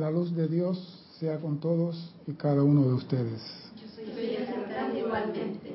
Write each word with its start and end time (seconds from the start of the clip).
La 0.00 0.10
luz 0.10 0.34
de 0.34 0.48
Dios 0.48 1.04
sea 1.18 1.36
con 1.36 1.60
todos 1.60 2.14
y 2.26 2.32
cada 2.32 2.62
uno 2.64 2.84
de 2.84 2.94
ustedes. 2.94 3.42
Yo 3.76 3.86
soy 3.94 4.98
igualmente. 4.98 5.74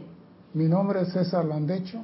Mi 0.55 0.67
nombre 0.67 1.01
es 1.01 1.13
César 1.13 1.45
Landecho 1.45 1.99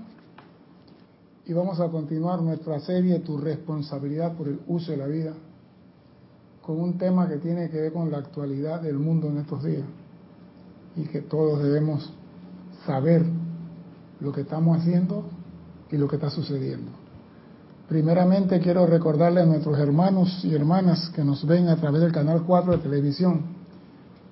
y 1.48 1.54
vamos 1.54 1.80
a 1.80 1.90
continuar 1.90 2.40
nuestra 2.44 2.80
serie 2.82 3.18
Tu 3.22 3.40
responsabilidad 3.40 4.38
por 4.38 4.50
el 4.50 4.60
uso 4.68 4.92
de 4.92 4.98
la 4.98 5.08
vida 5.08 5.34
con 6.62 6.80
un 6.80 7.00
tema 7.00 7.28
que 7.28 7.38
tiene 7.38 7.72
que 7.72 7.82
ver 7.82 7.92
con 7.92 8.12
la 8.12 8.20
actualidad 8.20 8.84
del 8.84 9.00
mundo 9.00 9.28
en 9.30 9.40
estos 9.40 9.64
días 9.64 9.86
y 10.96 11.06
que 11.06 11.22
todos 11.22 11.64
debemos 11.64 12.14
saber 12.86 13.26
lo 14.20 14.32
que 14.32 14.42
estamos 14.42 14.78
haciendo 14.78 15.26
y 15.90 15.98
lo 15.98 16.08
que 16.08 16.18
está 16.18 16.30
sucediendo. 16.30 17.01
Primeramente 17.92 18.62
quiero 18.62 18.86
recordarle 18.86 19.42
a 19.42 19.46
nuestros 19.46 19.78
hermanos 19.78 20.46
y 20.46 20.56
hermanas 20.56 21.12
que 21.14 21.26
nos 21.26 21.46
ven 21.46 21.68
a 21.68 21.76
través 21.76 22.00
del 22.00 22.14
canal 22.14 22.44
4 22.48 22.72
de 22.72 22.78
televisión 22.78 23.42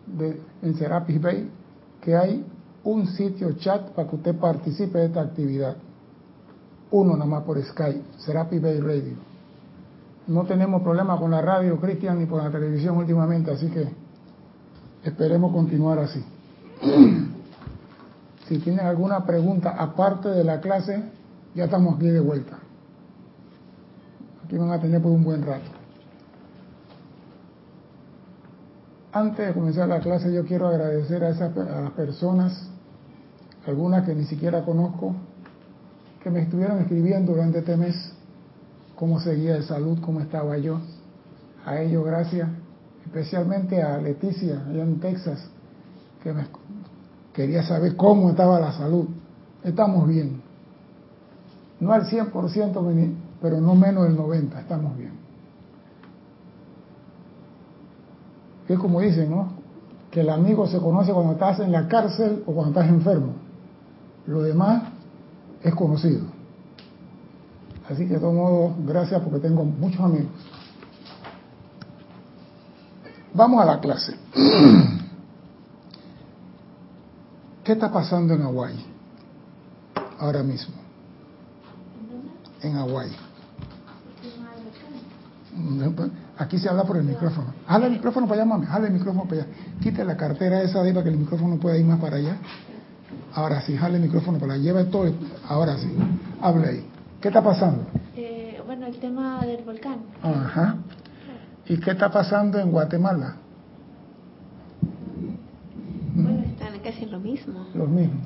de, 0.07 0.41
en 0.61 0.75
Serapis 0.75 1.21
Bay 1.21 1.49
que 1.99 2.15
hay 2.15 2.45
un 2.85 3.05
sitio 3.07 3.51
chat 3.57 3.89
para 3.89 4.07
que 4.09 4.15
usted 4.15 4.35
participe 4.35 4.99
de 4.99 5.07
esta 5.07 5.19
actividad. 5.19 5.75
Uno 6.91 7.17
nada 7.17 7.25
más 7.25 7.43
por 7.43 7.61
Skype, 7.61 8.01
Serapis 8.19 8.61
Bay 8.61 8.79
Radio. 8.79 9.15
No 10.27 10.45
tenemos 10.45 10.81
problema 10.81 11.19
con 11.19 11.29
la 11.29 11.41
radio, 11.41 11.81
Cristian, 11.81 12.17
ni 12.17 12.27
con 12.27 12.41
la 12.41 12.49
televisión 12.49 12.95
últimamente, 12.95 13.51
así 13.51 13.67
que 13.67 13.89
esperemos 15.03 15.51
continuar 15.51 15.99
así. 15.99 16.23
si 18.47 18.57
tienen 18.59 18.85
alguna 18.85 19.25
pregunta 19.25 19.71
aparte 19.77 20.29
de 20.29 20.45
la 20.45 20.61
clase, 20.61 21.03
ya 21.53 21.65
estamos 21.65 21.97
aquí 21.97 22.07
de 22.07 22.21
vuelta. 22.21 22.57
Aquí 24.49 24.57
van 24.57 24.71
a 24.71 24.81
tener 24.81 24.99
por 24.99 25.11
un 25.11 25.23
buen 25.23 25.43
rato. 25.43 25.69
Antes 29.11 29.45
de 29.45 29.53
comenzar 29.53 29.87
la 29.87 29.99
clase, 29.99 30.33
yo 30.33 30.43
quiero 30.43 30.67
agradecer 30.67 31.23
a 31.23 31.29
esas 31.29 31.55
a 31.55 31.81
las 31.81 31.91
personas, 31.91 32.67
algunas 33.67 34.07
que 34.07 34.15
ni 34.15 34.25
siquiera 34.25 34.65
conozco, 34.65 35.13
que 36.23 36.31
me 36.31 36.41
estuvieron 36.41 36.79
escribiendo 36.79 37.33
durante 37.33 37.59
este 37.59 37.77
mes 37.77 38.11
cómo 38.95 39.19
seguía 39.19 39.53
de 39.53 39.61
salud, 39.61 39.99
cómo 40.01 40.19
estaba 40.19 40.57
yo. 40.57 40.79
A 41.63 41.79
ellos 41.81 42.03
gracias, 42.03 42.49
especialmente 43.05 43.83
a 43.83 43.99
Leticia, 43.99 44.63
allá 44.67 44.81
en 44.81 44.99
Texas, 44.99 45.47
que 46.23 46.33
me 46.33 46.47
quería 47.33 47.61
saber 47.61 47.95
cómo 47.95 48.31
estaba 48.31 48.59
la 48.59 48.71
salud. 48.71 49.09
Estamos 49.63 50.07
bien. 50.07 50.41
No 51.79 51.93
al 51.93 52.07
100%, 52.07 52.81
pero 53.41 53.61
no 53.61 53.75
menos 53.75 54.05
del 54.05 54.17
90%, 54.17 54.59
estamos 54.59 54.97
bien. 54.97 55.13
Es 58.67 58.77
como 58.77 59.01
dicen, 59.01 59.31
¿no? 59.31 59.53
Que 60.11 60.21
el 60.21 60.29
amigo 60.29 60.67
se 60.67 60.79
conoce 60.79 61.11
cuando 61.11 61.33
estás 61.33 61.59
en 61.59 61.71
la 61.71 61.87
cárcel 61.87 62.43
o 62.45 62.53
cuando 62.53 62.79
estás 62.79 62.89
enfermo. 62.89 63.33
Lo 64.27 64.43
demás 64.43 64.83
es 65.63 65.73
conocido. 65.73 66.21
Así 67.89 68.07
que 68.07 68.13
de 68.13 68.19
todo 68.19 68.33
modo, 68.33 68.75
gracias 68.85 69.21
porque 69.21 69.39
tengo 69.39 69.63
muchos 69.63 69.99
amigos. 70.01 70.29
Vamos 73.33 73.61
a 73.61 73.65
la 73.65 73.79
clase. 73.79 74.15
¿Qué 77.63 77.71
está 77.71 77.91
pasando 77.91 78.33
en 78.33 78.41
Hawái 78.43 78.85
ahora 80.19 80.43
mismo? 80.43 80.75
En 82.61 82.73
Hawái. 82.73 83.28
Aquí 86.37 86.57
se 86.57 86.69
habla 86.69 86.83
por 86.83 86.97
el 86.97 87.03
micrófono. 87.03 87.53
Jale 87.67 87.87
el 87.87 87.91
micrófono 87.93 88.27
para 88.27 88.41
allá, 88.41 88.49
mami. 88.49 88.65
Jale 88.65 88.87
el 88.87 88.93
micrófono 88.93 89.25
para 89.25 89.41
allá. 89.41 89.51
Quite 89.81 90.05
la 90.05 90.15
cartera 90.15 90.61
esa 90.61 90.81
de 90.83 90.93
para 90.93 91.03
que 91.03 91.09
el 91.09 91.17
micrófono 91.17 91.57
pueda 91.57 91.77
ir 91.77 91.85
más 91.85 91.99
para 91.99 92.17
allá. 92.17 92.37
Ahora 93.33 93.61
sí, 93.61 93.75
jale 93.75 93.97
el 93.97 94.03
micrófono 94.03 94.37
para 94.39 94.53
allá. 94.53 94.63
Lleva 94.63 94.85
todo. 94.85 95.11
Ahora 95.47 95.77
sí. 95.77 95.93
Hable 96.41 96.67
ahí. 96.67 96.85
¿Qué 97.21 97.27
está 97.27 97.43
pasando? 97.43 97.83
Eh, 98.15 98.61
bueno, 98.65 98.87
el 98.87 98.97
tema 98.99 99.41
del 99.45 99.63
volcán. 99.63 99.97
Ajá. 100.23 100.77
¿Y 101.65 101.77
qué 101.77 101.91
está 101.91 102.09
pasando 102.09 102.57
en 102.59 102.71
Guatemala? 102.71 103.35
Bueno, 106.15 106.39
están 106.45 106.79
casi 106.79 107.05
lo 107.05 107.19
mismo. 107.19 107.67
Lo 107.75 107.85
mismo. 107.85 108.21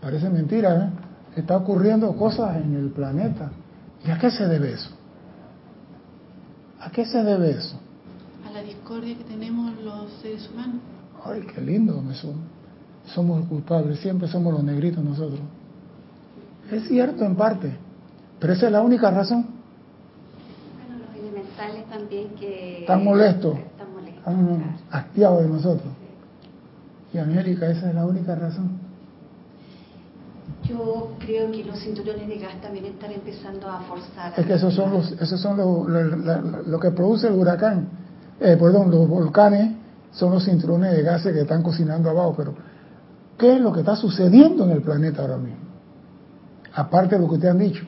Parece 0.00 0.28
mentira, 0.30 0.76
¿eh? 0.76 1.40
Está 1.40 1.56
ocurriendo 1.56 2.14
cosas 2.16 2.56
en 2.56 2.74
el 2.74 2.90
planeta. 2.90 3.52
¿Y 4.04 4.10
a 4.10 4.18
qué 4.18 4.30
se 4.30 4.46
debe 4.46 4.72
eso? 4.72 4.90
¿A 6.92 6.94
qué 6.94 7.06
se 7.06 7.24
debe 7.24 7.52
eso? 7.52 7.80
A 8.46 8.52
la 8.52 8.62
discordia 8.62 9.16
que 9.16 9.24
tenemos 9.24 9.72
los 9.80 10.12
seres 10.20 10.46
humanos. 10.52 10.76
Ay, 11.24 11.40
qué 11.54 11.62
lindo, 11.62 12.02
me 12.02 12.14
son. 12.14 12.34
Somos 13.06 13.46
culpables, 13.46 13.98
siempre 14.00 14.28
somos 14.28 14.52
los 14.52 14.62
negritos 14.62 15.02
nosotros. 15.02 15.40
Es 16.70 16.86
cierto 16.88 17.24
en 17.24 17.34
parte, 17.34 17.72
pero 18.38 18.52
esa 18.52 18.66
es 18.66 18.72
la 18.72 18.82
única 18.82 19.10
razón. 19.10 19.46
Bueno, 20.76 21.02
los 21.06 21.16
elementales 21.16 21.88
también 21.88 22.28
que... 22.38 22.80
Están 22.80 23.04
molestos. 23.04 23.56
Están 23.56 23.94
molestos. 23.94 24.18
Están 24.18 24.76
hastiados 24.90 25.42
de 25.44 25.48
nosotros. 25.48 25.92
Y 27.14 27.16
Angélica, 27.16 27.70
esa 27.70 27.88
es 27.88 27.94
la 27.94 28.04
única 28.04 28.34
razón. 28.34 28.81
Yo 30.68 31.10
creo 31.18 31.50
que 31.50 31.64
los 31.64 31.78
cinturones 31.80 32.28
de 32.28 32.38
gas 32.38 32.60
también 32.62 32.84
están 32.86 33.10
empezando 33.12 33.68
a 33.68 33.80
forzar. 33.80 34.32
Es 34.38 34.46
que 34.46 34.54
esos 34.54 34.72
son 34.74 34.92
los, 34.92 35.12
esos 35.12 35.40
son 35.40 35.56
los, 35.56 35.88
lo, 35.88 36.02
lo- 36.16 36.62
lo 36.62 36.80
que 36.80 36.90
produce 36.92 37.26
el 37.28 37.34
huracán, 37.34 37.88
eh, 38.40 38.56
perdón, 38.58 38.90
los 38.90 39.08
volcanes 39.08 39.74
son 40.12 40.32
los 40.32 40.44
cinturones 40.44 40.92
de 40.92 41.02
gases 41.02 41.32
que 41.32 41.40
están 41.40 41.62
cocinando 41.62 42.10
abajo, 42.10 42.34
pero 42.36 42.54
¿qué 43.38 43.54
es 43.54 43.60
lo 43.60 43.72
que 43.72 43.80
está 43.80 43.96
sucediendo 43.96 44.64
en 44.64 44.70
el 44.70 44.82
planeta 44.82 45.22
ahora 45.22 45.36
mismo? 45.36 45.58
Aparte 46.74 47.16
de 47.16 47.22
lo 47.22 47.30
que 47.30 47.38
te 47.38 47.48
han 47.48 47.58
dicho. 47.58 47.84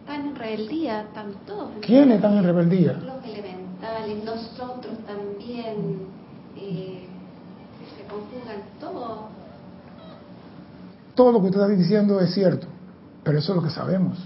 Están 0.00 0.28
en 0.28 0.34
rebeldía, 0.36 1.00
están 1.02 1.32
todos. 1.46 1.70
¿Quiénes 1.82 2.16
están 2.16 2.36
en 2.38 2.44
rebeldía? 2.44 2.92
Los 2.94 3.22
elementales, 3.24 4.24
nosotros 4.24 4.94
también. 5.06 6.06
eh, 6.56 7.04
se 7.96 8.02
conjugan 8.04 8.62
todos. 8.80 9.18
Todo 11.18 11.32
lo 11.32 11.40
que 11.40 11.46
usted 11.46 11.60
está 11.62 11.74
diciendo 11.74 12.20
es 12.20 12.32
cierto, 12.32 12.68
pero 13.24 13.40
eso 13.40 13.50
es 13.50 13.56
lo 13.56 13.62
que 13.64 13.70
sabemos. 13.70 14.16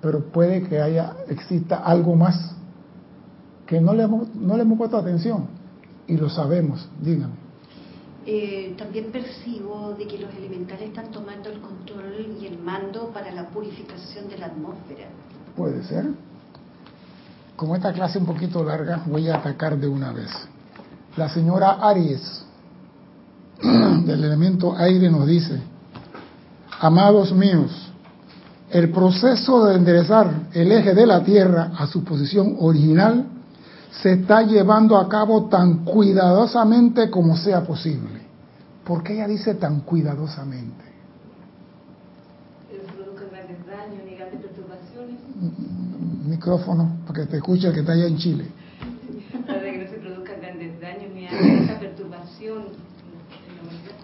Pero 0.00 0.26
puede 0.26 0.62
que 0.62 0.80
haya, 0.80 1.16
exista 1.26 1.78
algo 1.78 2.14
más 2.14 2.54
que 3.66 3.80
no 3.80 3.92
le 3.92 4.04
hemos, 4.04 4.32
no 4.36 4.56
le 4.56 4.62
hemos 4.62 4.78
puesto 4.78 4.96
atención 4.96 5.48
y 6.06 6.16
lo 6.16 6.30
sabemos, 6.30 6.88
dígame. 7.00 7.34
Eh, 8.24 8.76
también 8.78 9.10
percibo 9.10 9.96
de 9.98 10.06
que 10.06 10.16
los 10.18 10.32
elementales 10.32 10.90
están 10.90 11.10
tomando 11.10 11.50
el 11.50 11.60
control 11.60 12.36
y 12.40 12.46
el 12.46 12.60
mando 12.60 13.08
para 13.08 13.32
la 13.32 13.48
purificación 13.48 14.28
de 14.28 14.38
la 14.38 14.46
atmósfera. 14.46 15.08
Puede 15.56 15.82
ser. 15.82 16.06
Como 17.56 17.74
esta 17.74 17.92
clase 17.92 18.18
es 18.18 18.24
un 18.24 18.32
poquito 18.32 18.62
larga, 18.62 19.02
voy 19.06 19.28
a 19.28 19.38
atacar 19.38 19.76
de 19.76 19.88
una 19.88 20.12
vez. 20.12 20.30
La 21.16 21.28
señora 21.28 21.80
Aries, 21.80 22.44
del 24.06 24.24
elemento 24.24 24.76
aire, 24.76 25.10
nos 25.10 25.26
dice, 25.26 25.60
amados 26.80 27.32
míos, 27.32 27.92
el 28.70 28.90
proceso 28.90 29.66
de 29.66 29.76
enderezar 29.76 30.48
el 30.52 30.72
eje 30.72 30.94
de 30.94 31.06
la 31.06 31.22
Tierra 31.22 31.72
a 31.76 31.86
su 31.86 32.02
posición 32.04 32.56
original 32.60 33.26
se 34.02 34.14
está 34.14 34.42
llevando 34.42 34.96
a 34.96 35.08
cabo 35.08 35.44
tan 35.48 35.84
cuidadosamente 35.84 37.10
como 37.10 37.36
sea 37.36 37.62
posible. 37.62 38.22
¿Por 38.84 39.02
qué 39.02 39.14
ella 39.14 39.28
dice 39.28 39.54
tan 39.54 39.80
cuidadosamente? 39.80 40.92
ni 44.04 44.16
grandes 44.16 44.40
perturbaciones, 44.40 45.16
Micrófono, 46.26 46.98
para 47.06 47.20
que 47.20 47.26
te 47.30 47.36
escuche 47.38 47.68
el 47.68 47.74
que 47.74 47.80
está 47.80 47.92
allá 47.92 48.06
en 48.06 48.16
Chile. 48.16 48.46
para 49.46 49.60
que 49.60 49.78
no 49.78 49.90
se 49.90 49.96
produzcan 49.98 50.40
grandes 50.40 50.80
daños 50.80 51.12
ni 51.14 51.26
esa 51.26 51.78
perturbación 51.78 52.62
en 52.62 53.56
la 53.56 53.62
humanidad. 53.62 53.96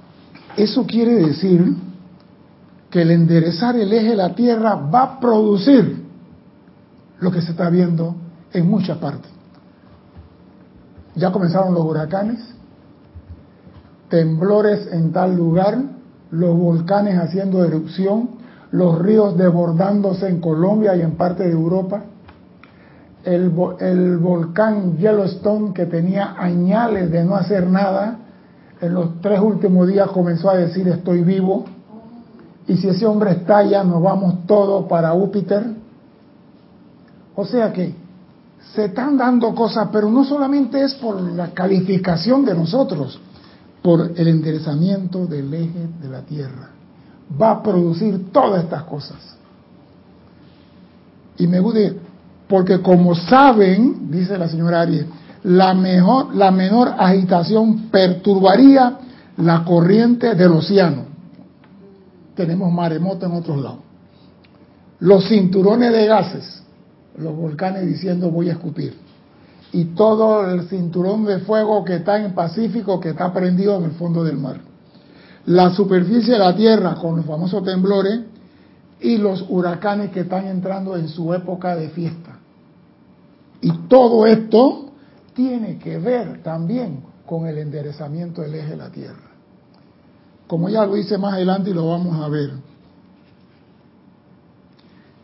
Eso 0.59 0.85
quiere 0.85 1.15
decir 1.15 1.73
que 2.91 3.03
el 3.03 3.13
enderezar 3.13 3.77
el 3.77 3.93
eje 3.93 4.09
de 4.09 4.17
la 4.17 4.35
Tierra 4.35 4.75
va 4.75 5.03
a 5.03 5.21
producir 5.21 6.05
lo 7.21 7.31
que 7.31 7.41
se 7.41 7.53
está 7.53 7.71
viendo 7.71 8.17
en 8.53 8.69
muchas 8.69 8.99
partes. 8.99 9.31
Ya 11.15 11.31
comenzaron 11.31 11.75
los 11.75 11.85
huracanes, 11.85 12.41
temblores 14.09 14.89
en 14.91 15.13
tal 15.13 15.37
lugar, 15.37 15.79
los 16.33 16.59
volcanes 16.59 17.17
haciendo 17.21 17.65
erupción, 17.65 18.31
los 18.73 18.99
ríos 18.99 19.37
desbordándose 19.37 20.29
en 20.29 20.41
Colombia 20.41 20.97
y 20.97 21.03
en 21.03 21.13
parte 21.13 21.45
de 21.45 21.53
Europa, 21.53 22.03
el, 23.23 23.53
el 23.79 24.19
volcán 24.19 24.97
Yellowstone 24.97 25.73
que 25.73 25.87
tenía 25.87 26.35
añales 26.37 27.13
de 27.13 27.25
no 27.25 27.37
hacer 27.37 27.69
nada, 27.69 28.19
en 28.81 28.95
los 28.95 29.21
tres 29.21 29.41
últimos 29.41 29.89
días 29.89 30.09
comenzó 30.11 30.51
a 30.51 30.57
decir 30.57 30.87
estoy 30.89 31.23
vivo, 31.23 31.65
y 32.67 32.77
si 32.77 32.89
ese 32.89 33.07
hombre 33.07 33.33
estalla 33.33 33.83
nos 33.83 34.03
vamos 34.03 34.47
todos 34.47 34.87
para 34.87 35.11
Júpiter. 35.11 35.65
O 37.35 37.47
sea 37.47 37.73
que 37.73 37.95
se 38.75 38.85
están 38.87 39.17
dando 39.17 39.55
cosas, 39.55 39.89
pero 39.91 40.11
no 40.11 40.25
solamente 40.25 40.83
es 40.85 40.95
por 40.95 41.21
la 41.21 41.53
calificación 41.55 42.45
de 42.45 42.55
nosotros, 42.55 43.19
por 43.83 44.13
el 44.15 44.29
enderezamiento 44.29 45.27
del 45.27 45.53
eje 45.55 45.89
de 46.01 46.09
la 46.09 46.21
Tierra. 46.23 46.71
Va 47.41 47.53
a 47.53 47.63
producir 47.63 48.31
todas 48.33 48.65
estas 48.65 48.83
cosas. 48.83 49.17
Y 51.39 51.47
me 51.47 51.61
gusta, 51.61 51.81
porque 52.49 52.83
como 52.83 53.15
saben, 53.15 54.11
dice 54.11 54.37
la 54.37 54.49
señora 54.49 54.83
Arias, 54.83 55.07
la, 55.49 55.73
mejor, 55.73 56.35
la 56.35 56.51
menor 56.51 56.95
agitación 56.99 57.89
perturbaría 57.91 58.99
la 59.39 59.65
corriente 59.65 60.35
del 60.35 60.53
océano. 60.53 61.07
Tenemos 62.35 62.71
maremoto 62.71 63.25
en 63.25 63.33
otros 63.33 63.57
lados. 63.63 63.79
Los 65.01 65.27
cinturones 65.27 65.91
de 65.93 66.07
gases, 66.07 66.63
los 67.17 67.35
volcanes 67.35 67.87
diciendo 67.87 68.31
voy 68.31 68.51
a 68.51 68.53
escupir. 68.53 68.95
Y 69.73 69.87
todo 69.87 70.51
el 70.51 70.69
cinturón 70.69 71.25
de 71.25 71.39
fuego 71.39 71.83
que 71.83 71.97
está 71.97 72.19
en 72.19 72.27
el 72.27 72.35
Pacífico, 72.35 73.01
que 73.01 73.11
está 73.11 73.33
prendido 73.33 73.79
en 73.79 73.85
el 73.85 73.93
fondo 73.93 74.25
del 74.25 74.37
mar. 74.37 74.61
La 75.47 75.71
superficie 75.71 76.35
de 76.35 76.39
la 76.39 76.55
Tierra 76.55 76.97
con 76.97 77.17
los 77.17 77.25
famosos 77.25 77.65
temblores 77.65 78.21
y 79.01 79.17
los 79.17 79.47
huracanes 79.49 80.11
que 80.11 80.21
están 80.21 80.47
entrando 80.47 80.95
en 80.97 81.09
su 81.09 81.33
época 81.33 81.75
de 81.75 81.89
fiesta. 81.89 82.39
Y 83.63 83.73
todo 83.89 84.27
esto 84.27 84.88
tiene 85.39 85.79
que 85.79 85.99
ver 85.99 86.43
también 86.43 87.01
con 87.25 87.47
el 87.47 87.59
enderezamiento 87.59 88.43
del 88.43 88.57
eje 88.57 88.71
de 88.71 88.77
la 88.77 88.91
Tierra. 88.91 89.31
Como 90.49 90.69
ya 90.69 90.85
lo 90.85 90.97
hice 90.97 91.17
más 91.17 91.35
adelante 91.35 91.71
y 91.71 91.75
lo 91.75 91.87
vamos 91.87 92.21
a 92.21 92.29
ver. 92.29 92.55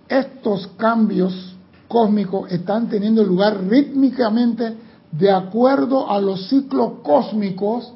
Estos 0.07 0.69
cambios 0.77 1.57
cósmicos 1.89 2.53
están 2.53 2.89
teniendo 2.89 3.25
lugar 3.25 3.61
rítmicamente 3.65 4.77
de 5.11 5.33
acuerdo 5.33 6.09
a 6.09 6.21
los 6.21 6.49
ciclos 6.49 7.01
cósmicos 7.03 7.93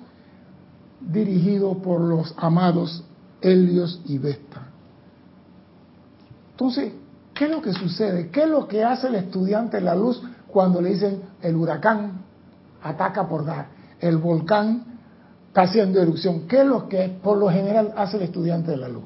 dirigidos 1.00 1.76
por 1.76 2.00
los 2.00 2.35
amados 2.37 3.05
Helios 3.41 4.00
y 4.06 4.19
Vesta. 4.19 4.67
Entonces, 6.50 6.94
¿qué 7.32 7.44
es 7.44 7.50
lo 7.53 7.62
que 7.62 7.73
sucede? 7.75 8.31
¿Qué 8.31 8.43
es 8.43 8.50
lo 8.50 8.67
que 8.67 8.82
hace 8.82 9.06
el 9.06 9.15
estudiante 9.15 9.76
de 9.76 9.85
la 9.85 9.94
luz 9.94 10.20
cuando 10.49 10.81
le 10.81 10.94
dicen 10.94 11.27
el 11.43 11.56
huracán 11.56 12.25
ataca 12.82 13.29
por 13.29 13.44
dar, 13.44 13.69
el 14.00 14.17
volcán 14.19 14.85
está 15.49 15.62
haciendo 15.62 16.00
erupción? 16.00 16.46
¿Qué 16.46 16.61
es 16.61 16.67
lo 16.67 16.88
que 16.88 17.19
por 17.23 17.38
lo 17.38 17.49
general 17.50 17.93
hace 17.96 18.17
el 18.17 18.25
estudiante 18.25 18.70
de 18.70 18.76
la 18.76 18.88
luz? 18.88 19.05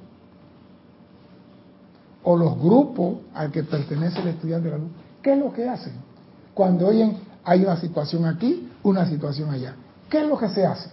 O 2.25 2.37
los 2.37 2.59
grupos 2.59 3.17
al 3.35 3.51
que 3.51 3.65
pertenece 3.65 4.21
el 4.21 4.29
estudiante 4.29 4.69
de 4.69 4.73
la 4.73 4.79
luz, 4.79 4.91
¿qué 5.23 5.33
es 5.33 5.39
lo 5.39 5.53
que 5.53 5.69
hacen? 5.69 5.95
Cuando 6.55 6.89
oyen 6.89 7.17
hay 7.45 7.65
una 7.65 7.77
situación 7.77 8.27
aquí, 8.27 8.71
una 8.83 9.07
situación 9.07 9.51
allá. 9.51 9.75
¿Qué 10.09 10.21
es 10.21 10.29
lo 10.29 10.39
que 10.39 10.49
se 10.49 10.65
hace? 10.65 10.91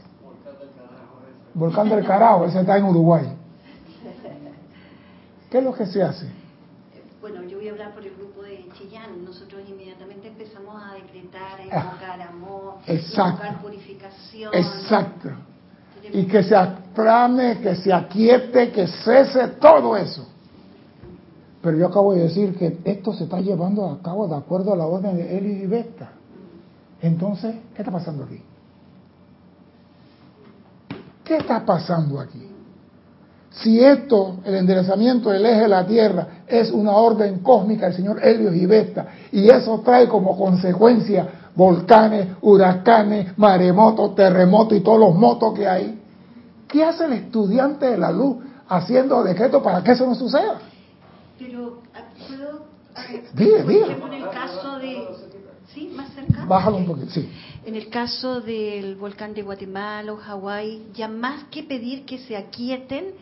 Volcán 1.53 1.89
del 1.89 2.05
Carajo, 2.05 2.45
ese 2.45 2.61
está 2.61 2.77
en 2.77 2.85
Uruguay. 2.85 3.35
¿Qué 5.49 5.57
es 5.57 5.63
lo 5.63 5.73
que 5.73 5.85
se 5.87 6.03
hace? 6.03 6.27
Bueno, 7.21 7.43
yo 7.43 7.57
voy 7.57 7.67
a 7.67 7.71
hablar 7.71 7.93
por 7.93 8.03
el 8.05 8.15
grupo 8.15 8.43
de 8.43 8.67
Chillán. 8.77 9.25
Nosotros 9.25 9.61
inmediatamente 9.67 10.18
empezamos 10.39 10.81
a 10.81 10.93
decretar, 10.93 11.59
a 11.59 11.63
invocar 11.63 12.21
amor, 12.21 12.75
a 12.87 12.93
invocar 12.93 13.61
purificación. 13.61 14.53
Exacto. 14.53 15.29
Y 16.13 16.25
que 16.25 16.43
se 16.43 16.55
aclame, 16.55 17.59
que 17.59 17.75
se 17.75 17.91
aquiete, 17.91 18.71
que 18.71 18.87
cese 18.87 19.49
todo 19.59 19.97
eso. 19.97 20.25
Pero 21.61 21.77
yo 21.77 21.87
acabo 21.87 22.13
de 22.13 22.21
decir 22.21 22.57
que 22.57 22.79
esto 22.85 23.13
se 23.13 23.25
está 23.25 23.41
llevando 23.41 23.89
a 23.89 24.01
cabo 24.01 24.27
de 24.29 24.35
acuerdo 24.35 24.71
a 24.71 24.77
la 24.77 24.87
orden 24.87 25.17
de 25.17 25.37
Eli 25.37 25.63
y 25.63 25.67
Vesta. 25.67 26.11
Entonces, 27.01 27.55
¿qué 27.75 27.81
está 27.81 27.91
pasando 27.91 28.23
aquí? 28.23 28.41
¿Qué 31.25 31.35
está 31.35 31.65
pasando 31.65 32.19
aquí? 32.19 32.48
Si 33.51 33.83
esto, 33.83 34.37
el 34.45 34.55
enderezamiento 34.55 35.31
del 35.31 35.45
eje 35.45 35.61
de 35.61 35.67
la 35.67 35.85
Tierra, 35.85 36.27
es 36.47 36.71
una 36.71 36.91
orden 36.91 37.39
cósmica 37.39 37.87
del 37.87 37.95
señor 37.95 38.23
Helios 38.23 38.55
y 38.55 38.65
Vesta, 38.65 39.07
y 39.31 39.49
eso 39.49 39.81
trae 39.83 40.07
como 40.07 40.37
consecuencia 40.37 41.27
volcanes, 41.55 42.27
huracanes, 42.41 43.37
maremotos, 43.37 44.15
terremotos 44.15 44.77
y 44.77 44.81
todos 44.81 44.99
los 44.99 45.15
motos 45.15 45.53
que 45.53 45.67
hay, 45.67 45.99
¿qué 46.67 46.83
hace 46.83 47.05
el 47.05 47.13
estudiante 47.13 47.87
de 47.87 47.97
la 47.97 48.11
luz 48.11 48.37
haciendo 48.67 49.23
decreto 49.23 49.61
para 49.61 49.83
que 49.83 49.91
eso 49.91 50.05
no 50.05 50.15
suceda? 50.15 50.59
Pero, 51.37 51.81
ah, 51.93 52.03
¿puedo? 52.27 52.69
Dile, 53.33 53.59
ejemplo, 53.59 54.07
en 54.07 54.13
el 54.13 54.29
caso 54.29 54.77
de... 54.77 55.07
¿Sí? 55.73 55.91
¿Más 55.95 56.09
cerca? 56.13 56.45
Bájalo 56.45 56.77
un 56.77 56.85
poquito, 56.85 57.11
sí. 57.11 57.29
En 57.65 57.75
el 57.75 57.89
caso 57.89 58.41
del 58.41 58.95
volcán 58.95 59.33
de 59.33 59.43
Guatemala 59.43 60.13
o 60.13 60.17
Hawái, 60.17 60.87
ya 60.95 61.07
más 61.07 61.43
que 61.51 61.61
pedir 61.63 62.05
que 62.05 62.17
se 62.17 62.35
aquieten, 62.35 63.13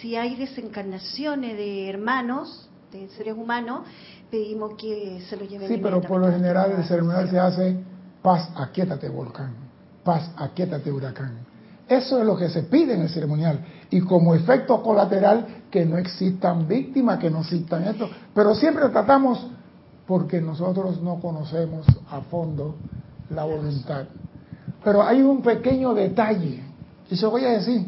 si 0.00 0.16
hay 0.16 0.36
desencarnaciones 0.36 1.56
de 1.56 1.88
hermanos, 1.88 2.68
de 2.92 3.08
seres 3.10 3.34
humanos, 3.36 3.86
pedimos 4.30 4.74
que 4.74 5.22
se 5.28 5.36
lo 5.36 5.44
lleven. 5.44 5.68
Sí, 5.68 5.78
pero 5.82 6.00
por 6.00 6.20
lo 6.20 6.30
general 6.30 6.72
el 6.76 6.84
ceremonial 6.84 7.28
se 7.30 7.38
hace 7.38 7.76
paz, 8.22 8.50
aquíétate 8.56 9.08
volcán, 9.08 9.54
paz, 10.02 10.30
aquíétate 10.36 10.90
huracán. 10.90 11.38
Eso 11.88 12.18
es 12.18 12.26
lo 12.26 12.36
que 12.36 12.48
se 12.48 12.62
pide 12.62 12.94
en 12.94 13.02
el 13.02 13.10
ceremonial. 13.10 13.60
Y 13.90 14.00
como 14.00 14.34
efecto 14.34 14.82
colateral, 14.82 15.64
que 15.70 15.84
no 15.84 15.98
existan 15.98 16.66
víctimas, 16.66 17.18
que 17.18 17.30
no 17.30 17.40
existan 17.40 17.84
esto. 17.84 18.08
Pero 18.34 18.54
siempre 18.54 18.88
tratamos, 18.88 19.46
porque 20.06 20.40
nosotros 20.40 21.02
no 21.02 21.20
conocemos 21.20 21.86
a 22.10 22.20
fondo 22.22 22.76
la 23.30 23.44
voluntad. 23.44 24.06
Pero 24.82 25.02
hay 25.02 25.20
un 25.22 25.42
pequeño 25.42 25.94
detalle, 25.94 26.62
y 27.10 27.16
se 27.16 27.26
voy 27.26 27.44
a 27.44 27.50
decir, 27.50 27.86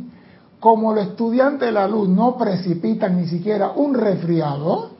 como 0.60 0.94
los 0.94 1.08
estudiantes 1.08 1.68
de 1.68 1.72
la 1.72 1.86
luz 1.86 2.08
no 2.08 2.36
precipitan 2.36 3.16
ni 3.16 3.26
siquiera 3.26 3.72
un 3.72 3.94
resfriado, 3.94 4.90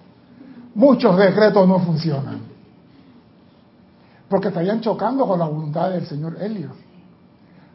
muchos 0.75 1.17
decretos 1.17 1.67
no 1.67 1.79
funcionan. 1.81 2.41
Porque 4.29 4.49
estarían 4.49 4.81
chocando 4.81 5.27
con 5.27 5.39
la 5.39 5.47
voluntad 5.47 5.91
del 5.91 6.07
señor 6.07 6.37
Helio. 6.41 6.71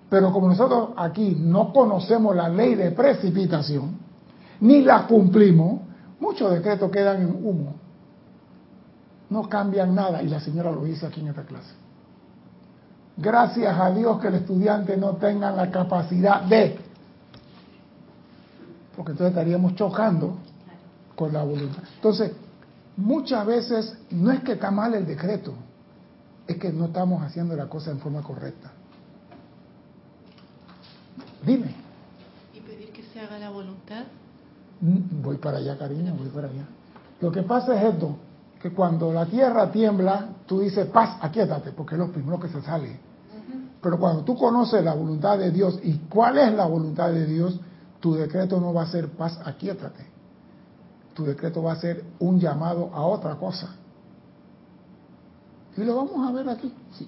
Pero 0.09 0.31
como 0.31 0.49
nosotros 0.49 0.89
aquí 0.97 1.37
no 1.39 1.71
conocemos 1.71 2.35
la 2.35 2.49
ley 2.49 2.75
de 2.75 2.91
precipitación, 2.91 3.97
ni 4.59 4.83
la 4.83 5.07
cumplimos, 5.07 5.81
muchos 6.19 6.51
decretos 6.51 6.91
quedan 6.91 7.21
en 7.21 7.45
humo. 7.45 7.73
No 9.29 9.47
cambian 9.47 9.95
nada, 9.95 10.21
y 10.21 10.27
la 10.27 10.41
señora 10.41 10.71
lo 10.71 10.83
dice 10.83 11.07
aquí 11.07 11.21
en 11.21 11.29
esta 11.29 11.43
clase. 11.43 11.73
Gracias 13.17 13.79
a 13.79 13.91
Dios 13.91 14.19
que 14.19 14.27
el 14.27 14.35
estudiante 14.35 14.97
no 14.97 15.13
tenga 15.13 15.51
la 15.51 15.71
capacidad 15.71 16.41
de 16.41 16.90
porque 18.95 19.11
entonces 19.11 19.35
estaríamos 19.35 19.75
chocando 19.75 20.37
con 21.15 21.33
la 21.33 21.43
voluntad. 21.43 21.83
Entonces, 21.95 22.31
muchas 22.97 23.45
veces 23.45 23.97
no 24.11 24.31
es 24.31 24.41
que 24.41 24.53
está 24.53 24.71
mal 24.71 24.93
el 24.93 25.05
decreto, 25.05 25.53
es 26.47 26.57
que 26.57 26.71
no 26.71 26.85
estamos 26.85 27.21
haciendo 27.23 27.55
la 27.55 27.67
cosa 27.67 27.91
en 27.91 27.99
forma 27.99 28.21
correcta. 28.21 28.71
Dime. 31.45 31.73
¿Y 32.53 32.59
pedir 32.59 32.91
que 32.91 33.03
se 33.03 33.19
haga 33.19 33.39
la 33.39 33.49
voluntad? 33.49 34.03
Mm, 34.81 35.21
voy 35.21 35.37
para 35.37 35.57
allá, 35.57 35.77
cariño, 35.77 36.13
voy 36.15 36.29
para 36.29 36.47
allá. 36.47 36.65
Lo 37.19 37.31
que 37.31 37.43
pasa 37.43 37.75
es 37.75 37.93
esto, 37.93 38.17
que 38.61 38.71
cuando 38.71 39.11
la 39.11 39.25
tierra 39.25 39.71
tiembla, 39.71 40.29
tú 40.45 40.59
dices, 40.59 40.87
paz, 40.87 41.17
aquíétate, 41.21 41.71
porque 41.71 41.95
es 41.95 41.99
lo 41.99 42.11
primero 42.11 42.39
que 42.39 42.49
se 42.49 42.61
sale. 42.61 43.11
Pero 43.81 43.99
cuando 43.99 44.23
tú 44.23 44.35
conoces 44.35 44.83
la 44.83 44.93
voluntad 44.93 45.39
de 45.39 45.49
Dios 45.49 45.79
y 45.81 45.93
cuál 46.09 46.37
es 46.37 46.53
la 46.53 46.65
voluntad 46.65 47.11
de 47.11 47.25
Dios, 47.25 47.59
tu 48.01 48.15
decreto 48.15 48.59
no 48.59 48.73
va 48.73 48.83
a 48.83 48.87
ser 48.87 49.09
paz, 49.09 49.39
aquíétate. 49.45 50.05
Tu 51.13 51.23
decreto 51.23 51.61
va 51.61 51.73
a 51.73 51.75
ser 51.75 52.03
un 52.19 52.39
llamado 52.39 52.89
a 52.93 53.05
otra 53.05 53.35
cosa. 53.35 53.75
Y 55.77 55.83
lo 55.83 55.95
vamos 55.95 56.27
a 56.27 56.31
ver 56.31 56.49
aquí. 56.49 56.73
Sí. 56.97 57.07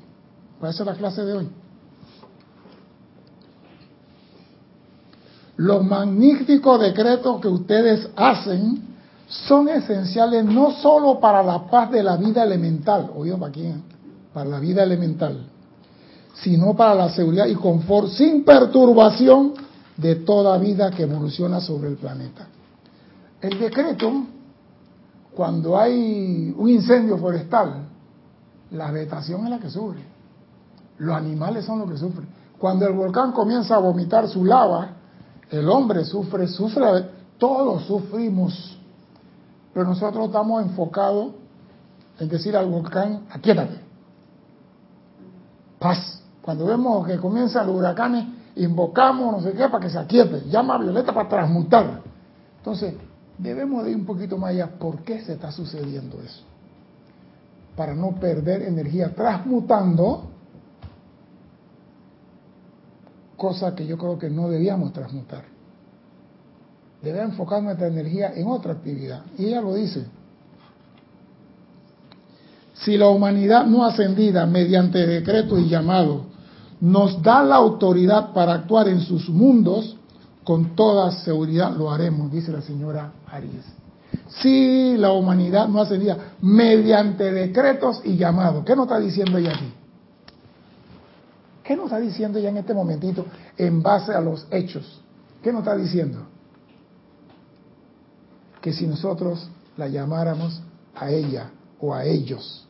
Para 0.59 0.71
eso 0.71 0.83
es 0.83 0.87
la 0.87 0.95
clase 0.95 1.25
de 1.25 1.33
hoy. 1.33 1.49
Los 5.57 5.83
magníficos 5.83 6.79
decretos 6.79 7.41
que 7.41 7.47
ustedes 7.47 8.09
hacen 8.15 8.93
son 9.27 9.69
esenciales 9.69 10.45
no 10.45 10.71
solo 10.71 11.19
para 11.19 11.41
la 11.41 11.67
paz 11.67 11.91
de 11.91 12.03
la 12.03 12.17
vida 12.17 12.43
elemental, 12.43 13.11
oído 13.15 13.39
para 13.39 13.51
quién, 13.51 13.83
para 14.33 14.49
la 14.49 14.59
vida 14.59 14.83
elemental, 14.83 15.47
sino 16.35 16.75
para 16.75 16.93
la 16.93 17.09
seguridad 17.09 17.47
y 17.47 17.55
confort 17.55 18.09
sin 18.09 18.43
perturbación 18.43 19.53
de 19.97 20.15
toda 20.15 20.57
vida 20.57 20.91
que 20.91 21.03
evoluciona 21.03 21.59
sobre 21.59 21.89
el 21.89 21.95
planeta. 21.95 22.47
El 23.41 23.59
decreto, 23.59 24.11
cuando 25.33 25.77
hay 25.77 26.53
un 26.57 26.69
incendio 26.69 27.17
forestal, 27.17 27.87
la 28.71 28.91
vegetación 28.91 29.43
es 29.45 29.49
la 29.49 29.59
que 29.59 29.69
sufre, 29.69 30.01
los 30.97 31.15
animales 31.15 31.65
son 31.65 31.79
los 31.79 31.91
que 31.91 31.97
sufren. 31.97 32.27
Cuando 32.57 32.87
el 32.87 32.93
volcán 32.93 33.31
comienza 33.33 33.75
a 33.75 33.79
vomitar 33.79 34.27
su 34.27 34.45
lava, 34.45 34.89
el 35.51 35.67
hombre 35.69 36.05
sufre, 36.05 36.47
sufre, 36.47 36.83
todos 37.37 37.83
sufrimos, 37.85 38.77
pero 39.73 39.85
nosotros 39.85 40.27
estamos 40.27 40.63
enfocados 40.63 41.33
en 42.19 42.29
decir 42.29 42.55
al 42.55 42.67
volcán, 42.67 43.25
aquíétate, 43.29 43.79
paz. 45.79 46.21
Cuando 46.41 46.65
vemos 46.65 47.05
que 47.07 47.17
comienzan 47.17 47.67
los 47.67 47.75
huracanes, 47.75 48.25
invocamos 48.55 49.31
no 49.31 49.41
sé 49.41 49.55
qué 49.55 49.67
para 49.69 49.79
que 49.79 49.89
se 49.89 49.97
aquiete. 49.97 50.43
Llama 50.49 50.75
a 50.75 50.77
Violeta 50.79 51.13
para 51.13 51.29
transmutar. 51.29 52.01
Entonces, 52.57 52.95
debemos 53.37 53.83
de 53.83 53.91
ir 53.91 53.97
un 53.97 54.05
poquito 54.05 54.37
más 54.37 54.51
allá. 54.51 54.67
¿Por 54.67 55.03
qué 55.03 55.21
se 55.21 55.33
está 55.33 55.51
sucediendo 55.51 56.21
eso? 56.21 56.43
Para 57.75 57.95
no 57.95 58.11
perder 58.19 58.63
energía 58.63 59.13
transmutando, 59.15 60.29
cosa 63.35 63.73
que 63.75 63.85
yo 63.85 63.97
creo 63.97 64.17
que 64.19 64.29
no 64.29 64.49
debíamos 64.49 64.93
transmutar. 64.93 65.43
Debe 67.01 67.21
enfocar 67.21 67.61
nuestra 67.61 67.87
energía 67.87 68.31
en 68.33 68.47
otra 68.47 68.73
actividad. 68.73 69.23
Y 69.37 69.47
ella 69.47 69.61
lo 69.61 69.73
dice. 69.73 70.05
Si 72.73 72.97
la 72.97 73.09
humanidad 73.09 73.65
no 73.65 73.85
ascendida 73.85 74.45
mediante 74.45 75.05
decreto 75.05 75.57
y 75.57 75.67
llamado 75.67 76.32
nos 76.83 77.21
da 77.21 77.41
la 77.41 77.55
autoridad 77.55 78.33
para 78.33 78.55
actuar 78.55 78.89
en 78.89 78.99
sus 78.99 79.29
mundos, 79.29 79.95
con 80.43 80.75
toda 80.75 81.11
seguridad 81.11 81.71
lo 81.77 81.89
haremos, 81.89 82.29
dice 82.29 82.51
la 82.51 82.61
señora 82.61 83.13
Arias. 83.31 83.63
Si 84.27 84.97
la 84.97 85.13
humanidad 85.13 85.69
no 85.69 85.79
ascendida 85.79 86.33
mediante 86.41 87.31
decretos 87.31 88.01
y 88.03 88.17
llamados, 88.17 88.65
¿qué 88.65 88.75
nos 88.75 88.87
está 88.87 88.99
diciendo 88.99 89.37
ella 89.37 89.53
aquí? 89.55 89.73
¿Qué 91.63 91.77
nos 91.77 91.85
está 91.85 92.01
diciendo 92.01 92.37
ella 92.37 92.49
en 92.49 92.57
este 92.57 92.73
momentito 92.73 93.27
en 93.57 93.81
base 93.81 94.13
a 94.13 94.19
los 94.19 94.45
hechos? 94.51 94.99
¿Qué 95.41 95.53
nos 95.53 95.59
está 95.59 95.77
diciendo? 95.77 96.25
Que 98.59 98.73
si 98.73 98.87
nosotros 98.87 99.49
la 99.77 99.87
llamáramos 99.87 100.61
a 100.95 101.09
ella 101.09 101.49
o 101.79 101.93
a 101.93 102.03
ellos, 102.03 102.67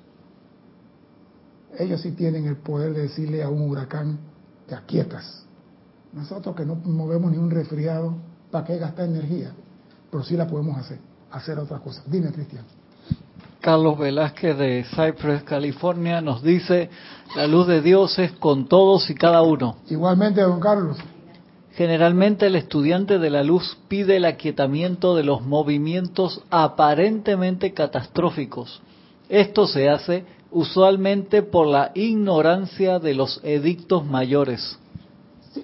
ellos 1.78 2.02
sí 2.02 2.12
tienen 2.12 2.46
el 2.46 2.58
poder 2.58 2.94
de 2.94 3.04
decirle 3.04 3.44
a 3.44 3.50
un 3.50 3.70
huracán, 3.70 4.20
te 4.68 4.76
aquietas. 4.76 5.46
Nosotros 6.14 6.56
que 6.56 6.66
no 6.66 6.76
movemos 6.76 7.32
ni 7.32 7.38
un 7.38 7.50
resfriado, 7.50 8.16
¿para 8.52 8.66
qué 8.66 8.78
gastar 8.78 9.06
energía? 9.06 9.52
Pero 10.12 10.24
sí 10.24 10.38
la 10.38 10.48
podemos 10.48 10.78
hacer, 10.78 11.00
hacer 11.32 11.58
otra 11.58 11.80
cosa. 11.80 12.04
Dime, 12.06 12.32
Cristian. 12.32 12.64
Carlos 13.60 13.98
Velázquez 13.98 14.58
de 14.58 14.84
Cypress, 14.84 15.44
California, 15.44 16.22
nos 16.22 16.44
dice, 16.44 16.90
la 17.36 17.48
luz 17.48 17.66
de 17.66 17.82
Dios 17.82 18.20
es 18.20 18.34
con 18.34 18.68
todos 18.68 19.10
y 19.10 19.16
cada 19.16 19.42
uno. 19.42 19.78
Igualmente, 19.90 20.42
don 20.42 20.60
Carlos. 20.60 20.98
Generalmente 21.72 22.48
el 22.48 22.56
estudiante 22.56 23.18
de 23.18 23.30
la 23.32 23.42
luz 23.44 23.78
pide 23.88 24.18
el 24.18 24.26
aquietamiento 24.26 25.16
de 25.16 25.24
los 25.24 25.42
movimientos 25.42 26.44
aparentemente 26.52 27.74
catastróficos. 27.74 28.82
Esto 29.30 29.66
se 29.66 29.90
hace 29.90 30.26
usualmente 30.54 31.42
por 31.42 31.68
la 31.68 31.92
ignorancia 31.96 33.00
de 33.00 33.14
los 33.14 33.40
edictos 33.44 34.06
mayores. 34.06 34.78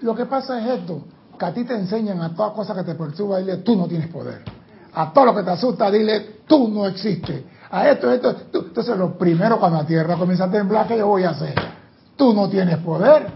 lo 0.02 0.16
que 0.16 0.26
pasa 0.26 0.60
es 0.60 0.80
esto, 0.80 1.02
que 1.38 1.46
a 1.46 1.54
ti 1.54 1.64
te 1.64 1.76
enseñan 1.76 2.22
a 2.22 2.36
toda 2.36 2.54
cosa 2.54 2.76
que 2.76 2.84
te 2.84 2.96
perturba, 2.96 3.40
dile, 3.40 3.58
tú 3.58 3.76
no 3.76 3.88
tienes 3.88 4.08
poder. 4.08 4.42
A 4.94 5.14
todo 5.14 5.26
lo 5.26 5.36
que 5.36 5.44
te 5.44 5.52
asusta, 5.52 5.90
dile, 5.92 6.42
tú 6.48 6.68
no 6.68 6.86
existes. 6.86 7.44
A 7.72 7.90
esto, 7.90 8.12
esto, 8.12 8.36
entonces 8.52 8.98
lo 8.98 9.18
primero 9.18 9.60
cuando 9.60 9.78
la 9.78 9.86
tierra 9.86 10.18
comienza 10.18 10.46
a 10.46 10.52
temblar, 10.52 10.88
¿qué 10.88 10.98
yo 10.98 11.08
voy 11.08 11.24
a 11.24 11.30
hacer? 11.30 11.54
Tú 12.16 12.34
no 12.34 12.50
tienes 12.50 12.78
poder. 12.80 13.28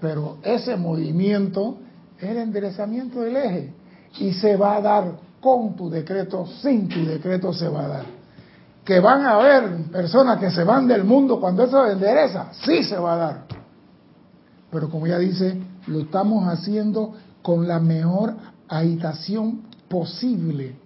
Pero 0.00 0.38
ese 0.42 0.76
movimiento 0.76 1.78
es 2.18 2.28
el 2.28 2.38
enderezamiento 2.38 3.20
del 3.20 3.36
eje 3.36 3.74
y 4.18 4.32
se 4.32 4.56
va 4.56 4.76
a 4.76 4.80
dar 4.80 5.12
con 5.40 5.76
tu 5.76 5.88
decreto, 5.88 6.46
sin 6.60 6.88
tu 6.88 7.04
decreto 7.06 7.52
se 7.52 7.68
va 7.68 7.84
a 7.84 7.88
dar 7.88 8.23
que 8.84 9.00
van 9.00 9.24
a 9.24 9.36
haber 9.36 9.84
personas 9.90 10.38
que 10.38 10.50
se 10.50 10.62
van 10.62 10.86
del 10.86 11.04
mundo 11.04 11.40
cuando 11.40 11.64
eso 11.64 11.86
endereza, 11.86 12.48
sí 12.64 12.84
se 12.84 12.98
va 12.98 13.14
a 13.14 13.16
dar. 13.16 13.44
Pero 14.70 14.90
como 14.90 15.06
ya 15.06 15.18
dice, 15.18 15.58
lo 15.86 16.00
estamos 16.00 16.46
haciendo 16.46 17.14
con 17.42 17.66
la 17.66 17.80
mejor 17.80 18.34
agitación 18.68 19.62
posible 19.88 20.76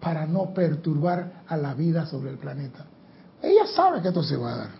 para 0.00 0.26
no 0.26 0.52
perturbar 0.52 1.44
a 1.46 1.56
la 1.56 1.74
vida 1.74 2.06
sobre 2.06 2.30
el 2.30 2.38
planeta. 2.38 2.86
Ella 3.40 3.66
sabe 3.66 4.02
que 4.02 4.08
esto 4.08 4.22
se 4.22 4.36
va 4.36 4.52
a 4.52 4.56
dar. 4.56 4.70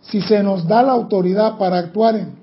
Si 0.00 0.20
se 0.22 0.42
nos 0.42 0.66
da 0.66 0.82
la 0.82 0.92
autoridad 0.92 1.58
para 1.58 1.78
actuar 1.78 2.16
en, 2.16 2.34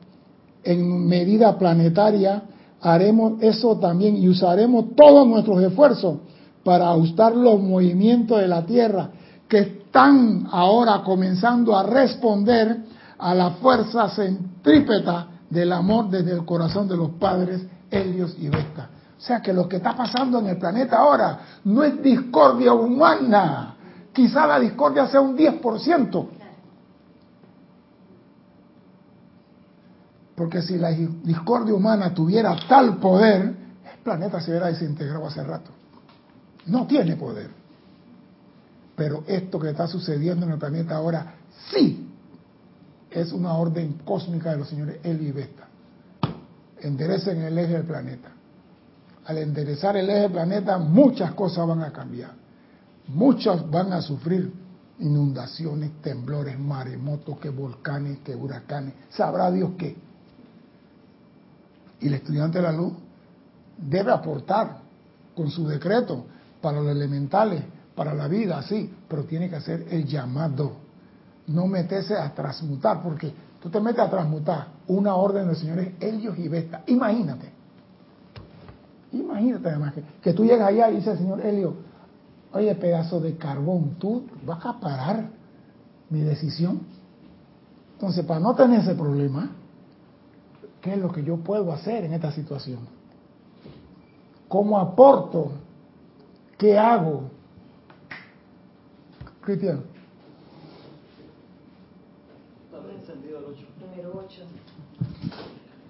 en 0.63 1.07
medida 1.07 1.57
planetaria, 1.57 2.43
haremos 2.79 3.41
eso 3.41 3.77
también 3.77 4.15
y 4.15 4.29
usaremos 4.29 4.95
todos 4.95 5.27
nuestros 5.27 5.61
esfuerzos 5.61 6.19
para 6.67 6.89
ajustar 6.89 7.33
los 7.33 7.61
movimientos 7.61 8.41
de 8.41 8.47
la 8.49 8.65
Tierra 8.65 9.09
que 9.47 9.59
están 9.59 10.49
ahora 10.51 11.01
comenzando 11.01 11.77
a 11.77 11.83
responder 11.83 12.79
a 13.17 13.33
la 13.33 13.51
fuerza 13.51 14.09
centrípeta 14.09 15.27
del 15.49 15.71
amor 15.71 16.09
desde 16.09 16.33
el 16.33 16.43
corazón 16.43 16.89
de 16.89 16.97
los 16.97 17.11
padres 17.11 17.65
Helios 17.89 18.35
y 18.37 18.49
Vesta. 18.49 18.89
O 19.17 19.21
sea 19.21 19.41
que 19.41 19.53
lo 19.53 19.69
que 19.69 19.77
está 19.77 19.95
pasando 19.95 20.39
en 20.39 20.47
el 20.47 20.57
planeta 20.57 20.97
ahora 20.97 21.39
no 21.63 21.85
es 21.85 22.03
discordia 22.03 22.73
humana. 22.73 23.77
Quizá 24.11 24.45
la 24.45 24.59
discordia 24.59 25.07
sea 25.07 25.21
un 25.21 25.37
10%. 25.37 26.27
Porque 30.35 30.61
si 30.61 30.77
la 30.77 30.89
discordia 30.89 31.73
humana 31.73 32.13
tuviera 32.13 32.57
tal 32.67 32.97
poder, 32.97 33.41
el 33.41 33.99
planeta 34.03 34.41
se 34.41 34.51
hubiera 34.51 34.67
desintegrado 34.67 35.27
hace 35.27 35.41
rato 35.45 35.77
no 36.67 36.85
tiene 36.87 37.15
poder. 37.15 37.49
Pero 38.95 39.23
esto 39.27 39.59
que 39.59 39.69
está 39.69 39.87
sucediendo 39.87 40.45
en 40.45 40.53
el 40.53 40.57
planeta 40.57 40.95
ahora 40.95 41.35
sí 41.71 42.07
es 43.11 43.31
una 43.31 43.53
orden 43.53 43.99
cósmica 44.03 44.51
de 44.51 44.57
los 44.57 44.69
señores 44.69 44.99
Eli 45.03 45.27
y 45.27 45.31
Vesta. 45.31 45.67
Enderecen 46.79 47.41
el 47.41 47.57
eje 47.57 47.73
del 47.73 47.83
planeta. 47.83 48.29
Al 49.25 49.37
enderezar 49.39 49.97
el 49.97 50.09
eje 50.09 50.21
del 50.21 50.31
planeta, 50.31 50.77
muchas 50.77 51.33
cosas 51.33 51.67
van 51.67 51.83
a 51.83 51.91
cambiar. 51.91 52.31
Muchos 53.07 53.69
van 53.69 53.93
a 53.93 54.01
sufrir 54.01 54.51
inundaciones, 54.99 55.91
temblores, 56.01 56.59
maremotos, 56.59 57.37
que 57.39 57.49
volcanes, 57.49 58.19
que 58.19 58.35
huracanes. 58.35 58.93
Sabrá 59.09 59.51
Dios 59.51 59.71
qué. 59.77 59.95
Y 61.99 62.07
el 62.07 62.15
estudiante 62.15 62.59
de 62.59 62.63
la 62.63 62.71
luz 62.71 62.93
debe 63.77 64.11
aportar 64.11 64.79
con 65.35 65.49
su 65.49 65.67
decreto 65.67 66.25
para 66.61 66.79
los 66.79 66.91
elementales, 66.91 67.63
para 67.95 68.13
la 68.13 68.27
vida, 68.27 68.61
sí, 68.63 68.93
pero 69.07 69.23
tiene 69.23 69.49
que 69.49 69.55
hacer 69.55 69.87
el 69.89 70.05
llamado. 70.05 70.73
No 71.47 71.67
meterse 71.67 72.15
a 72.15 72.33
transmutar, 72.33 73.01
porque 73.01 73.33
tú 73.61 73.69
te 73.69 73.79
metes 73.79 74.01
a 74.01 74.09
transmutar 74.09 74.67
una 74.87 75.15
orden 75.15 75.47
de 75.47 75.55
señores 75.55 75.93
Helios 75.99 76.37
y 76.37 76.47
Vesta. 76.47 76.83
Imagínate. 76.87 77.51
Imagínate 79.13 79.69
además 79.69 79.93
que, 79.93 80.03
que 80.21 80.33
tú 80.33 80.45
llegas 80.45 80.67
allá 80.67 80.91
y 80.91 80.97
dices, 80.97 81.17
señor 81.17 81.41
Helio, 81.41 81.75
oye, 82.53 82.75
pedazo 82.75 83.19
de 83.19 83.35
carbón, 83.37 83.95
tú 83.97 84.25
vas 84.45 84.65
a 84.65 84.79
parar 84.79 85.29
mi 86.09 86.21
decisión. 86.21 86.81
Entonces, 87.93 88.25
para 88.25 88.39
no 88.39 88.53
tener 88.55 88.81
ese 88.81 88.93
problema, 88.95 89.51
¿qué 90.81 90.93
es 90.93 90.99
lo 90.99 91.11
que 91.11 91.23
yo 91.23 91.37
puedo 91.37 91.71
hacer 91.71 92.05
en 92.05 92.13
esta 92.13 92.31
situación? 92.31 92.79
¿Cómo 94.47 94.77
aporto 94.77 95.51
¿Qué 96.57 96.75
hago? 96.75 97.29
Cristian. 99.41 99.83
Número 103.79 104.23
8. 104.25 104.41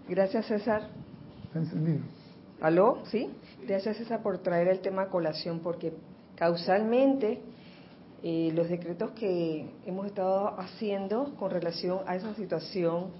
Gracias, 0.10 0.46
César. 0.46 0.90
Está 1.46 1.60
encendido. 1.60 2.00
¿Aló? 2.60 3.00
¿Sí? 3.06 3.30
Gracias, 3.66 3.98
César, 3.98 4.22
por 4.22 4.40
traer 4.40 4.68
el 4.68 4.80
tema 4.82 5.04
a 5.04 5.10
colación, 5.10 5.60
porque 5.60 5.94
causalmente 6.36 7.40
eh, 8.24 8.52
los 8.54 8.68
decretos 8.68 9.12
que 9.12 9.70
hemos 9.86 10.06
estado 10.06 10.60
haciendo 10.60 11.34
con 11.36 11.50
relación 11.50 12.00
a 12.08 12.16
esa 12.18 12.34
situación 12.36 13.12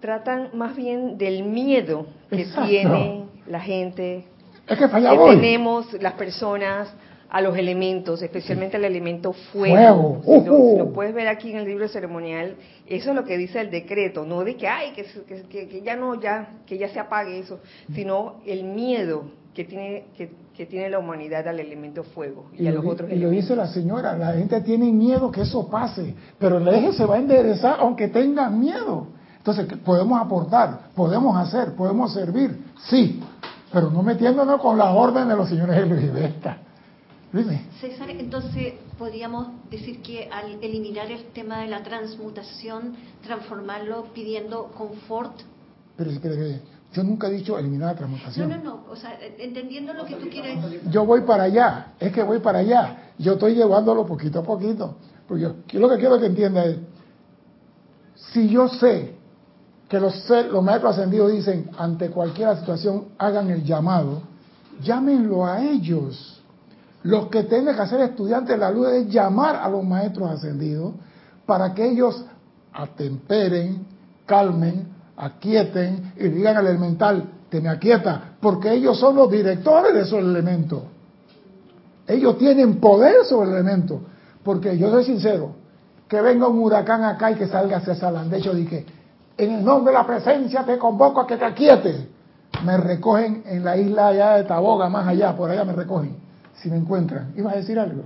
tratan 0.00 0.50
más 0.56 0.74
bien 0.74 1.18
del 1.18 1.44
miedo 1.44 2.06
que 2.30 2.46
tiene 2.66 3.26
la 3.46 3.60
gente 3.60 4.24
es 4.66 4.78
que 4.78 4.88
fallamos. 4.88 5.30
tenemos 5.30 5.92
las 6.00 6.14
personas 6.14 6.88
a 7.28 7.40
los 7.40 7.56
elementos, 7.56 8.22
especialmente 8.22 8.76
al 8.76 8.84
elemento 8.84 9.32
fuego. 9.32 10.22
Si, 10.24 10.78
lo, 10.78 10.92
puedes 10.92 11.14
ver 11.14 11.28
aquí 11.28 11.50
en 11.50 11.58
el 11.58 11.64
libro 11.64 11.88
ceremonial, 11.88 12.56
eso 12.86 13.10
es 13.10 13.16
lo 13.16 13.24
que 13.24 13.36
dice 13.36 13.60
el 13.60 13.70
decreto, 13.70 14.24
no 14.24 14.44
de 14.44 14.56
que 14.56 14.68
ay 14.68 14.92
que, 14.92 15.04
que, 15.48 15.82
ya 15.82 15.96
no 15.96 16.20
ya 16.20 16.50
que 16.66 16.78
ya 16.78 16.88
se 16.88 17.00
apague 17.00 17.38
eso, 17.38 17.60
sino 17.94 18.36
el 18.46 18.64
miedo 18.64 19.24
que 19.54 19.64
tiene 19.64 20.04
que, 20.16 20.66
tiene 20.66 20.88
la 20.88 20.98
humanidad 20.98 21.46
al 21.48 21.60
elemento 21.60 22.02
fuego 22.02 22.46
y, 22.56 22.66
a 22.66 22.72
los 22.72 22.84
otros. 22.84 23.10
Y 23.12 23.16
lo 23.16 23.30
dice 23.30 23.56
la 23.56 23.66
señora, 23.66 24.16
la 24.16 24.32
gente 24.32 24.60
tiene 24.62 24.90
miedo 24.90 25.30
que 25.30 25.42
eso 25.42 25.68
pase, 25.68 26.14
pero 26.38 26.58
el 26.58 26.68
eje 26.68 26.92
se 26.92 27.04
va 27.04 27.16
a 27.16 27.18
enderezar 27.18 27.76
aunque 27.80 28.08
tengan 28.08 28.58
miedo. 28.58 29.08
Entonces, 29.38 29.66
podemos 29.84 30.20
aportar, 30.20 30.90
podemos 30.96 31.36
hacer, 31.36 31.74
podemos 31.74 32.12
servir, 32.12 32.58
sí, 32.88 33.22
pero 33.72 33.90
no 33.90 34.02
metiéndonos 34.02 34.60
con 34.60 34.78
la 34.78 34.92
orden 34.92 35.28
de 35.28 35.36
los 35.36 35.48
señores 35.48 35.76
Elvis 35.76 36.10
César, 37.80 38.08
entonces 38.10 38.74
podríamos 38.98 39.48
decir 39.70 40.00
que 40.00 40.28
al 40.32 40.52
eliminar 40.62 41.10
el 41.10 41.24
tema 41.32 41.60
de 41.60 41.68
la 41.68 41.82
transmutación, 41.82 42.94
transformarlo 43.22 44.04
pidiendo 44.14 44.68
confort. 44.68 45.32
Pero, 45.96 46.12
pero, 46.22 46.34
pero, 46.36 46.58
yo 46.94 47.02
nunca 47.02 47.26
he 47.28 47.32
dicho 47.32 47.58
eliminar 47.58 47.88
la 47.88 47.92
No, 47.92 47.98
transmutación. 47.98 48.48
no, 48.48 48.56
no, 48.58 48.84
o 48.90 48.96
sea, 48.96 49.18
entendiendo 49.38 49.92
lo 49.92 50.06
que 50.06 50.14
tú 50.14 50.28
quieres. 50.30 50.58
Yo 50.90 51.04
voy 51.04 51.22
para 51.22 51.42
allá, 51.42 51.92
es 52.00 52.12
que 52.12 52.22
voy 52.22 52.38
para 52.38 52.60
allá. 52.60 53.12
Yo 53.18 53.34
estoy 53.34 53.54
llevándolo 53.54 54.06
poquito 54.06 54.38
a 54.38 54.42
poquito. 54.42 54.96
Porque 55.28 55.42
yo, 55.42 55.56
yo 55.68 55.80
lo 55.80 55.90
que 55.90 55.96
quiero 55.96 56.18
que 56.18 56.26
entienda 56.26 56.64
es, 56.64 56.78
si 58.32 58.48
yo 58.48 58.68
sé 58.68 59.15
que 59.88 60.00
los, 60.00 60.28
los 60.50 60.62
maestros 60.62 60.96
ascendidos 60.96 61.32
dicen, 61.32 61.70
ante 61.78 62.10
cualquier 62.10 62.56
situación, 62.56 63.06
hagan 63.18 63.50
el 63.50 63.64
llamado, 63.64 64.22
llámenlo 64.82 65.46
a 65.46 65.62
ellos. 65.62 66.42
Los 67.02 67.28
que 67.28 67.44
tienen 67.44 67.74
que 67.74 67.82
hacer 67.82 68.00
estudiantes 68.00 68.56
de 68.56 68.58
la 68.58 68.70
luz 68.70 68.88
es 68.88 69.08
llamar 69.08 69.56
a 69.56 69.68
los 69.68 69.84
maestros 69.84 70.30
ascendidos 70.30 70.94
para 71.46 71.72
que 71.72 71.88
ellos 71.88 72.24
atemperen, 72.72 73.86
calmen, 74.26 74.88
aquieten 75.16 76.12
y 76.16 76.28
digan 76.28 76.56
al 76.56 76.66
elemental, 76.66 77.24
te 77.48 77.60
me 77.60 77.68
aquieta, 77.68 78.34
porque 78.40 78.72
ellos 78.72 78.98
son 78.98 79.14
los 79.14 79.30
directores 79.30 79.94
de 79.94 80.00
esos 80.00 80.18
elementos. 80.18 80.82
Ellos 82.08 82.38
tienen 82.38 82.80
poder 82.80 83.24
sobre 83.24 83.50
el 83.50 83.56
elemento. 83.56 84.00
Porque 84.42 84.78
yo 84.78 84.90
soy 84.90 85.04
sincero, 85.04 85.54
que 86.08 86.20
venga 86.20 86.46
un 86.46 86.60
huracán 86.60 87.02
acá 87.02 87.32
y 87.32 87.34
que 87.34 87.48
salga 87.48 87.80
César 87.80 88.12
Landecho 88.12 88.56
y 88.56 88.64
que 88.64 88.86
en 89.38 89.52
el 89.52 89.64
nombre 89.64 89.92
de 89.92 89.98
la 89.98 90.06
presencia 90.06 90.64
te 90.64 90.78
convoco 90.78 91.20
a 91.20 91.26
que 91.26 91.36
te 91.36 91.44
aquietes. 91.44 92.06
Me 92.64 92.76
recogen 92.76 93.42
en 93.46 93.64
la 93.64 93.76
isla 93.76 94.08
allá 94.08 94.36
de 94.36 94.44
Taboga, 94.44 94.88
más 94.88 95.06
allá, 95.06 95.36
por 95.36 95.50
allá 95.50 95.64
me 95.64 95.72
recogen, 95.72 96.16
si 96.54 96.70
me 96.70 96.76
encuentran. 96.76 97.34
¿Ibas 97.36 97.54
a 97.54 97.56
decir 97.56 97.78
algo? 97.78 98.04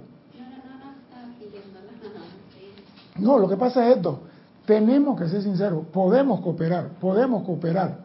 No, 3.16 3.38
lo 3.38 3.48
que 3.48 3.56
pasa 3.56 3.86
es 3.86 3.96
esto. 3.96 4.20
Tenemos 4.66 5.18
que 5.20 5.28
ser 5.28 5.42
sinceros, 5.42 5.86
podemos 5.86 6.40
cooperar, 6.40 6.88
podemos 7.00 7.44
cooperar. 7.44 7.98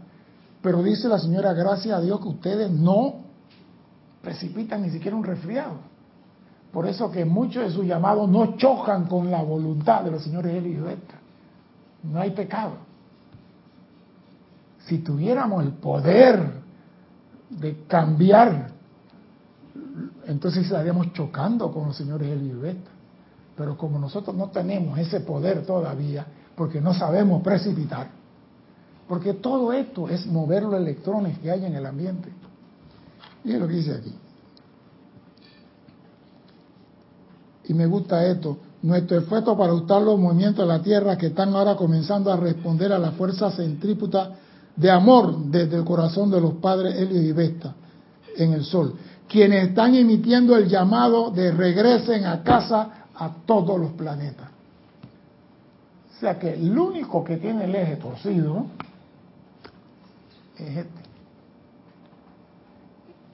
Pero 0.62 0.84
dice 0.84 1.08
la 1.08 1.20
señora, 1.20 1.54
gracias 1.54 1.98
a 1.98 2.02
Dios 2.02 2.20
que 2.20 2.28
ustedes 2.28 2.70
no 2.72 3.26
precipitan 4.22 4.82
ni 4.82 4.90
siquiera 4.90 5.16
un 5.16 5.24
resfriado. 5.24 5.74
Por 6.72 6.88
eso 6.88 7.10
que 7.12 7.24
muchos 7.24 7.64
de 7.64 7.70
sus 7.72 7.86
llamados 7.86 8.28
no 8.30 8.58
chocan 8.58 9.06
con 9.06 9.32
la 9.32 9.42
voluntad 9.42 10.02
de 10.02 10.12
los 10.12 10.24
señores 10.24 10.62
Vesta. 10.84 11.16
No 12.04 12.20
hay 12.20 12.32
pecado. 12.32 12.74
Si 14.86 15.00
tuviéramos 15.00 15.64
el 15.64 15.74
poder 15.74 16.40
de 17.50 17.84
cambiar, 17.88 18.72
entonces 20.28 20.66
estaríamos 20.66 21.12
chocando 21.14 21.72
con 21.72 21.88
los 21.88 21.98
señores 21.98 22.30
Eli 22.30 22.50
y 22.50 22.54
Vesta. 22.54 22.92
Pero 23.56 23.78
como 23.78 23.98
nosotros 23.98 24.36
no 24.36 24.50
tenemos 24.50 24.98
ese 25.00 25.22
poder 25.22 25.66
todavía, 25.66 26.26
porque 26.56 26.82
no 26.82 26.94
sabemos 26.94 27.42
precipitar, 27.42 28.10
porque 29.08 29.34
todo 29.34 29.74
esto 29.74 30.10
es 30.10 30.26
mover 30.28 30.64
los 30.64 30.76
electrones 30.76 31.40
que 31.40 31.50
hay 31.50 31.66
en 31.66 31.74
el 31.74 31.86
ambiente. 31.86 32.30
Y 33.44 33.54
lo 33.54 33.68
que 33.68 33.76
dice 33.76 33.94
aquí. 33.94 34.14
Y 37.68 37.74
me 37.74 37.86
gusta 37.88 38.26
esto. 38.26 38.58
Nuestro 38.82 39.18
esfuerzo 39.18 39.58
para 39.58 39.72
ajustar 39.72 40.02
los 40.02 40.20
movimientos 40.20 40.68
de 40.68 40.74
la 40.74 40.82
Tierra 40.84 41.18
que 41.18 41.28
están 41.28 41.56
ahora 41.56 41.76
comenzando 41.76 42.32
a 42.32 42.38
responder 42.38 42.92
a 42.92 43.00
la 43.00 43.12
fuerza 43.12 43.50
centríputa 43.52 44.36
de 44.76 44.92
amor 44.92 45.38
desde 45.46 45.78
el 45.78 45.86
corazón 45.86 46.30
de 46.30 46.42
los 46.42 46.56
padres 46.56 46.96
Helios 46.96 47.24
y 47.24 47.32
Vesta 47.32 47.76
en 48.38 48.54
el 48.54 48.64
Sol, 48.64 48.96
quienes 49.30 49.70
están 49.70 49.96
emitiendo 49.96 50.56
el 50.56 50.68
llamado 50.68 51.32
de 51.32 51.52
regresen 51.52 52.26
a 52.26 52.44
casa 52.44 53.06
a 53.16 53.32
todos 53.46 53.80
los 53.80 53.92
planetas. 53.94 54.50
O 56.16 56.20
sea 56.20 56.38
que 56.38 56.54
el 56.54 56.78
único 56.78 57.24
que 57.24 57.38
tiene 57.38 57.66
el 57.66 57.76
eje 57.76 57.98
torcido 57.98 58.68
es 60.58 60.78
este. 60.78 61.06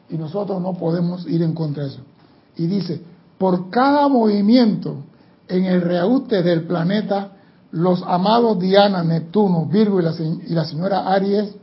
Y 0.09 0.17
nosotros 0.17 0.61
no 0.61 0.73
podemos 0.73 1.27
ir 1.27 1.41
en 1.41 1.53
contra 1.53 1.83
de 1.83 1.89
eso. 1.89 2.01
Y 2.57 2.67
dice, 2.67 3.01
por 3.37 3.69
cada 3.69 4.07
movimiento 4.07 4.97
en 5.47 5.65
el 5.65 5.81
reajuste 5.81 6.43
del 6.43 6.63
planeta, 6.63 7.31
los 7.71 8.03
amados 8.03 8.59
Diana, 8.59 9.03
Neptuno, 9.03 9.65
Virgo 9.65 9.99
y 10.01 10.03
la, 10.53 10.65
señora 10.65 11.07
Aries, 11.07 11.55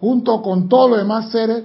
junto 0.00 0.40
con 0.42 0.68
todos 0.68 0.90
los 0.90 0.98
demás 1.00 1.30
seres 1.30 1.64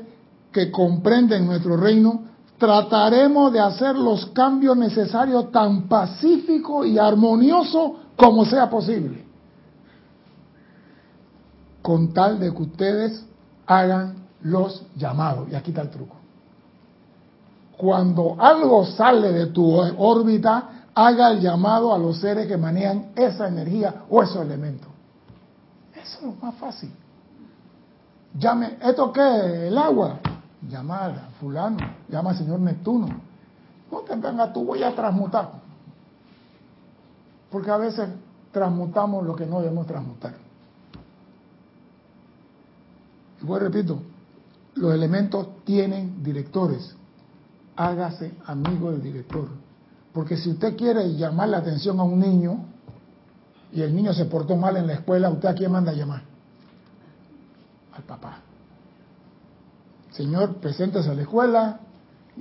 que 0.52 0.72
comprenden 0.72 1.46
nuestro 1.46 1.78
reino, 1.78 2.24
trataremos 2.58 3.52
de 3.54 3.60
hacer 3.60 3.96
los 3.96 4.26
cambios 4.28 4.76
necesarios 4.78 5.52
tan 5.52 5.88
pacíficos 5.88 6.88
y 6.88 6.98
armoniosos 6.98 7.92
como 8.16 8.46
sea 8.46 8.70
posible, 8.70 9.26
con 11.82 12.14
tal 12.14 12.40
de 12.40 12.52
que 12.54 12.62
ustedes 12.62 13.26
hagan 13.68 14.16
los 14.42 14.84
llamados. 14.96 15.50
Y 15.52 15.56
aquí 15.56 15.72
está 15.72 15.82
el 15.82 15.90
truco. 15.90 16.16
Cuando 17.78 18.38
algo 18.40 18.86
sale 18.86 19.32
de 19.34 19.48
tu 19.48 19.76
órbita, 19.76 20.75
haga 20.96 21.32
el 21.32 21.42
llamado 21.42 21.94
a 21.94 21.98
los 21.98 22.20
seres 22.20 22.48
que 22.48 22.58
manejan 22.58 23.12
esa 23.16 23.50
energía 23.50 24.06
o 24.10 24.24
esos 24.24 24.38
elementos. 24.38 24.88
Eso 25.94 26.18
es 26.18 26.24
lo 26.24 26.32
más 26.42 26.56
fácil. 26.56 26.92
Llame, 28.34 28.78
¿esto 28.82 29.12
qué? 29.12 29.68
¿El 29.68 29.78
agua? 29.78 30.20
Llama 30.70 31.06
a 31.06 31.30
fulano, 31.40 31.78
llama 32.08 32.32
al 32.32 32.38
señor 32.38 32.60
Neptuno. 32.62 33.08
No 33.92 34.00
te 34.00 34.16
venga, 34.16 34.52
tú 34.52 34.66
voy 34.66 34.84
a 34.84 34.96
transmutar. 34.96 35.52
Porque 37.52 37.70
a 37.70 37.78
veces 37.78 38.10
transmutamos 38.52 39.26
lo 39.26 39.36
que 39.36 39.46
no 39.46 39.60
debemos 39.60 39.86
transmutar. 39.86 40.34
Y 43.42 43.46
voy 43.46 43.60
repito, 43.60 44.02
los 44.76 44.94
elementos 44.94 45.64
tienen 45.66 46.24
directores. 46.24 46.96
Hágase 47.76 48.34
amigo 48.46 48.92
del 48.92 49.02
director. 49.02 49.65
Porque 50.16 50.38
si 50.38 50.50
usted 50.50 50.78
quiere 50.78 51.14
llamar 51.14 51.50
la 51.50 51.58
atención 51.58 52.00
a 52.00 52.04
un 52.04 52.18
niño 52.22 52.64
y 53.74 53.82
el 53.82 53.94
niño 53.94 54.14
se 54.14 54.24
portó 54.24 54.56
mal 54.56 54.78
en 54.78 54.88
la 54.88 54.94
escuela, 54.94 55.30
¿usted 55.30 55.50
a 55.50 55.54
quién 55.54 55.70
manda 55.74 55.92
a 55.92 55.94
llamar? 55.94 56.22
Al 57.94 58.04
papá. 58.04 58.38
Señor, 60.12 60.56
preséntese 60.56 61.10
a 61.10 61.14
la 61.14 61.24
escuela, 61.24 61.80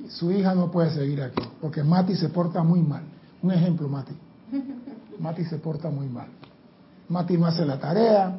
su 0.08 0.30
hija 0.30 0.54
no 0.54 0.70
puede 0.70 0.90
seguir 0.90 1.20
aquí, 1.20 1.42
porque 1.60 1.82
Mati 1.82 2.14
se 2.14 2.28
porta 2.28 2.62
muy 2.62 2.80
mal. 2.80 3.02
Un 3.42 3.50
ejemplo, 3.50 3.88
Mati. 3.88 4.16
Mati 5.18 5.44
se 5.44 5.56
porta 5.56 5.90
muy 5.90 6.06
mal. 6.06 6.28
Mati 7.08 7.36
no 7.36 7.46
hace 7.46 7.66
la 7.66 7.80
tarea, 7.80 8.38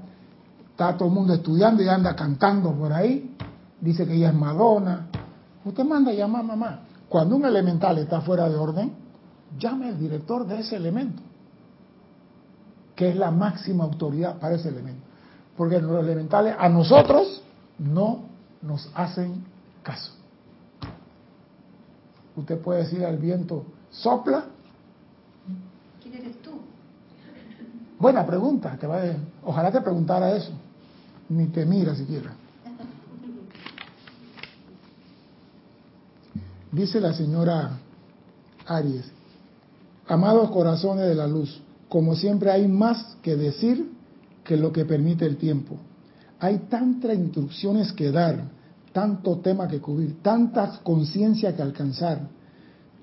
está 0.71 0.95
todo 0.95 1.10
el 1.10 1.13
mundo 1.13 1.34
estudiando 1.34 1.84
y 1.84 1.89
anda 1.89 2.15
cantando 2.15 2.71
por 2.71 2.93
ahí, 2.93 3.36
dice 3.82 4.08
que 4.08 4.13
ella 4.13 4.30
es 4.30 4.36
Madonna. 4.36 5.08
Usted 5.65 5.84
manda 5.84 6.12
a 6.12 6.13
llamar 6.13 6.39
a 6.39 6.43
mamá. 6.45 6.80
Cuando 7.10 7.36
un 7.36 7.43
elemental 7.43 7.98
está 7.98 8.21
fuera 8.21 8.48
de 8.48 8.56
orden, 8.56 9.04
llame 9.58 9.88
al 9.89 9.99
director 9.99 10.45
de 10.45 10.60
ese 10.60 10.75
elemento, 10.75 11.21
que 12.95 13.10
es 13.10 13.15
la 13.15 13.31
máxima 13.31 13.84
autoridad 13.84 14.38
para 14.39 14.55
ese 14.55 14.69
elemento. 14.69 15.03
Porque 15.58 15.79
los 15.79 16.03
elementales 16.03 16.55
a 16.58 16.67
nosotros 16.69 17.41
no 17.79 18.25
nos 18.62 18.89
hacen 18.93 19.43
caso. 19.84 20.12
Usted 22.36 22.60
puede 22.60 22.84
decir 22.84 23.05
al 23.05 23.17
viento, 23.17 23.63
sopla. 23.91 24.45
¿Quién 26.01 26.15
eres 26.15 26.41
tú? 26.41 26.51
Buena 27.97 28.25
pregunta. 28.25 28.75
Te 28.77 28.86
va 28.88 28.97
a- 28.97 29.15
ojalá 29.45 29.71
te 29.71 29.79
preguntara 29.79 30.36
eso. 30.36 30.51
Ni 31.29 31.47
te 31.47 31.65
mira 31.65 31.95
siquiera. 31.95 32.34
Dice 36.71 36.99
la 36.99 37.13
señora 37.13 37.77
Aries, 38.67 39.05
amados 40.07 40.51
corazones 40.51 41.07
de 41.07 41.15
la 41.15 41.27
luz, 41.27 41.61
como 41.89 42.15
siempre 42.15 42.51
hay 42.51 42.67
más 42.67 43.17
que 43.21 43.35
decir 43.35 43.91
que 44.43 44.57
lo 44.57 44.71
que 44.71 44.85
permite 44.85 45.25
el 45.25 45.37
tiempo. 45.37 45.77
Hay 46.39 46.59
tantas 46.69 47.15
instrucciones 47.15 47.91
que 47.93 48.11
dar, 48.11 48.43
tanto 48.93 49.39
tema 49.39 49.67
que 49.67 49.79
cubrir, 49.79 50.21
tantas 50.21 50.79
conciencias 50.79 51.55
que 51.55 51.61
alcanzar, 51.61 52.27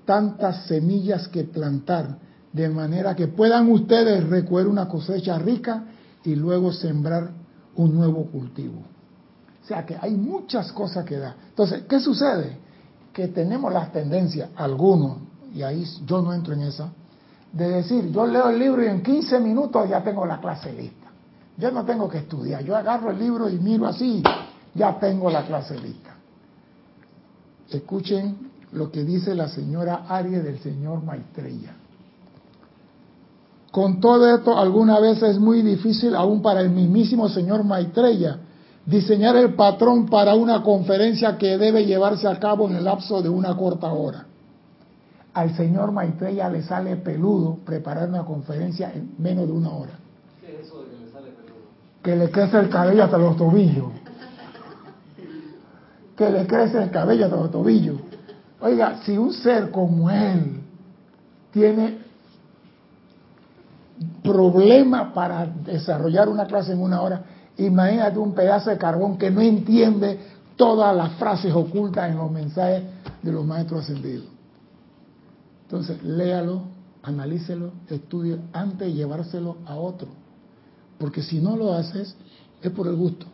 tantas 0.05 0.65
semillas 0.65 1.27
que 1.27 1.43
plantar, 1.43 2.17
de 2.51 2.69
manera 2.69 3.15
que 3.15 3.27
puedan 3.27 3.69
ustedes 3.71 4.23
recoger 4.27 4.67
una 4.67 4.87
cosecha 4.87 5.37
rica 5.39 5.85
y 6.23 6.35
luego 6.35 6.71
sembrar 6.71 7.31
un 7.75 7.95
nuevo 7.95 8.25
cultivo. 8.25 8.83
O 9.63 9.65
sea 9.65 9.85
que 9.85 9.97
hay 9.99 10.11
muchas 10.11 10.71
cosas 10.71 11.05
que 11.05 11.17
dar. 11.17 11.35
Entonces, 11.49 11.83
¿qué 11.89 11.99
sucede? 11.99 12.57
Que 13.11 13.29
tenemos 13.29 13.71
las 13.73 13.91
tendencias, 13.91 14.49
algunos, 14.55 15.17
y 15.53 15.61
ahí 15.61 15.85
yo 16.05 16.21
no 16.21 16.33
entro 16.33 16.53
en 16.53 16.61
esa, 16.61 16.89
de 17.51 17.69
decir, 17.69 18.11
yo 18.11 18.25
leo 18.25 18.49
el 18.49 18.59
libro 18.59 18.83
y 18.83 18.87
en 18.87 19.03
15 19.03 19.39
minutos 19.39 19.87
ya 19.87 20.03
tengo 20.03 20.25
la 20.25 20.39
clase 20.39 20.73
lista. 20.73 21.07
Yo 21.57 21.71
no 21.71 21.85
tengo 21.85 22.09
que 22.09 22.17
estudiar, 22.17 22.63
yo 22.63 22.75
agarro 22.75 23.11
el 23.11 23.19
libro 23.19 23.47
y 23.47 23.59
miro 23.59 23.85
así, 23.85 24.23
ya 24.73 24.97
tengo 24.99 25.29
la 25.29 25.45
clase 25.45 25.77
lista. 25.77 26.15
Escuchen 27.69 28.51
lo 28.71 28.91
que 28.91 29.03
dice 29.03 29.35
la 29.35 29.47
señora 29.47 30.05
Aries 30.09 30.43
del 30.43 30.59
señor 30.59 31.03
Maitreya. 31.03 31.75
Con 33.71 33.99
todo 33.99 34.35
esto, 34.35 34.57
alguna 34.57 34.99
vez 34.99 35.21
es 35.21 35.39
muy 35.39 35.61
difícil, 35.61 36.15
aún 36.15 36.41
para 36.41 36.61
el 36.61 36.71
mismísimo 36.71 37.29
señor 37.29 37.63
Maitreya, 37.63 38.39
diseñar 38.85 39.35
el 39.35 39.53
patrón 39.53 40.07
para 40.07 40.33
una 40.35 40.63
conferencia 40.63 41.37
que 41.37 41.57
debe 41.57 41.85
llevarse 41.85 42.27
a 42.27 42.39
cabo 42.39 42.67
en 42.67 42.77
el 42.77 42.83
lapso 42.83 43.21
de 43.21 43.29
una 43.29 43.55
corta 43.55 43.91
hora. 43.91 44.25
Al 45.33 45.55
señor 45.55 45.91
Maitreya 45.91 46.49
le 46.49 46.61
sale 46.61 46.95
peludo 46.97 47.57
preparar 47.65 48.09
una 48.09 48.23
conferencia 48.23 48.91
en 48.93 49.15
menos 49.17 49.47
de 49.47 49.53
una 49.53 49.69
hora. 49.71 49.93
¿Qué 50.39 50.59
es 50.59 50.67
eso 50.67 50.83
de 50.83 50.89
que 50.89 51.05
le 51.05 51.11
sale 51.11 51.29
peludo? 51.31 51.61
Que 52.03 52.15
le 52.15 52.29
crece 52.29 52.59
el 52.59 52.69
cabello 52.69 53.03
hasta 53.03 53.17
los 53.17 53.37
tobillos. 53.37 53.91
Que 56.15 56.29
le 56.29 56.45
crece 56.45 56.83
el 56.83 56.91
cabello 56.91 57.25
hasta 57.25 57.37
los 57.37 57.51
tobillos. 57.51 57.99
Oiga, 58.61 59.01
si 59.03 59.17
un 59.17 59.33
ser 59.33 59.71
como 59.71 60.09
él 60.09 60.61
tiene 61.51 61.97
problema 64.23 65.13
para 65.13 65.45
desarrollar 65.45 66.29
una 66.29 66.45
clase 66.45 66.73
en 66.73 66.81
una 66.81 67.01
hora, 67.01 67.23
Imagínate 67.57 68.17
un 68.17 68.33
pedazo 68.33 68.71
de 68.71 68.77
carbón 68.77 69.17
que 69.17 69.29
no 69.29 69.41
entiende 69.41 70.19
todas 70.55 70.95
las 70.95 71.13
frases 71.13 71.53
ocultas 71.53 72.09
en 72.09 72.17
los 72.17 72.31
mensajes 72.31 72.83
de 73.21 73.31
los 73.31 73.45
maestros 73.45 73.83
ascendidos. 73.83 74.25
Entonces, 75.73 76.03
léalo, 76.03 76.61
analícelo, 77.01 77.71
estudie 77.89 78.37
antes 78.53 78.89
de 78.89 78.93
llevárselo 78.93 79.57
a 79.65 79.75
otro. 79.75 80.07
Porque 80.99 81.23
si 81.23 81.39
no 81.39 81.57
lo 81.57 81.73
haces, 81.73 82.15
es 82.61 82.71
por 82.71 82.87
el 82.87 82.95
gusto. 82.95 83.25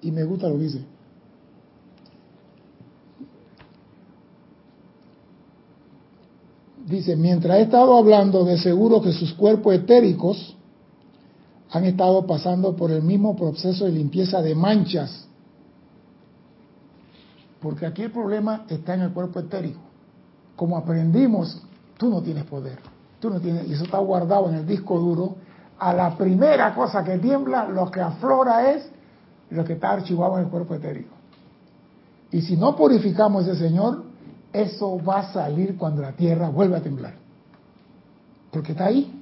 Y 0.00 0.10
me 0.10 0.24
gusta 0.24 0.48
lo 0.48 0.56
que 0.56 0.64
dice. 0.64 0.84
Dice, 6.84 7.14
mientras 7.14 7.58
he 7.58 7.62
estado 7.62 7.96
hablando, 7.96 8.44
de 8.44 8.58
seguro 8.58 9.00
que 9.00 9.12
sus 9.12 9.32
cuerpos 9.34 9.76
etéricos 9.76 10.56
han 11.70 11.84
estado 11.84 12.26
pasando 12.26 12.74
por 12.74 12.90
el 12.90 13.02
mismo 13.02 13.36
proceso 13.36 13.84
de 13.84 13.92
limpieza 13.92 14.42
de 14.42 14.56
manchas. 14.56 15.28
Porque 17.62 17.86
aquí 17.86 18.02
el 18.02 18.10
problema 18.10 18.64
está 18.68 18.94
en 18.94 19.02
el 19.02 19.12
cuerpo 19.12 19.38
etérico. 19.40 19.80
Como 20.56 20.76
aprendimos, 20.76 21.62
tú 21.96 22.10
no 22.10 22.20
tienes 22.20 22.44
poder. 22.44 22.80
Tú 23.20 23.30
no 23.30 23.40
tienes, 23.40 23.68
y 23.68 23.72
eso 23.72 23.84
está 23.84 23.98
guardado 23.98 24.48
en 24.48 24.56
el 24.56 24.66
disco 24.66 24.98
duro. 24.98 25.36
A 25.78 25.92
la 25.92 26.16
primera 26.16 26.74
cosa 26.74 27.04
que 27.04 27.18
tiembla, 27.18 27.68
lo 27.68 27.90
que 27.90 28.00
aflora 28.00 28.72
es 28.72 28.90
lo 29.50 29.64
que 29.64 29.74
está 29.74 29.92
archivado 29.92 30.38
en 30.38 30.44
el 30.44 30.50
cuerpo 30.50 30.74
etérico. 30.74 31.14
Y 32.32 32.42
si 32.42 32.56
no 32.56 32.74
purificamos 32.74 33.46
ese 33.46 33.68
Señor, 33.68 34.04
eso 34.52 35.02
va 35.02 35.20
a 35.20 35.32
salir 35.32 35.76
cuando 35.76 36.02
la 36.02 36.12
tierra 36.12 36.48
vuelva 36.48 36.78
a 36.78 36.80
temblar. 36.80 37.14
Porque 38.50 38.72
está 38.72 38.86
ahí. 38.86 39.20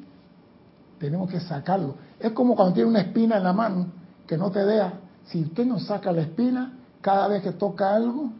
Tenemos 0.98 1.30
que 1.30 1.40
sacarlo. 1.40 1.96
Es 2.18 2.32
como 2.32 2.56
cuando 2.56 2.74
tiene 2.74 2.88
una 2.88 3.00
espina 3.00 3.36
en 3.36 3.44
la 3.44 3.52
mano 3.52 3.86
que 4.26 4.38
no 4.38 4.50
te 4.50 4.64
deja. 4.64 4.94
Si 5.24 5.42
usted 5.42 5.66
no 5.66 5.78
saca 5.78 6.12
la 6.12 6.22
espina, 6.22 6.79
cada 7.00 7.28
vez 7.28 7.42
que 7.42 7.52
toca 7.52 7.94
algo, 7.94 8.30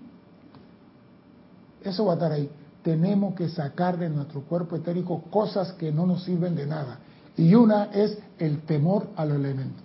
eso 1.83 2.05
va 2.05 2.13
a 2.13 2.15
estar 2.15 2.33
ahí. 2.33 2.51
Tenemos 2.83 3.35
que 3.35 3.49
sacar 3.49 3.99
de 3.99 4.09
nuestro 4.09 4.43
cuerpo 4.43 4.77
etérico 4.77 5.23
cosas 5.31 5.73
que 5.73 5.93
no 5.93 6.07
nos 6.07 6.25
sirven 6.25 6.57
de 6.57 6.67
nada. 6.67 6.99
Y 7.37 7.55
una 7.55 7.85
es 7.85 8.19
el 8.39 8.63
temor 8.63 9.09
al 9.17 9.31
elemento. 9.31 9.83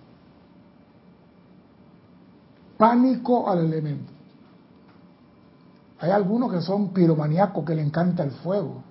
Pánico 2.78 3.50
al 3.50 3.60
elemento. 3.60 4.12
Hay 6.00 6.12
algunos 6.12 6.52
que 6.52 6.62
son 6.62 6.90
piromaníacos 6.90 7.64
que 7.66 7.76
le 7.76 7.82
encanta 7.82 8.24
el 8.24 8.32
fuego 8.32 8.84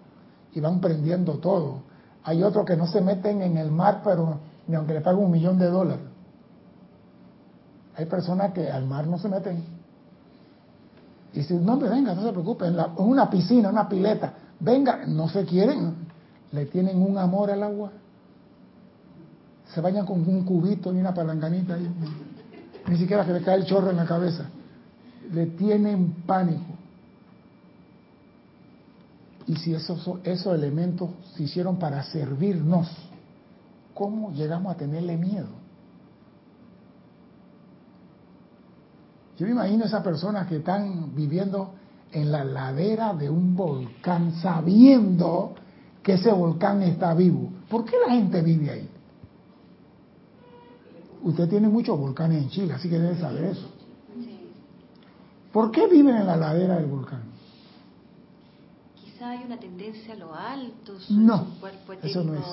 y 0.54 0.60
van 0.60 0.80
prendiendo 0.80 1.34
todo. 1.38 1.82
Hay 2.24 2.42
otros 2.42 2.64
que 2.64 2.76
no 2.76 2.86
se 2.86 3.02
meten 3.02 3.42
en 3.42 3.58
el 3.58 3.70
mar, 3.70 4.00
pero 4.02 4.38
ni 4.66 4.74
aunque 4.74 4.94
le 4.94 5.00
paguen 5.02 5.24
un 5.24 5.30
millón 5.30 5.58
de 5.58 5.66
dólares. 5.66 6.06
Hay 7.96 8.06
personas 8.06 8.52
que 8.52 8.70
al 8.70 8.86
mar 8.86 9.06
no 9.06 9.18
se 9.18 9.28
meten. 9.28 9.73
Y 11.34 11.42
si 11.42 11.54
no, 11.54 11.76
venga, 11.78 12.14
no 12.14 12.22
se 12.22 12.30
preocupen, 12.30 12.74
en, 12.74 12.80
en 12.80 12.88
una 12.96 13.28
piscina, 13.28 13.68
una 13.68 13.88
pileta, 13.88 14.34
venga, 14.60 15.04
no 15.06 15.28
se 15.28 15.44
quieren, 15.44 15.94
le 16.52 16.66
tienen 16.66 17.02
un 17.02 17.18
amor 17.18 17.50
al 17.50 17.62
agua. 17.62 17.90
Se 19.74 19.80
bañan 19.80 20.06
con 20.06 20.20
un 20.28 20.44
cubito 20.44 20.92
y 20.92 20.98
una 20.98 21.12
palanganita 21.12 21.74
ahí. 21.74 21.90
Ni 22.86 22.96
siquiera 22.96 23.24
que 23.24 23.32
le 23.32 23.42
cae 23.42 23.56
el 23.56 23.64
chorro 23.64 23.90
en 23.90 23.96
la 23.96 24.04
cabeza. 24.04 24.44
Le 25.32 25.46
tienen 25.46 26.22
pánico. 26.26 26.62
Y 29.46 29.56
si 29.56 29.74
esos, 29.74 30.08
esos 30.22 30.54
elementos 30.54 31.10
se 31.34 31.42
hicieron 31.42 31.78
para 31.78 32.02
servirnos, 32.04 32.88
¿cómo 33.92 34.30
llegamos 34.32 34.72
a 34.72 34.76
tenerle 34.76 35.16
miedo? 35.16 35.63
Yo 39.38 39.46
me 39.46 39.52
imagino 39.52 39.84
esas 39.84 40.02
personas 40.02 40.46
que 40.46 40.56
están 40.56 41.14
viviendo 41.14 41.74
en 42.12 42.30
la 42.30 42.44
ladera 42.44 43.14
de 43.14 43.28
un 43.28 43.56
volcán 43.56 44.32
sabiendo 44.40 45.54
que 46.02 46.14
ese 46.14 46.32
volcán 46.32 46.82
está 46.82 47.14
vivo. 47.14 47.50
¿Por 47.68 47.84
qué 47.84 47.96
la 48.06 48.12
gente 48.12 48.42
vive 48.42 48.70
ahí? 48.70 48.88
Usted 51.22 51.48
tiene 51.48 51.68
muchos 51.68 51.98
volcanes 51.98 52.42
en 52.42 52.50
Chile, 52.50 52.74
así 52.74 52.88
que 52.88 52.98
debe 52.98 53.18
saber 53.18 53.44
eso. 53.44 53.68
¿Por 55.52 55.70
qué 55.70 55.86
viven 55.86 56.16
en 56.16 56.26
la 56.26 56.36
ladera 56.36 56.76
del 56.76 56.86
volcán? 56.86 57.34
hay 59.24 59.44
una 59.44 59.58
tendencia 59.58 60.14
a 60.14 60.16
lo 60.16 60.34
alto, 60.34 60.94
no, 61.10 61.46
Eso 62.02 62.22
no 62.22 62.34
es. 62.34 62.46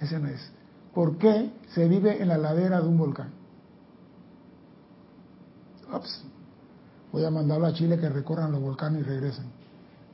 Eso 0.00 0.18
no 0.18 0.28
es. 0.28 0.50
¿Por 0.94 1.16
qué 1.18 1.50
se 1.68 1.88
vive 1.88 2.20
en 2.20 2.28
la 2.28 2.38
ladera 2.38 2.80
de 2.80 2.88
un 2.88 2.98
volcán? 2.98 3.30
Ups. 5.94 6.22
Voy 7.12 7.24
a 7.24 7.30
mandarlo 7.30 7.66
a 7.66 7.72
Chile 7.72 7.98
que 7.98 8.08
recorran 8.08 8.52
los 8.52 8.60
volcanes 8.60 9.02
y 9.02 9.04
regresen. 9.04 9.46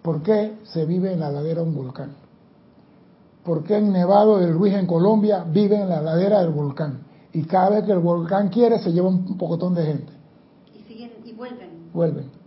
¿Por 0.02 0.22
qué 0.22 0.58
se 0.64 0.84
vive 0.84 1.12
en 1.12 1.20
la 1.20 1.30
ladera 1.30 1.62
de 1.62 1.68
un 1.68 1.74
volcán? 1.74 2.12
¿Por 3.44 3.64
qué 3.64 3.76
en 3.76 3.92
Nevado 3.92 4.38
del 4.38 4.54
Ruiz 4.54 4.74
en 4.74 4.86
Colombia 4.86 5.44
vive 5.44 5.80
en 5.80 5.88
la 5.88 6.00
ladera 6.00 6.40
del 6.40 6.50
volcán? 6.50 7.00
Y 7.32 7.44
cada 7.44 7.70
vez 7.70 7.84
que 7.84 7.92
el 7.92 7.98
volcán 7.98 8.48
quiere 8.50 8.78
se 8.78 8.92
lleva 8.92 9.08
un 9.08 9.36
pocotón 9.38 9.74
de 9.74 9.84
gente. 9.84 10.12
Y 10.74 10.82
siguen 10.82 11.12
y 11.24 11.32
vuelven. 11.32 11.90
Vuelven 11.92 12.42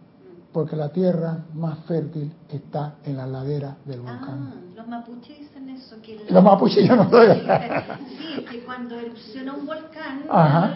porque 0.56 0.78
la 0.78 0.88
tierra 0.88 1.44
más 1.54 1.80
fértil 1.80 2.32
está 2.48 2.96
en 3.04 3.18
la 3.18 3.28
ladera 3.28 3.76
del 3.84 4.00
volcán. 4.00 4.54
Ah, 4.54 4.74
los 4.74 4.88
mapuches 4.88 5.38
dicen 5.38 5.68
eso. 5.68 6.02
Que 6.02 6.26
los 6.30 6.42
mapuches 6.42 6.88
yo 6.88 6.96
no 6.96 7.04
estoy. 7.04 7.28
sí, 8.08 8.46
que 8.50 8.64
cuando 8.64 8.98
erupciona 8.98 9.54
un 9.54 9.66
volcán, 9.66 10.24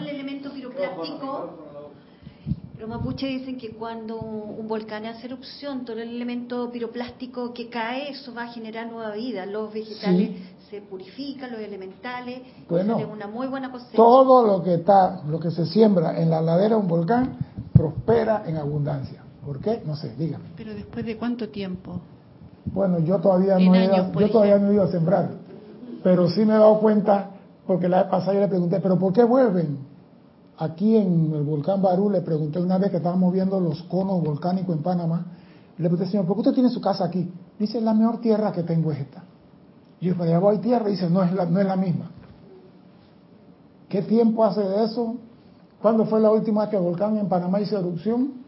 el 0.02 0.06
elemento 0.06 0.52
piroplástico. 0.52 1.69
Los 2.80 2.88
mapuches 2.88 3.28
dicen 3.28 3.58
que 3.58 3.72
cuando 3.72 4.18
un 4.18 4.66
volcán 4.66 5.04
hace 5.04 5.26
erupción, 5.26 5.84
todo 5.84 5.98
el 5.98 6.08
elemento 6.08 6.70
piroplástico 6.70 7.52
que 7.52 7.68
cae, 7.68 8.10
eso 8.10 8.32
va 8.32 8.44
a 8.44 8.48
generar 8.48 8.90
nueva 8.90 9.10
vida. 9.12 9.44
Los 9.44 9.70
vegetales 9.70 10.30
se 10.70 10.80
purifican, 10.80 11.52
los 11.52 11.60
elementales, 11.60 12.40
bueno, 12.70 12.96
una 13.12 13.26
muy 13.26 13.48
buena 13.48 13.70
cosecha. 13.70 13.96
Todo 13.96 14.46
lo 14.46 14.64
que 14.64 14.76
está, 14.76 15.20
lo 15.28 15.38
que 15.38 15.50
se 15.50 15.66
siembra 15.66 16.18
en 16.18 16.30
la 16.30 16.40
ladera 16.40 16.76
de 16.76 16.80
un 16.80 16.88
volcán, 16.88 17.36
prospera 17.74 18.44
en 18.46 18.56
abundancia. 18.56 19.24
¿Por 19.44 19.60
qué? 19.60 19.82
No 19.84 19.94
sé, 19.94 20.14
dígame. 20.16 20.44
Pero 20.56 20.72
después 20.72 21.04
de 21.04 21.18
cuánto 21.18 21.50
tiempo? 21.50 22.00
Bueno, 22.64 22.98
yo 23.00 23.18
todavía 23.18 23.58
no 23.58 23.74
he 23.74 23.84
ido, 23.84 24.10
yo 24.18 24.30
todavía 24.30 24.58
no 24.58 24.70
he 24.70 24.74
ido 24.74 24.84
a 24.84 24.90
sembrar, 24.90 25.32
pero 26.02 26.30
sí 26.30 26.46
me 26.46 26.54
he 26.54 26.58
dado 26.58 26.80
cuenta 26.80 27.28
porque 27.66 27.90
la 27.90 28.04
vez 28.04 28.10
pasada 28.10 28.32
yo 28.32 28.40
le 28.40 28.48
pregunté, 28.48 28.80
pero 28.80 28.98
¿por 28.98 29.12
qué 29.12 29.22
vuelven? 29.22 29.89
Aquí 30.60 30.96
en 30.96 31.32
el 31.34 31.42
volcán 31.42 31.82
Barú 31.82 32.10
le 32.10 32.20
pregunté 32.20 32.60
una 32.60 32.78
vez 32.78 32.90
que 32.90 32.98
estábamos 32.98 33.32
viendo 33.32 33.58
los 33.58 33.82
conos 33.84 34.22
volcánicos 34.22 34.76
en 34.76 34.82
Panamá, 34.82 35.26
le 35.78 35.88
pregunté, 35.88 36.10
señor, 36.10 36.26
¿por 36.26 36.36
qué 36.36 36.40
usted 36.40 36.54
tiene 36.54 36.68
su 36.68 36.80
casa 36.80 37.04
aquí? 37.06 37.32
Dice, 37.58 37.80
la 37.80 37.94
mejor 37.94 38.20
tierra 38.20 38.52
que 38.52 38.62
tengo 38.62 38.92
es 38.92 39.00
esta. 39.00 39.24
Y 40.00 40.06
yo, 40.06 40.14
pero 40.16 40.40
voy 40.40 40.58
tierra, 40.58 40.88
dice, 40.88 41.10
no 41.10 41.22
es, 41.22 41.32
la, 41.32 41.46
no 41.46 41.58
es 41.58 41.66
la 41.66 41.76
misma. 41.76 42.10
¿Qué 43.88 44.02
tiempo 44.02 44.44
hace 44.44 44.60
de 44.60 44.84
eso? 44.84 45.16
¿Cuándo 45.82 46.04
fue 46.04 46.20
la 46.20 46.30
última 46.30 46.60
vez 46.62 46.70
que 46.70 46.76
el 46.76 46.82
volcán 46.82 47.16
en 47.16 47.28
Panamá 47.28 47.60
hizo 47.60 47.78
erupción? 47.78 48.40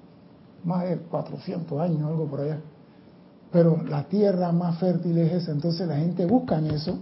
más 0.65 0.85
de 0.85 0.99
400 0.99 1.81
años, 1.81 2.03
algo 2.03 2.27
por 2.27 2.41
allá. 2.41 2.61
Pero 3.51 3.83
la 3.89 4.05
tierra 4.05 4.53
más 4.53 4.79
fértil 4.79 5.19
es 5.19 5.33
esa, 5.33 5.53
entonces 5.53 5.87
la 5.87 5.97
gente 5.97 6.25
busca 6.27 6.59
en 6.59 6.67
eso 6.67 6.99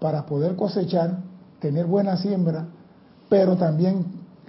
para 0.00 0.26
poder 0.26 0.54
cosechar, 0.56 1.20
tener 1.60 1.86
buena 1.86 2.16
siembra, 2.16 2.66
pero 3.28 3.56
también 3.56 4.04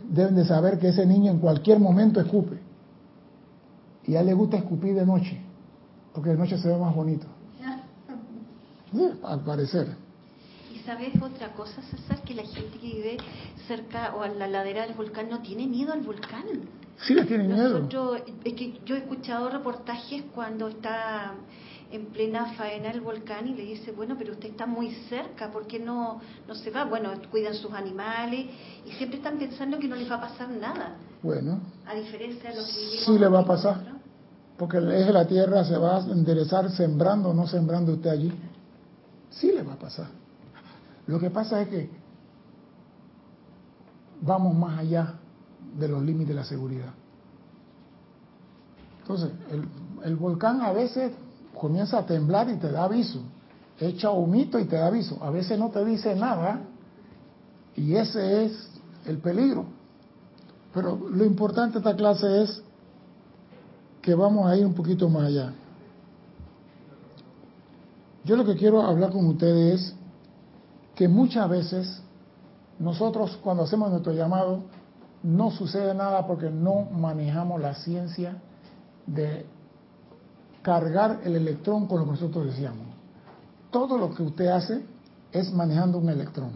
deben 0.09 0.35
de 0.35 0.45
saber 0.45 0.79
que 0.79 0.89
ese 0.89 1.05
niño 1.05 1.31
en 1.31 1.39
cualquier 1.39 1.79
momento 1.79 2.19
escupe. 2.19 2.59
Y 4.05 4.15
a 4.15 4.21
él 4.21 4.27
le 4.27 4.33
gusta 4.33 4.57
escupir 4.57 4.95
de 4.95 5.05
noche, 5.05 5.39
porque 6.13 6.31
de 6.31 6.37
noche 6.37 6.57
se 6.57 6.67
ve 6.67 6.77
más 6.77 6.95
bonito. 6.95 7.27
al 9.23 9.41
parecer. 9.41 9.87
¿Y 10.73 10.79
sabes 10.79 11.13
otra 11.21 11.53
cosa, 11.53 11.81
César? 11.83 12.21
Que 12.23 12.33
la 12.33 12.43
gente 12.43 12.77
que 12.79 12.87
vive 12.87 13.17
cerca 13.67 14.15
o 14.15 14.23
a 14.23 14.27
la 14.29 14.47
ladera 14.47 14.87
del 14.87 14.95
volcán 14.95 15.29
no 15.29 15.41
tiene 15.41 15.67
miedo 15.67 15.93
al 15.93 16.01
volcán 16.01 16.45
Sí 17.05 17.13
le 17.13 17.23
tienen 17.25 17.47
miedo. 17.47 17.79
Nosotros, 17.79 18.21
es 18.43 18.53
que 18.53 18.79
yo 18.85 18.95
he 18.95 18.99
escuchado 18.99 19.49
reportajes 19.49 20.23
cuando 20.33 20.67
está 20.67 21.33
en 21.91 22.05
plena 22.07 22.53
faena 22.53 22.91
el 22.91 23.01
volcán 23.01 23.47
y 23.47 23.55
le 23.55 23.63
dice, 23.63 23.91
bueno, 23.91 24.15
pero 24.17 24.33
usted 24.33 24.49
está 24.49 24.65
muy 24.67 24.91
cerca, 25.09 25.51
¿por 25.51 25.65
qué 25.67 25.79
no, 25.79 26.19
no 26.47 26.55
se 26.55 26.69
va? 26.69 26.85
Bueno, 26.85 27.11
cuidan 27.31 27.55
sus 27.55 27.71
animales 27.73 28.47
y 28.85 28.91
siempre 28.91 29.17
están 29.17 29.37
pensando 29.39 29.79
que 29.79 29.87
no 29.87 29.95
les 29.95 30.09
va 30.09 30.15
a 30.15 30.21
pasar 30.21 30.49
nada. 30.49 30.95
Bueno, 31.23 31.59
A 31.87 31.95
diferencia 31.95 32.51
de 32.51 32.55
los 32.57 32.67
que 32.67 32.79
vivimos 32.79 33.05
sí 33.05 33.17
le 33.17 33.27
va 33.27 33.39
a 33.39 33.45
pasar. 33.45 33.77
nosotros. 33.77 33.95
Porque 34.57 34.77
el 34.77 34.91
eje 34.91 35.05
de 35.05 35.13
la 35.13 35.25
Tierra 35.27 35.63
se 35.63 35.77
va 35.77 35.97
a 35.97 35.99
enderezar 36.01 36.69
sembrando 36.71 37.29
o 37.29 37.33
no 37.33 37.47
sembrando 37.47 37.93
usted 37.93 38.09
allí. 38.09 38.31
Sí 39.29 39.51
le 39.51 39.63
va 39.63 39.73
a 39.73 39.79
pasar. 39.79 40.07
Lo 41.07 41.19
que 41.19 41.29
pasa 41.29 41.61
es 41.61 41.69
que 41.69 41.89
vamos 44.21 44.53
más 44.53 44.79
allá 44.79 45.13
de 45.77 45.87
los 45.87 46.03
límites 46.03 46.29
de 46.29 46.33
la 46.35 46.43
seguridad. 46.43 46.93
Entonces, 49.01 49.31
el, 49.49 49.65
el 50.03 50.15
volcán 50.17 50.61
a 50.61 50.71
veces 50.71 51.13
comienza 51.59 51.99
a 51.99 52.05
temblar 52.05 52.49
y 52.49 52.55
te 52.55 52.71
da 52.71 52.85
aviso. 52.85 53.19
Echa 53.79 54.09
humito 54.09 54.57
y 54.57 54.65
te 54.65 54.77
da 54.77 54.87
aviso. 54.87 55.17
A 55.21 55.29
veces 55.29 55.59
no 55.59 55.69
te 55.69 55.83
dice 55.85 56.15
nada 56.15 56.61
y 57.75 57.95
ese 57.95 58.45
es 58.45 58.69
el 59.05 59.19
peligro. 59.19 59.65
Pero 60.73 60.97
lo 61.09 61.25
importante 61.25 61.73
de 61.73 61.79
esta 61.79 61.95
clase 61.95 62.43
es 62.43 62.63
que 64.01 64.15
vamos 64.15 64.49
a 64.49 64.55
ir 64.55 64.65
un 64.65 64.73
poquito 64.73 65.09
más 65.09 65.23
allá. 65.25 65.53
Yo 68.23 68.35
lo 68.35 68.45
que 68.45 68.55
quiero 68.55 68.81
hablar 68.81 69.11
con 69.11 69.25
ustedes 69.27 69.81
es 69.81 69.95
que 70.95 71.07
muchas 71.07 71.49
veces 71.49 72.01
nosotros 72.77 73.37
cuando 73.43 73.63
hacemos 73.63 73.89
nuestro 73.89 74.13
llamado 74.13 74.63
no 75.23 75.51
sucede 75.51 75.93
nada 75.93 76.25
porque 76.27 76.49
no 76.49 76.85
manejamos 76.91 77.61
la 77.61 77.73
ciencia 77.75 78.37
de 79.05 79.45
cargar 80.69 81.21
el 81.23 81.35
electrón 81.35 81.87
con 81.87 81.97
lo 81.97 82.05
que 82.05 82.11
nosotros 82.11 82.45
decíamos. 82.45 82.85
Todo 83.71 83.97
lo 83.97 84.13
que 84.13 84.21
usted 84.21 84.45
hace 84.49 84.85
es 85.31 85.51
manejando 85.51 85.97
un 85.97 86.09
electrón. 86.09 86.51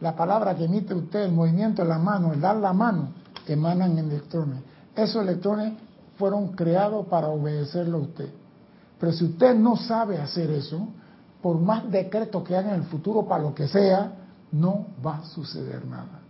La 0.00 0.16
palabra 0.16 0.56
que 0.56 0.64
emite 0.64 0.94
usted, 0.94 1.24
el 1.24 1.32
movimiento 1.32 1.82
de 1.82 1.88
la 1.88 1.98
mano, 1.98 2.32
el 2.32 2.40
dar 2.40 2.56
la 2.56 2.72
mano, 2.72 3.10
emanan 3.46 3.98
electrones. 3.98 4.60
Esos 4.94 5.22
electrones 5.22 5.74
fueron 6.16 6.52
creados 6.52 7.06
para 7.08 7.28
obedecerlo 7.28 7.98
a 7.98 8.00
usted. 8.00 8.30
Pero 8.98 9.12
si 9.12 9.24
usted 9.26 9.54
no 9.54 9.76
sabe 9.76 10.16
hacer 10.16 10.50
eso, 10.50 10.88
por 11.42 11.60
más 11.60 11.90
decretos 11.90 12.42
que 12.44 12.56
haga 12.56 12.70
en 12.70 12.80
el 12.80 12.84
futuro 12.84 13.26
para 13.26 13.42
lo 13.42 13.54
que 13.54 13.68
sea, 13.68 14.10
no 14.52 14.86
va 15.06 15.18
a 15.18 15.24
suceder 15.26 15.84
nada. 15.84 16.20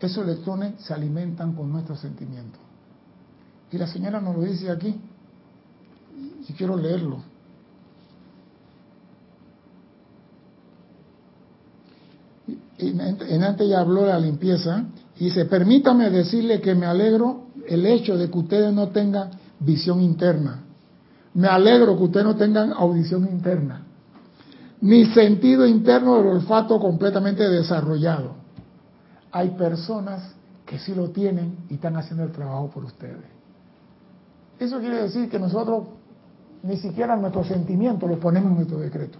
Esos 0.00 0.24
electrones 0.24 0.82
se 0.82 0.94
alimentan 0.94 1.52
con 1.52 1.70
nuestros 1.70 2.00
sentimientos. 2.00 2.60
Y 3.70 3.76
la 3.76 3.86
señora 3.86 4.18
nos 4.18 4.34
lo 4.34 4.42
dice 4.44 4.70
aquí, 4.70 4.98
y 6.48 6.52
quiero 6.52 6.76
leerlo. 6.76 7.18
En 12.78 13.42
antes 13.42 13.68
ya 13.68 13.80
habló 13.80 14.02
de 14.02 14.08
la 14.08 14.18
limpieza 14.18 14.84
y 15.18 15.26
dice, 15.26 15.44
permítame 15.46 16.10
decirle 16.10 16.60
que 16.60 16.74
me 16.74 16.86
alegro 16.86 17.44
el 17.66 17.86
hecho 17.86 18.16
de 18.16 18.30
que 18.30 18.38
ustedes 18.38 18.72
no 18.72 18.88
tengan 18.88 19.30
visión 19.60 20.00
interna. 20.00 20.64
Me 21.34 21.48
alegro 21.48 21.96
que 21.96 22.04
ustedes 22.04 22.26
no 22.26 22.36
tengan 22.36 22.72
audición 22.72 23.26
interna, 23.26 23.84
ni 24.80 25.06
sentido 25.06 25.66
interno 25.66 26.16
del 26.16 26.26
olfato 26.26 26.78
completamente 26.78 27.48
desarrollado. 27.48 28.34
Hay 29.32 29.50
personas 29.50 30.34
que 30.66 30.78
sí 30.78 30.94
lo 30.94 31.10
tienen 31.10 31.56
y 31.68 31.74
están 31.74 31.96
haciendo 31.96 32.24
el 32.24 32.32
trabajo 32.32 32.70
por 32.70 32.84
ustedes. 32.84 33.24
Eso 34.58 34.78
quiere 34.78 35.02
decir 35.02 35.28
que 35.28 35.38
nosotros 35.38 35.84
ni 36.64 36.78
siquiera 36.78 37.14
nuestros 37.14 37.46
sentimientos 37.46 38.08
los 38.08 38.18
ponemos 38.18 38.50
en 38.50 38.56
nuestro 38.56 38.78
decreto. 38.78 39.18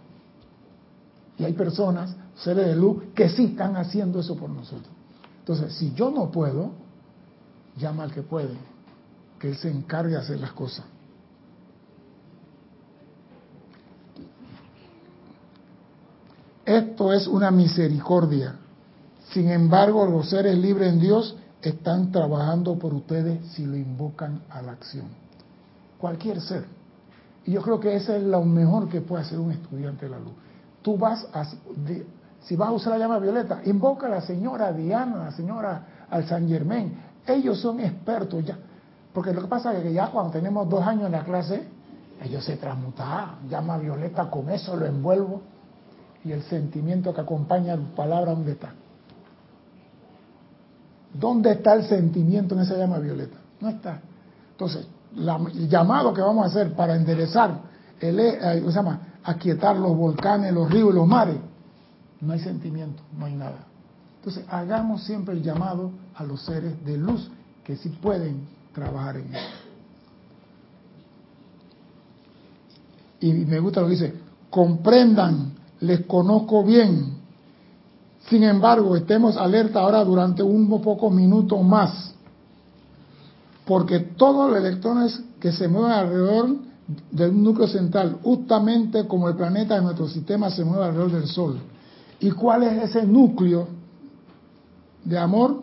Y 1.36 1.44
hay 1.44 1.52
personas, 1.52 2.16
seres 2.36 2.66
de 2.66 2.74
luz, 2.74 3.02
que 3.14 3.28
sí 3.28 3.46
están 3.46 3.76
haciendo 3.76 4.20
eso 4.20 4.34
por 4.34 4.48
nosotros. 4.48 4.88
Entonces, 5.40 5.74
si 5.74 5.92
yo 5.92 6.10
no 6.10 6.30
puedo, 6.30 6.70
llama 7.76 8.04
al 8.04 8.12
que 8.12 8.22
puede, 8.22 8.54
que 9.38 9.48
él 9.48 9.56
se 9.56 9.70
encargue 9.70 10.12
de 10.12 10.18
hacer 10.18 10.40
las 10.40 10.52
cosas. 10.52 10.86
Esto 16.64 17.12
es 17.12 17.26
una 17.26 17.50
misericordia. 17.50 18.56
Sin 19.32 19.50
embargo, 19.50 20.06
los 20.06 20.30
seres 20.30 20.56
libres 20.56 20.94
en 20.94 21.00
Dios 21.00 21.36
están 21.60 22.10
trabajando 22.10 22.78
por 22.78 22.94
ustedes 22.94 23.46
si 23.48 23.66
lo 23.66 23.76
invocan 23.76 24.44
a 24.48 24.62
la 24.62 24.72
acción. 24.72 25.08
Cualquier 25.98 26.40
ser. 26.40 26.83
Y 27.44 27.52
yo 27.52 27.62
creo 27.62 27.78
que 27.78 27.94
eso 27.94 28.14
es 28.14 28.22
lo 28.22 28.42
mejor 28.44 28.88
que 28.88 29.00
puede 29.00 29.22
hacer 29.22 29.38
un 29.38 29.52
estudiante 29.52 30.06
de 30.06 30.10
la 30.10 30.18
luz. 30.18 30.32
Tú 30.82 30.96
vas 30.96 31.26
a, 31.32 31.44
si 32.40 32.56
vas 32.56 32.68
a 32.68 32.72
usar 32.72 32.92
la 32.94 32.98
llama 32.98 33.18
violeta, 33.18 33.60
invoca 33.64 34.06
a 34.06 34.10
la 34.10 34.20
señora 34.20 34.72
Diana, 34.72 35.22
a 35.22 35.24
la 35.26 35.32
señora 35.32 35.86
al 36.08 36.26
San 36.26 36.48
Germain. 36.48 36.94
Ellos 37.26 37.60
son 37.60 37.80
expertos 37.80 38.44
ya. 38.44 38.58
Porque 39.12 39.32
lo 39.32 39.42
que 39.42 39.48
pasa 39.48 39.74
es 39.74 39.82
que 39.82 39.92
ya 39.92 40.08
cuando 40.08 40.32
tenemos 40.32 40.68
dos 40.68 40.82
años 40.84 41.06
en 41.06 41.12
la 41.12 41.24
clase, 41.24 41.62
ellos 42.22 42.44
se 42.44 42.56
transmutan, 42.56 43.48
llama 43.48 43.78
violeta, 43.78 44.30
con 44.30 44.50
eso 44.50 44.76
lo 44.76 44.86
envuelvo. 44.86 45.42
Y 46.24 46.32
el 46.32 46.42
sentimiento 46.42 47.12
que 47.14 47.20
acompaña 47.20 47.76
la 47.76 47.94
palabra, 47.94 48.32
¿dónde 48.32 48.52
está? 48.52 48.72
¿Dónde 51.12 51.52
está 51.52 51.74
el 51.74 51.84
sentimiento 51.84 52.54
en 52.54 52.62
esa 52.62 52.76
llama 52.76 52.98
violeta? 52.98 53.36
No 53.60 53.68
está. 53.68 54.00
Entonces, 54.50 54.88
la, 55.16 55.36
el 55.36 55.68
llamado 55.68 56.12
que 56.12 56.20
vamos 56.20 56.44
a 56.44 56.48
hacer 56.48 56.74
para 56.74 56.96
enderezar, 56.96 57.60
el, 58.00 58.18
eh, 58.20 58.62
se 58.66 58.72
llama? 58.72 59.00
aquietar 59.24 59.76
los 59.76 59.96
volcanes, 59.96 60.52
los 60.52 60.70
ríos 60.70 60.90
y 60.92 60.94
los 60.94 61.06
mares, 61.06 61.36
no 62.20 62.32
hay 62.32 62.40
sentimiento, 62.40 63.02
no 63.18 63.26
hay 63.26 63.34
nada. 63.34 63.66
Entonces, 64.16 64.44
hagamos 64.48 65.02
siempre 65.02 65.34
el 65.34 65.42
llamado 65.42 65.90
a 66.14 66.24
los 66.24 66.42
seres 66.42 66.82
de 66.84 66.96
luz 66.96 67.30
que 67.62 67.76
sí 67.76 67.88
pueden 67.88 68.46
trabajar 68.72 69.16
en 69.16 69.34
eso. 69.34 69.44
Y 73.20 73.32
me 73.32 73.58
gusta 73.58 73.80
lo 73.80 73.86
que 73.86 73.92
dice, 73.92 74.14
comprendan, 74.50 75.52
les 75.80 76.04
conozco 76.06 76.62
bien. 76.64 77.14
Sin 78.28 78.42
embargo, 78.42 78.96
estemos 78.96 79.36
alerta 79.36 79.80
ahora 79.80 80.04
durante 80.04 80.42
unos 80.42 80.80
pocos 80.80 81.12
minutos 81.12 81.62
más, 81.62 82.13
porque 83.64 84.00
todos 84.00 84.50
los 84.50 84.58
electrones 84.58 85.22
que 85.40 85.52
se 85.52 85.68
mueven 85.68 85.92
alrededor 85.92 86.56
del 87.10 87.42
núcleo 87.42 87.66
central, 87.66 88.18
justamente 88.22 89.06
como 89.06 89.28
el 89.28 89.36
planeta 89.36 89.76
de 89.76 89.82
nuestro 89.82 90.08
sistema 90.08 90.50
se 90.50 90.64
mueve 90.64 90.84
alrededor 90.84 91.12
del 91.12 91.26
Sol. 91.26 91.58
¿Y 92.20 92.30
cuál 92.30 92.62
es 92.64 92.90
ese 92.90 93.06
núcleo 93.06 93.68
de 95.04 95.18
amor? 95.18 95.62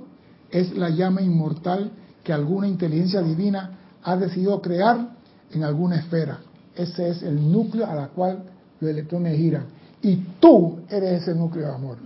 Es 0.50 0.76
la 0.76 0.90
llama 0.90 1.22
inmortal 1.22 1.92
que 2.24 2.34
alguna 2.34 2.68
inteligencia 2.68 3.22
divina 3.22 3.78
ha 4.04 4.16
decidido 4.18 4.62
crear 4.62 5.10
en 5.52 5.64
alguna 5.64 5.98
esfera. 5.98 6.40
Ese 6.76 7.10
es 7.10 7.24
el 7.24 7.52
núcleo 7.52 7.86
a 7.86 7.96
la 7.96 8.08
cual 8.08 8.44
los 8.80 8.90
electrones 8.90 9.38
giran. 9.38 9.66
Y 10.02 10.16
tú 10.40 10.80
eres 10.90 11.22
ese 11.22 11.36
núcleo 11.36 11.68
de 11.68 11.74
amor. 11.74 11.98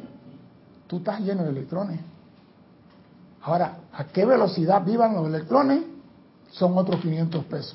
Tú 0.87 0.97
estás 0.97 1.21
lleno 1.21 1.43
de 1.43 1.49
electrones. 1.49 1.99
Ahora, 3.45 3.77
¿a 3.93 4.05
qué 4.05 4.25
velocidad 4.25 4.83
vivan 4.83 5.13
los 5.13 5.27
electrones? 5.27 5.83
Son 6.49 6.75
otros 6.79 6.99
500 6.99 7.45
pesos. 7.45 7.73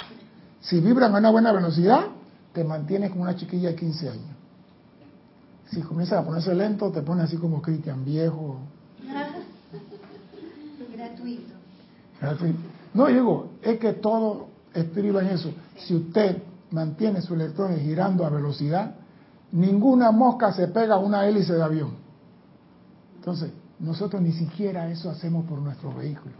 Si 0.60 0.80
vibran 0.80 1.14
a 1.14 1.18
una 1.18 1.30
buena 1.30 1.52
velocidad, 1.52 2.06
te 2.52 2.64
mantienes 2.64 3.10
como 3.10 3.22
una 3.22 3.36
chiquilla 3.36 3.68
de 3.68 3.76
15 3.76 4.08
años. 4.08 4.36
Si 5.70 5.80
comienzas 5.82 6.18
a 6.18 6.26
ponerse 6.26 6.52
lento, 6.56 6.90
te 6.90 7.02
pones 7.02 7.26
así 7.26 7.36
como 7.36 7.62
Cristian, 7.62 8.04
viejo. 8.04 8.58
Gratuito. 10.96 11.54
Gratuito. 12.20 12.58
No, 12.92 13.06
digo, 13.06 13.52
es 13.62 13.78
que 13.78 13.92
todo 13.92 14.48
estriba 14.74 15.22
en 15.22 15.28
eso. 15.28 15.52
Si 15.76 15.94
usted 15.94 16.42
mantiene 16.72 17.20
sus 17.22 17.36
electrones 17.36 17.80
girando 17.80 18.26
a 18.26 18.30
velocidad, 18.30 18.96
ninguna 19.52 20.10
mosca 20.10 20.52
se 20.52 20.66
pega 20.66 20.96
a 20.96 20.98
una 20.98 21.28
hélice 21.28 21.52
de 21.52 21.62
avión. 21.62 21.92
Entonces, 23.14 23.52
nosotros 23.80 24.20
ni 24.20 24.32
siquiera 24.32 24.90
eso 24.90 25.10
hacemos 25.10 25.46
por 25.46 25.58
nuestro 25.58 25.92
vehículo. 25.94 26.34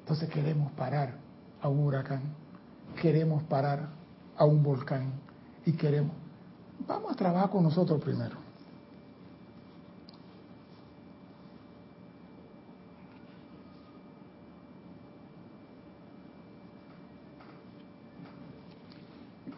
Entonces 0.00 0.28
queremos 0.28 0.72
parar 0.72 1.14
a 1.62 1.68
un 1.68 1.78
huracán, 1.80 2.22
queremos 3.00 3.44
parar 3.44 3.88
a 4.36 4.44
un 4.44 4.62
volcán 4.62 5.12
y 5.64 5.72
queremos... 5.72 6.12
Vamos 6.86 7.12
a 7.12 7.14
trabajar 7.14 7.50
con 7.50 7.62
nosotros 7.62 8.02
primero. 8.02 8.36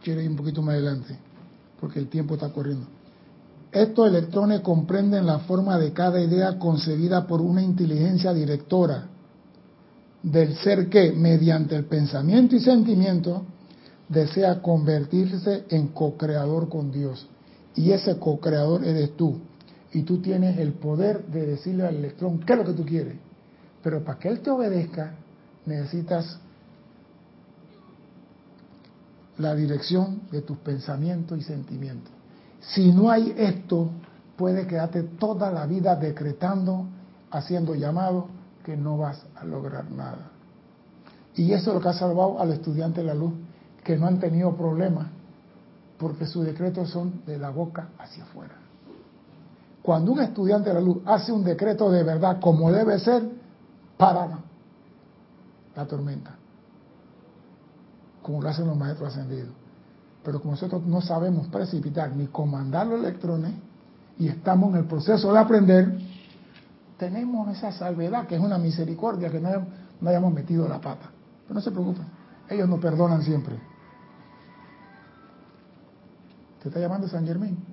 Quiero 0.03 0.21
ir 0.21 0.29
un 0.29 0.37
poquito 0.37 0.61
más 0.61 0.75
adelante, 0.75 1.17
porque 1.81 2.01
el 2.01 2.09
tiempo 2.09 2.35
está 2.35 2.53
corriendo. 2.53 2.88
Estos 3.73 4.09
electrones 4.09 4.61
comprenden 4.61 5.25
la 5.25 5.39
forma 5.41 5.79
de 5.79 5.95
cada 5.95 6.21
idea 6.21 6.59
concebida 6.59 7.27
por 7.27 7.41
una 7.41 7.63
inteligencia 7.63 8.35
directora 8.35 9.09
del 10.23 10.55
ser 10.57 10.91
que, 10.91 11.13
mediante 11.13 11.75
el 11.75 11.87
pensamiento 11.87 12.55
y 12.55 12.61
sentimiento, 12.61 13.45
desea 14.11 14.61
convertirse 14.61 15.65
en 15.71 15.89
co-creador 15.89 16.69
con 16.69 16.93
Dios. 16.93 17.27
Y 17.75 17.93
ese 17.93 18.19
co-creador 18.19 18.85
eres 18.85 19.17
tú. 19.17 19.41
Y 19.95 20.03
tú 20.03 20.21
tienes 20.21 20.59
el 20.59 20.75
poder 20.75 21.25
de 21.27 21.47
decirle 21.47 21.87
al 21.87 21.97
electrón 21.97 22.41
qué 22.41 22.53
es 22.53 22.59
lo 22.59 22.65
que 22.67 22.75
tú 22.75 22.85
quieres. 22.85 23.17
Pero 23.83 24.05
para 24.05 24.19
que 24.19 24.29
él 24.29 24.41
te 24.41 24.51
obedezca, 24.51 25.15
necesitas 25.65 26.39
la 29.39 29.55
dirección 29.55 30.21
de 30.31 30.43
tus 30.43 30.59
pensamientos 30.59 31.39
y 31.39 31.43
sentimientos. 31.43 32.13
Si 32.62 32.92
no 32.92 33.11
hay 33.11 33.35
esto, 33.37 33.90
puede 34.37 34.66
quedarte 34.66 35.03
toda 35.03 35.51
la 35.51 35.66
vida 35.66 35.96
decretando, 35.96 36.87
haciendo 37.31 37.75
llamados, 37.75 38.25
que 38.64 38.77
no 38.77 38.96
vas 38.96 39.25
a 39.37 39.44
lograr 39.44 39.90
nada. 39.90 40.31
Y 41.35 41.53
eso 41.53 41.70
es 41.70 41.75
lo 41.75 41.81
que 41.81 41.88
ha 41.88 41.92
salvado 41.92 42.40
al 42.40 42.53
estudiante 42.53 43.01
de 43.01 43.07
la 43.09 43.14
luz, 43.14 43.33
que 43.83 43.96
no 43.96 44.07
han 44.07 44.20
tenido 44.20 44.55
problemas, 44.57 45.09
porque 45.98 46.27
sus 46.27 46.44
decretos 46.44 46.90
son 46.90 47.25
de 47.27 47.38
la 47.38 47.51
boca 47.51 47.88
hacia 47.98 48.22
afuera. 48.22 48.55
Cuando 49.83 50.12
un 50.12 50.20
estudiante 50.20 50.68
de 50.68 50.75
la 50.75 50.81
luz 50.81 50.98
hace 51.05 51.33
un 51.33 51.42
decreto 51.42 51.90
de 51.90 52.05
verdad 52.05 52.38
como 52.40 52.70
debe 52.70 52.98
ser, 53.01 53.29
para 53.96 54.29
la 55.77 55.87
tormenta, 55.87 56.35
como 58.20 58.42
lo 58.42 58.48
hacen 58.48 58.66
los 58.66 58.77
maestros 58.77 59.11
ascendidos. 59.11 59.62
Pero 60.25 60.41
como 60.41 60.53
nosotros 60.53 60.83
no 60.87 61.01
sabemos 61.01 61.49
precipitar 61.49 62.15
ni 62.15 62.27
comandar 62.27 62.87
los 62.87 63.01
electrones 63.01 63.53
y 64.19 64.29
estamos 64.29 64.71
en 64.71 64.77
el 64.77 64.85
proceso 64.85 65.33
de 65.33 65.39
aprender, 65.39 65.99
tenemos 66.97 67.49
esa 67.57 67.73
salvedad 67.73 68.27
que 68.27 68.37
es 68.37 68.41
una 68.41 68.59
misericordia 68.59 69.31
que 69.31 69.41
no, 69.41 69.51
hayamos 70.09 70.33
metido 70.33 70.69
la 70.69 70.81
pata. 70.81 71.11
Pero 71.43 71.55
no 71.55 71.61
se 71.61 71.71
preocupen, 71.71 72.05
ellos 72.49 72.69
nos 72.69 72.81
perdonan 72.81 73.23
siempre. 73.23 73.59
¿Te 76.63 76.69
está 76.69 76.79
llamando 76.79 77.09
San 77.09 77.27
Germán? 77.27 77.72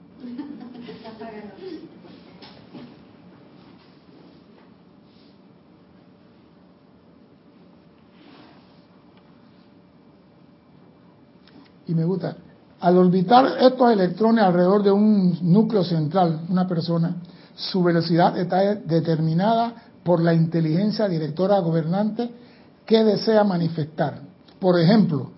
Y 11.90 11.96
me 11.96 12.06
gusta, 12.06 12.36
al 12.82 12.98
orbitar 13.00 13.58
estos 13.60 13.92
electrones 13.92 14.44
alrededor 14.44 14.84
de 14.84 14.92
un 14.92 15.40
núcleo 15.42 15.84
central, 15.84 16.42
una 16.48 16.68
persona, 16.68 17.16
su 17.56 17.82
velocidad 17.82 18.38
está 18.38 18.76
determinada 18.76 19.74
por 20.04 20.22
la 20.22 20.36
inteligencia 20.36 21.08
directora 21.08 21.58
gobernante 21.62 22.30
que 22.86 23.04
desea 23.04 23.44
manifestar. 23.44 24.22
Por 24.60 24.80
ejemplo, 24.80 25.32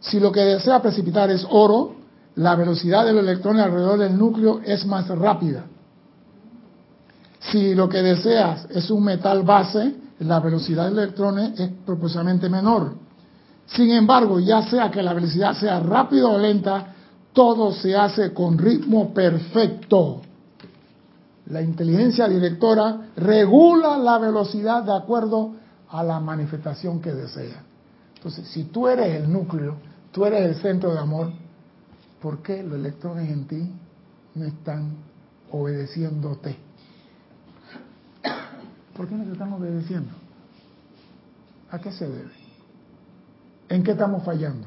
si 0.00 0.18
lo 0.18 0.32
que 0.32 0.40
desea 0.40 0.80
precipitar 0.80 1.30
es 1.30 1.46
oro, 1.50 1.96
la 2.36 2.56
velocidad 2.56 3.04
de 3.04 3.12
los 3.12 3.22
electrones 3.24 3.66
alrededor 3.66 3.98
del 3.98 4.16
núcleo 4.16 4.62
es 4.64 4.86
más 4.86 5.06
rápida. 5.08 5.66
Si 7.40 7.74
lo 7.74 7.90
que 7.90 8.00
deseas 8.00 8.66
es 8.70 8.90
un 8.90 9.04
metal 9.04 9.42
base, 9.42 9.96
la 10.20 10.40
velocidad 10.40 10.84
de 10.84 10.92
los 10.92 11.02
electrones 11.02 11.60
es 11.60 11.70
proporcionalmente 11.84 12.48
menor. 12.48 13.09
Sin 13.74 13.90
embargo, 13.90 14.40
ya 14.40 14.62
sea 14.62 14.90
que 14.90 15.02
la 15.02 15.14
velocidad 15.14 15.54
sea 15.54 15.80
rápida 15.80 16.26
o 16.26 16.38
lenta, 16.38 16.94
todo 17.32 17.72
se 17.72 17.96
hace 17.96 18.32
con 18.32 18.58
ritmo 18.58 19.14
perfecto. 19.14 20.22
La 21.46 21.62
inteligencia 21.62 22.28
directora 22.28 23.10
regula 23.16 23.96
la 23.98 24.18
velocidad 24.18 24.82
de 24.82 24.96
acuerdo 24.96 25.52
a 25.88 26.02
la 26.02 26.18
manifestación 26.20 27.00
que 27.00 27.12
desea. 27.12 27.62
Entonces, 28.16 28.48
si 28.48 28.64
tú 28.64 28.88
eres 28.88 29.22
el 29.22 29.32
núcleo, 29.32 29.76
tú 30.12 30.24
eres 30.24 30.42
el 30.42 30.62
centro 30.62 30.92
de 30.92 30.98
amor, 30.98 31.32
¿por 32.20 32.42
qué 32.42 32.62
los 32.62 32.74
electrones 32.74 33.30
en 33.30 33.46
ti 33.46 33.70
no 34.34 34.44
están 34.44 34.96
obedeciéndote? 35.50 36.56
¿Por 38.96 39.08
qué 39.08 39.14
no 39.14 39.24
te 39.24 39.32
están 39.32 39.52
obedeciendo? 39.52 40.12
¿A 41.70 41.78
qué 41.78 41.92
se 41.92 42.08
debe? 42.08 42.39
¿En 43.70 43.84
qué 43.84 43.92
estamos 43.92 44.24
fallando? 44.24 44.66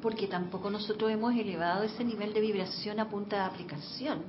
Porque 0.00 0.28
tampoco 0.28 0.70
nosotros 0.70 1.10
hemos 1.10 1.34
elevado 1.34 1.82
ese 1.82 2.04
nivel 2.04 2.32
de 2.32 2.40
vibración 2.40 3.00
a 3.00 3.08
punta 3.10 3.36
de 3.36 3.42
aplicación. 3.42 4.20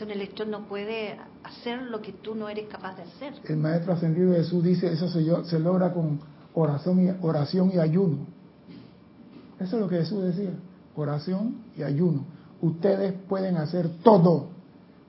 O 0.00 0.04
un 0.04 0.10
electrón 0.10 0.50
no 0.50 0.66
puede 0.66 1.18
hacer 1.44 1.82
lo 1.82 2.00
que 2.00 2.12
tú 2.12 2.34
no 2.34 2.48
eres 2.48 2.68
capaz 2.68 2.96
de 2.96 3.02
hacer. 3.02 3.34
El 3.44 3.58
maestro 3.58 3.92
ascendido 3.92 4.32
Jesús 4.32 4.64
dice, 4.64 4.90
eso 4.90 5.08
se, 5.08 5.22
se 5.44 5.58
logra 5.58 5.92
con 5.92 6.20
oración 6.54 7.04
y, 7.04 7.10
oración 7.20 7.70
y 7.74 7.78
ayuno. 7.78 8.26
Eso 9.60 9.76
es 9.76 9.82
lo 9.82 9.88
que 9.88 9.96
Jesús 9.98 10.22
decía, 10.22 10.50
oración 10.96 11.56
y 11.76 11.82
ayuno. 11.82 12.24
Ustedes 12.60 13.12
pueden 13.28 13.56
hacer 13.56 13.88
todo, 14.02 14.48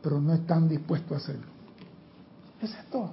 pero 0.01 0.19
no 0.19 0.33
están 0.33 0.67
dispuestos 0.67 1.11
a 1.13 1.15
hacerlo. 1.17 1.47
Eso 2.61 2.75
es 2.77 2.89
todo. 2.89 3.11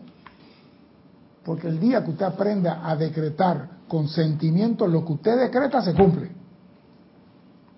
Porque 1.45 1.69
el 1.69 1.79
día 1.79 2.03
que 2.05 2.11
usted 2.11 2.25
aprenda 2.25 2.89
a 2.89 2.97
decretar 2.97 3.80
con 3.91 4.07
sentimiento, 4.07 4.87
lo 4.87 5.05
que 5.05 5.15
usted 5.15 5.37
decreta 5.37 5.83
se 5.83 5.93
cumple. 5.95 6.31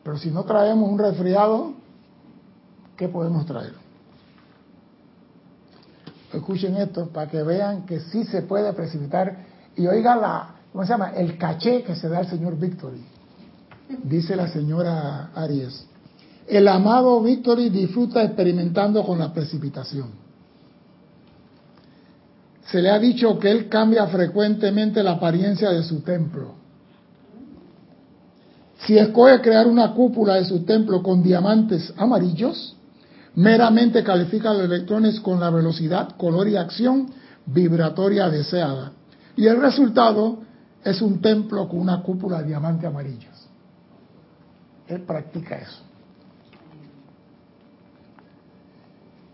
Pero 0.05 0.19
si 0.19 0.31
no 0.31 0.45
traemos 0.45 0.91
un 0.91 0.99
resfriado, 0.99 1.73
¿qué 2.99 3.09
podemos 3.09 3.47
traer? 3.47 3.73
Escuchen 6.31 6.77
esto 6.77 7.09
para 7.09 7.31
que 7.31 7.43
vean 7.43 7.87
que 7.87 8.01
sí 8.01 8.25
se 8.25 8.43
puede 8.43 8.75
precipitar 8.75 9.39
y 9.75 9.87
oiga 9.87 10.15
la, 10.15 10.55
¿cómo 10.71 10.85
se 10.85 10.91
llama? 10.91 11.13
El 11.13 11.39
caché 11.39 11.83
que 11.83 11.97
se 11.97 12.11
da 12.11 12.19
al 12.19 12.27
señor 12.29 12.59
Victory. 12.59 13.03
Dice 14.05 14.37
la 14.37 14.49
señora 14.49 15.31
Aries. 15.35 15.87
El 16.47 16.69
amado 16.69 17.23
Victory 17.23 17.71
disfruta 17.71 18.23
experimentando 18.23 19.03
con 19.03 19.19
la 19.19 19.33
precipitación. 19.33 20.11
Se 22.73 22.81
le 22.81 22.89
ha 22.89 22.99
dicho 22.99 23.39
que 23.39 23.51
él 23.51 23.69
cambia 23.69 24.07
frecuentemente 24.07 25.03
la 25.03 25.13
apariencia 25.13 25.69
de 25.69 25.83
su 25.83 26.01
templo. 26.01 26.55
Si 28.87 28.97
escoge 28.97 29.43
crear 29.43 29.67
una 29.67 29.93
cúpula 29.93 30.37
de 30.37 30.47
su 30.47 30.65
templo 30.65 31.03
con 31.03 31.23
diamantes 31.23 31.93
amarillos, 31.99 32.75
meramente 33.35 34.03
califica 34.03 34.55
los 34.55 34.63
electrones 34.63 35.21
con 35.21 35.39
la 35.39 35.51
velocidad, 35.51 36.17
color 36.17 36.49
y 36.49 36.57
acción 36.57 37.11
vibratoria 37.45 38.31
deseada. 38.31 38.93
Y 39.37 39.47
el 39.47 39.61
resultado 39.61 40.39
es 40.83 41.03
un 41.03 41.21
templo 41.21 41.69
con 41.69 41.79
una 41.79 42.01
cúpula 42.01 42.39
de 42.39 42.49
diamantes 42.49 42.87
amarillos. 42.87 43.49
Él 44.89 45.03
practica 45.03 45.59
eso. 45.59 45.92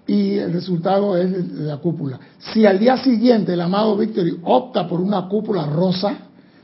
Y 0.09 0.39
el 0.39 0.55
resultado 0.55 1.19
es 1.19 1.53
la 1.53 1.77
cúpula. 1.77 2.19
Si 2.39 2.65
al 2.65 2.79
día 2.79 2.97
siguiente 2.97 3.53
el 3.53 3.61
amado 3.61 3.95
Victory 3.95 4.41
opta 4.43 4.89
por 4.89 5.01
una 5.01 5.29
cúpula 5.29 5.67
rosa, 5.67 6.17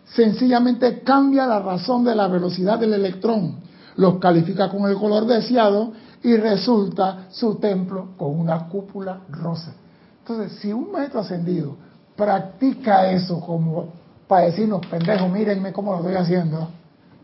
sencillamente 0.06 1.00
cambia 1.00 1.46
la 1.46 1.60
razón 1.60 2.04
de 2.04 2.14
la 2.14 2.26
velocidad 2.26 2.78
del 2.78 2.94
electrón, 2.94 3.56
los 3.96 4.18
califica 4.18 4.70
con 4.70 4.88
el 4.90 4.96
color 4.96 5.26
deseado 5.26 5.92
y 6.22 6.36
resulta 6.36 7.26
su 7.30 7.56
templo 7.56 8.16
con 8.16 8.40
una 8.40 8.66
cúpula 8.66 9.20
rosa. 9.28 9.74
Entonces, 10.20 10.58
si 10.60 10.72
un 10.72 10.90
maestro 10.90 11.20
ascendido 11.20 11.76
practica 12.16 13.10
eso 13.10 13.40
como 13.40 13.92
para 14.26 14.46
decirnos, 14.46 14.86
pendejos, 14.86 15.30
mírenme 15.30 15.70
cómo 15.70 15.92
lo 15.92 15.98
estoy 15.98 16.14
haciendo, 16.14 16.70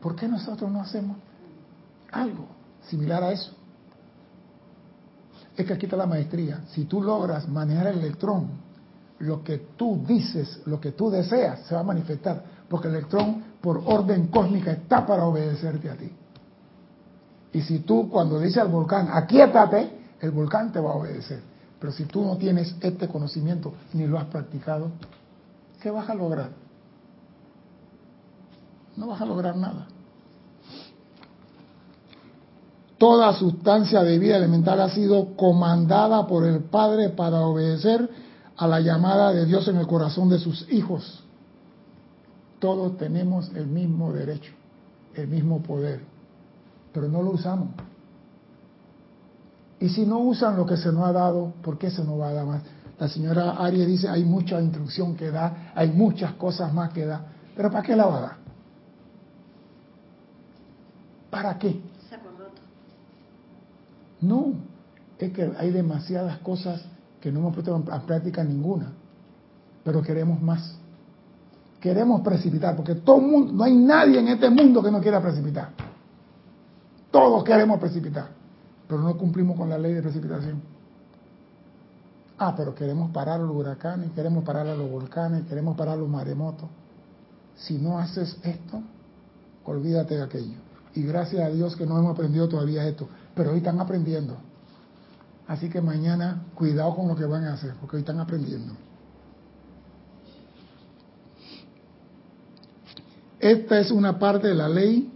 ¿por 0.03 0.15
qué 0.15 0.29
nosotros 0.29 0.71
no 0.71 0.83
hacemos 0.83 1.17
algo 2.13 2.45
similar 2.89 3.25
a 3.25 3.33
eso? 3.33 3.53
Es 5.61 5.67
que 5.67 5.75
aquí 5.75 5.85
está 5.85 5.97
la 5.99 6.07
maestría. 6.07 6.63
Si 6.71 6.87
tú 6.87 7.03
logras 7.03 7.47
manejar 7.47 7.89
el 7.89 7.99
electrón, 7.99 8.49
lo 9.19 9.45
que 9.45 9.59
tú 9.77 10.03
dices, 10.07 10.63
lo 10.65 10.81
que 10.81 10.93
tú 10.93 11.11
deseas, 11.11 11.67
se 11.67 11.75
va 11.75 11.83
a 11.83 11.85
manifestar, 11.85 12.43
porque 12.67 12.89
el 12.89 12.95
electrón, 12.95 13.45
por 13.61 13.83
orden 13.85 14.29
cósmica, 14.29 14.73
está 14.73 15.05
para 15.07 15.27
obedecerte 15.27 15.91
a 15.91 15.97
ti. 15.97 16.11
Y 17.53 17.61
si 17.61 17.81
tú 17.81 18.09
cuando 18.09 18.41
dice 18.41 18.59
al 18.59 18.69
volcán, 18.69 19.11
aquíétate, 19.13 19.99
el 20.19 20.31
volcán 20.31 20.73
te 20.73 20.81
va 20.81 20.93
a 20.93 20.95
obedecer. 20.95 21.43
Pero 21.79 21.93
si 21.93 22.07
tú 22.07 22.25
no 22.25 22.39
tienes 22.39 22.75
este 22.81 23.07
conocimiento 23.07 23.75
ni 23.93 24.07
lo 24.07 24.19
has 24.19 24.27
practicado, 24.29 24.91
¿qué 25.83 25.91
vas 25.91 26.09
a 26.09 26.15
lograr? 26.15 26.53
No 28.97 29.09
vas 29.09 29.21
a 29.21 29.27
lograr 29.27 29.57
nada. 29.57 29.89
Toda 33.01 33.33
sustancia 33.33 34.05
de 34.05 34.21
vida 34.21 34.37
elemental 34.37 34.81
ha 34.81 34.91
sido 34.91 35.35
comandada 35.35 36.29
por 36.29 36.45
el 36.45 36.61
Padre 36.61 37.09
para 37.09 37.41
obedecer 37.41 38.09
a 38.57 38.69
la 38.69 38.79
llamada 38.79 39.33
de 39.33 39.45
Dios 39.45 39.67
en 39.67 39.79
el 39.79 39.89
corazón 39.89 40.29
de 40.29 40.39
sus 40.39 40.71
hijos. 40.71 41.25
Todos 42.61 42.97
tenemos 42.97 43.51
el 43.57 43.67
mismo 43.67 44.13
derecho, 44.13 44.53
el 45.15 45.27
mismo 45.27 45.63
poder 45.63 46.11
pero 46.93 47.09
no 47.09 47.23
lo 47.23 47.31
usamos. 47.31 47.69
Y 49.79 49.89
si 49.89 50.05
no 50.05 50.19
usan 50.19 50.57
lo 50.57 50.67
que 50.67 50.77
se 50.77 50.93
nos 50.93 51.05
ha 51.05 51.13
dado, 51.13 51.55
¿por 51.63 51.79
qué 51.79 51.91
se 51.91 52.05
nos 52.05 52.21
va 52.21 52.29
a 52.29 52.33
dar 52.33 52.47
más? 52.47 52.63
La 52.99 53.09
señora 53.09 53.53
Arias 53.53 53.87
dice, 53.87 54.09
hay 54.09 54.25
mucha 54.25 54.61
instrucción 54.61 55.17
que 55.17 55.31
da, 55.31 55.73
hay 55.75 55.91
muchas 55.91 56.35
cosas 56.35 56.73
más 56.75 56.93
que 56.93 57.07
da. 57.07 57.25
Pero 57.57 57.71
¿para 57.71 57.83
qué 57.83 57.97
la 57.97 58.07
va 58.07 58.19
a 58.19 58.21
dar? 58.21 58.37
¿Para 61.31 61.59
qué? 61.59 61.81
No, 64.21 64.55
es 65.19 65.33
que 65.33 65.53
hay 65.59 65.71
demasiadas 65.71 66.39
cosas 66.39 66.83
que 67.21 67.31
no 67.31 67.41
hemos 67.41 67.55
puesto 67.55 67.75
en 67.75 67.83
práctica 67.83 68.43
ninguna, 68.43 68.93
pero 69.85 70.03
queremos 70.03 70.41
más. 70.41 70.77
Queremos 71.81 72.21
precipitar, 72.21 72.77
porque 72.77 72.95
todo 72.95 73.19
mundo, 73.19 73.53
no 73.53 73.65
hay 73.65 73.75
nadie 73.75 74.19
en 74.19 74.29
este 74.29 74.51
mundo 74.51 74.83
que 74.83 74.91
no 74.91 75.01
quiera 75.01 75.21
precipitar. 75.21 75.71
Todos 77.11 77.43
queremos 77.45 77.81
precipitar, 77.81 78.29
pero 78.87 79.01
no 79.01 79.17
cumplimos 79.17 79.57
con 79.57 79.69
la 79.69 79.79
ley 79.79 79.95
de 79.95 80.03
precipitación. 80.03 80.61
Ah, 82.39 82.55
pero 82.57 82.75
queremos 82.75 83.11
parar 83.11 83.41
los 83.41 83.55
huracanes, 83.55 84.13
queremos 84.13 84.45
parar 84.45 84.67
a 84.67 84.75
los 84.75 84.91
volcanes, 84.91 85.47
queremos 85.47 85.77
parar 85.77 85.99
los 85.99 86.09
maremotos. 86.09 86.69
Si 87.57 87.77
no 87.77 87.99
haces 87.99 88.39
esto, 88.43 88.81
olvídate 89.65 90.17
de 90.17 90.23
aquello. 90.23 90.70
Y 90.95 91.03
gracias 91.03 91.43
a 91.43 91.51
Dios 91.51 91.77
que 91.77 91.87
no 91.87 91.99
hemos 91.99 92.13
aprendido 92.13 92.49
todavía 92.49 92.87
esto, 92.87 93.09
pero 93.35 93.53
hoy 93.53 93.59
están 93.59 93.81
aprendiendo. 93.81 94.37
Así 95.47 95.69
que 95.69 95.81
mañana 95.81 96.45
cuidado 96.55 96.95
con 96.95 97.09
lo 97.09 97.17
que 97.17 97.25
van 97.25 97.45
a 97.45 97.55
hacer, 97.55 97.75
porque 97.81 97.97
hoy 97.97 98.01
están 98.01 98.21
aprendiendo. 98.21 98.75
Esta 103.39 103.81
es 103.81 103.91
una 103.91 104.19
parte 104.19 104.49
de 104.49 104.55
la 104.55 104.69
ley 104.69 105.11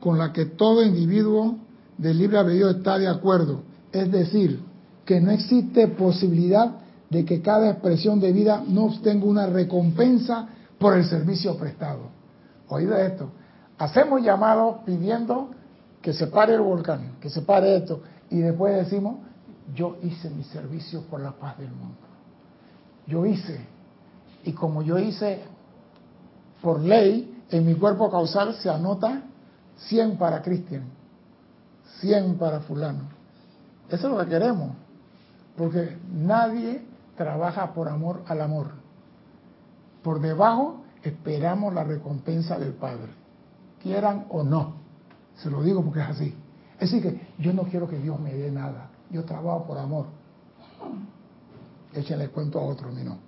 con 0.00 0.18
la 0.18 0.32
que 0.32 0.46
todo 0.46 0.84
individuo 0.84 1.58
de 1.98 2.14
libre 2.14 2.38
albedrío 2.38 2.70
está 2.70 2.98
de 2.98 3.08
acuerdo. 3.08 3.62
Es 3.92 4.10
decir, 4.10 4.60
que 5.04 5.20
no 5.20 5.30
existe 5.30 5.88
posibilidad 5.88 6.76
de 7.10 7.24
que 7.24 7.40
cada 7.40 7.70
expresión 7.70 8.20
de 8.20 8.32
vida 8.32 8.62
no 8.66 8.84
obtenga 8.84 9.24
una 9.24 9.46
recompensa 9.46 10.48
por 10.78 10.96
el 10.96 11.04
servicio 11.04 11.56
prestado. 11.56 12.10
Oído 12.68 12.96
esto. 12.96 13.30
Hacemos 13.78 14.22
llamados 14.22 14.78
pidiendo 14.84 15.50
que 16.00 16.12
se 16.12 16.26
pare 16.28 16.54
el 16.54 16.60
volcán, 16.60 17.16
que 17.20 17.30
se 17.30 17.42
pare 17.42 17.76
esto, 17.76 18.02
y 18.30 18.38
después 18.38 18.74
decimos, 18.76 19.16
yo 19.74 19.96
hice 20.02 20.30
mi 20.30 20.44
servicio 20.44 21.02
por 21.02 21.20
la 21.20 21.32
paz 21.32 21.58
del 21.58 21.70
mundo. 21.70 21.96
Yo 23.06 23.26
hice, 23.26 23.60
y 24.44 24.52
como 24.52 24.82
yo 24.82 24.98
hice 24.98 25.42
por 26.62 26.80
ley, 26.80 27.44
en 27.50 27.66
mi 27.66 27.74
cuerpo 27.74 28.10
causal 28.10 28.54
se 28.54 28.70
anota 28.70 29.22
100 29.76 30.16
para 30.16 30.42
Cristian, 30.42 30.84
100 32.00 32.38
para 32.38 32.60
fulano. 32.60 33.02
Eso 33.88 34.08
es 34.08 34.12
lo 34.14 34.18
que 34.18 34.30
queremos, 34.30 34.70
porque 35.56 35.98
nadie 36.12 36.84
trabaja 37.16 37.72
por 37.72 37.88
amor 37.88 38.22
al 38.26 38.40
amor. 38.40 38.68
Por 40.02 40.20
debajo 40.20 40.82
esperamos 41.02 41.72
la 41.74 41.84
recompensa 41.84 42.58
del 42.58 42.72
Padre, 42.72 43.12
quieran 43.86 44.26
o 44.28 44.42
no. 44.42 44.74
Se 45.36 45.50
lo 45.50 45.62
digo 45.62 45.82
porque 45.82 46.00
es 46.00 46.06
así. 46.06 46.34
Es 46.78 46.90
decir, 46.90 47.02
que 47.02 47.42
yo 47.42 47.52
no 47.52 47.62
quiero 47.64 47.88
que 47.88 47.98
Dios 47.98 48.18
me 48.20 48.32
dé 48.34 48.50
nada. 48.50 48.90
Yo 49.10 49.24
trabajo 49.24 49.66
por 49.66 49.78
amor. 49.78 50.06
Échenle 51.94 52.28
cuento 52.28 52.58
a 52.58 52.62
otro, 52.62 52.90
ni 52.90 53.02
no. 53.02 53.18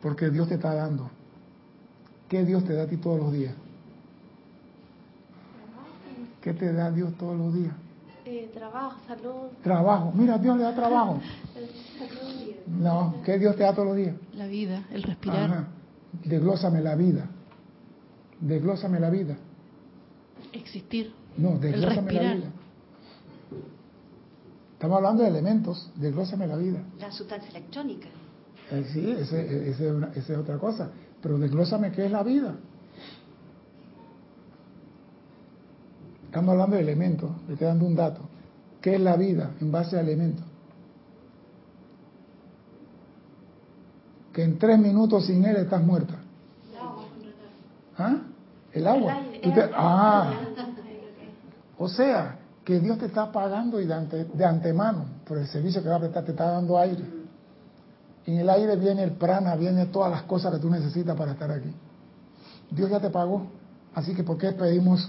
Porque 0.00 0.30
Dios 0.30 0.48
te 0.48 0.54
está 0.54 0.74
dando. 0.74 1.10
¿Qué 2.28 2.44
Dios 2.44 2.64
te 2.64 2.74
da 2.74 2.84
a 2.84 2.86
ti 2.86 2.96
todos 2.96 3.18
los 3.18 3.32
días? 3.32 3.54
¿Qué 6.40 6.52
te 6.52 6.72
da 6.72 6.90
Dios 6.90 7.14
todos 7.16 7.38
los 7.38 7.54
días? 7.54 7.72
Eh, 8.24 8.50
trabajo, 8.52 8.96
salud. 9.06 9.50
Trabajo. 9.62 10.12
Mira, 10.14 10.38
Dios 10.38 10.56
le 10.56 10.64
da 10.64 10.74
trabajo. 10.74 11.20
No, 12.64 13.16
¿qué 13.24 13.38
Dios 13.38 13.56
te 13.56 13.64
da 13.64 13.72
todos 13.74 13.88
los 13.88 13.96
días? 13.96 14.14
La 14.34 14.46
vida, 14.46 14.84
el 14.92 15.02
respirar. 15.02 15.50
Ajá. 15.50 15.68
Desglósame 16.24 16.80
la 16.80 16.94
vida. 16.94 17.28
Desglósame 18.42 18.98
la 18.98 19.08
vida. 19.08 19.36
Existir. 20.52 21.12
No, 21.36 21.58
desglósame 21.58 22.12
la 22.12 22.34
vida. 22.34 22.50
Estamos 24.74 24.96
hablando 24.96 25.22
de 25.22 25.28
elementos, 25.28 25.90
desglósame 25.94 26.48
la 26.48 26.56
vida. 26.56 26.82
La 26.98 27.12
sustancia 27.12 27.48
electrónica. 27.50 28.08
Eh, 28.72 28.84
sí, 28.92 29.10
esa 29.12 30.10
es 30.12 30.30
otra 30.30 30.58
cosa. 30.58 30.90
Pero 31.22 31.38
desglósame 31.38 31.92
qué 31.92 32.06
es 32.06 32.10
la 32.10 32.24
vida. 32.24 32.56
Estamos 36.24 36.50
hablando 36.50 36.76
de 36.76 36.82
elementos, 36.82 37.30
le 37.46 37.52
estoy 37.52 37.68
dando 37.68 37.86
un 37.86 37.94
dato. 37.94 38.22
¿Qué 38.80 38.96
es 38.96 39.00
la 39.00 39.16
vida 39.16 39.52
en 39.60 39.70
base 39.70 39.96
a 39.96 40.00
elementos? 40.00 40.44
Que 44.32 44.42
en 44.42 44.58
tres 44.58 44.80
minutos 44.80 45.26
sin 45.26 45.44
él 45.44 45.56
estás 45.56 45.84
muerta. 45.84 46.18
¿Ah? 47.96 48.22
El 48.72 48.86
agua. 48.86 49.20
ah, 49.74 50.32
o 51.78 51.88
sea, 51.88 52.38
que 52.64 52.78
Dios 52.80 52.98
te 52.98 53.06
está 53.06 53.30
pagando 53.30 53.80
y 53.80 53.86
de, 53.86 54.44
antemano 54.44 55.06
por 55.26 55.38
el 55.38 55.46
servicio 55.46 55.82
que 55.82 55.88
va 55.88 55.96
a 55.96 56.00
prestar, 56.00 56.24
te 56.24 56.30
está 56.30 56.50
dando 56.50 56.78
aire. 56.78 57.04
Y 58.24 58.32
en 58.32 58.40
el 58.40 58.50
aire 58.50 58.76
viene 58.76 59.02
el 59.02 59.12
prana, 59.12 59.56
viene 59.56 59.86
todas 59.86 60.10
las 60.10 60.22
cosas 60.22 60.54
que 60.54 60.60
tú 60.60 60.70
necesitas 60.70 61.16
para 61.16 61.32
estar 61.32 61.50
aquí. 61.50 61.72
Dios 62.70 62.88
ya 62.88 63.00
te 63.00 63.10
pagó. 63.10 63.46
Así 63.94 64.14
que 64.14 64.22
¿por 64.22 64.38
qué 64.38 64.52
pedimos 64.52 65.08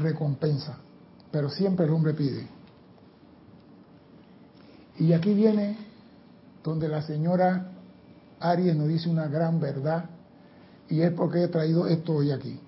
recompensa? 0.00 0.76
Pero 1.30 1.50
siempre 1.50 1.86
el 1.86 1.92
hombre 1.92 2.14
pide. 2.14 2.46
Y 4.98 5.12
aquí 5.12 5.34
viene 5.34 5.76
donde 6.62 6.88
la 6.88 7.02
señora 7.02 7.72
Aries 8.38 8.76
nos 8.76 8.88
dice 8.88 9.08
una 9.08 9.26
gran 9.26 9.58
verdad 9.58 10.04
y 10.88 11.00
es 11.00 11.12
porque 11.12 11.44
he 11.44 11.48
traído 11.48 11.86
esto 11.86 12.14
hoy 12.14 12.30
aquí. 12.30 12.58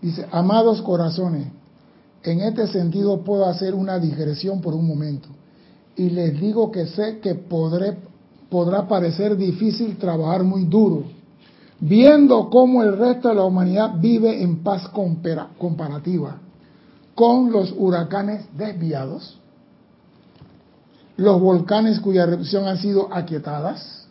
Dice, 0.00 0.26
amados 0.30 0.82
corazones, 0.82 1.46
en 2.22 2.40
este 2.40 2.66
sentido 2.66 3.22
puedo 3.22 3.46
hacer 3.46 3.74
una 3.74 3.98
digresión 3.98 4.60
por 4.60 4.74
un 4.74 4.86
momento 4.86 5.28
y 5.96 6.10
les 6.10 6.40
digo 6.40 6.70
que 6.70 6.86
sé 6.86 7.18
que 7.20 7.34
podrá 7.34 8.88
parecer 8.88 9.36
difícil 9.36 9.96
trabajar 9.98 10.42
muy 10.42 10.64
duro, 10.64 11.04
viendo 11.80 12.48
cómo 12.48 12.82
el 12.82 12.96
resto 12.96 13.28
de 13.28 13.34
la 13.34 13.44
humanidad 13.44 13.94
vive 13.98 14.42
en 14.42 14.62
paz 14.62 14.88
comparativa 15.58 16.38
con 17.14 17.52
los 17.52 17.74
huracanes 17.76 18.46
desviados, 18.56 19.38
los 21.16 21.40
volcanes 21.40 22.00
cuya 22.00 22.24
erupción 22.24 22.66
han 22.66 22.78
sido 22.78 23.12
aquietadas, 23.12 24.01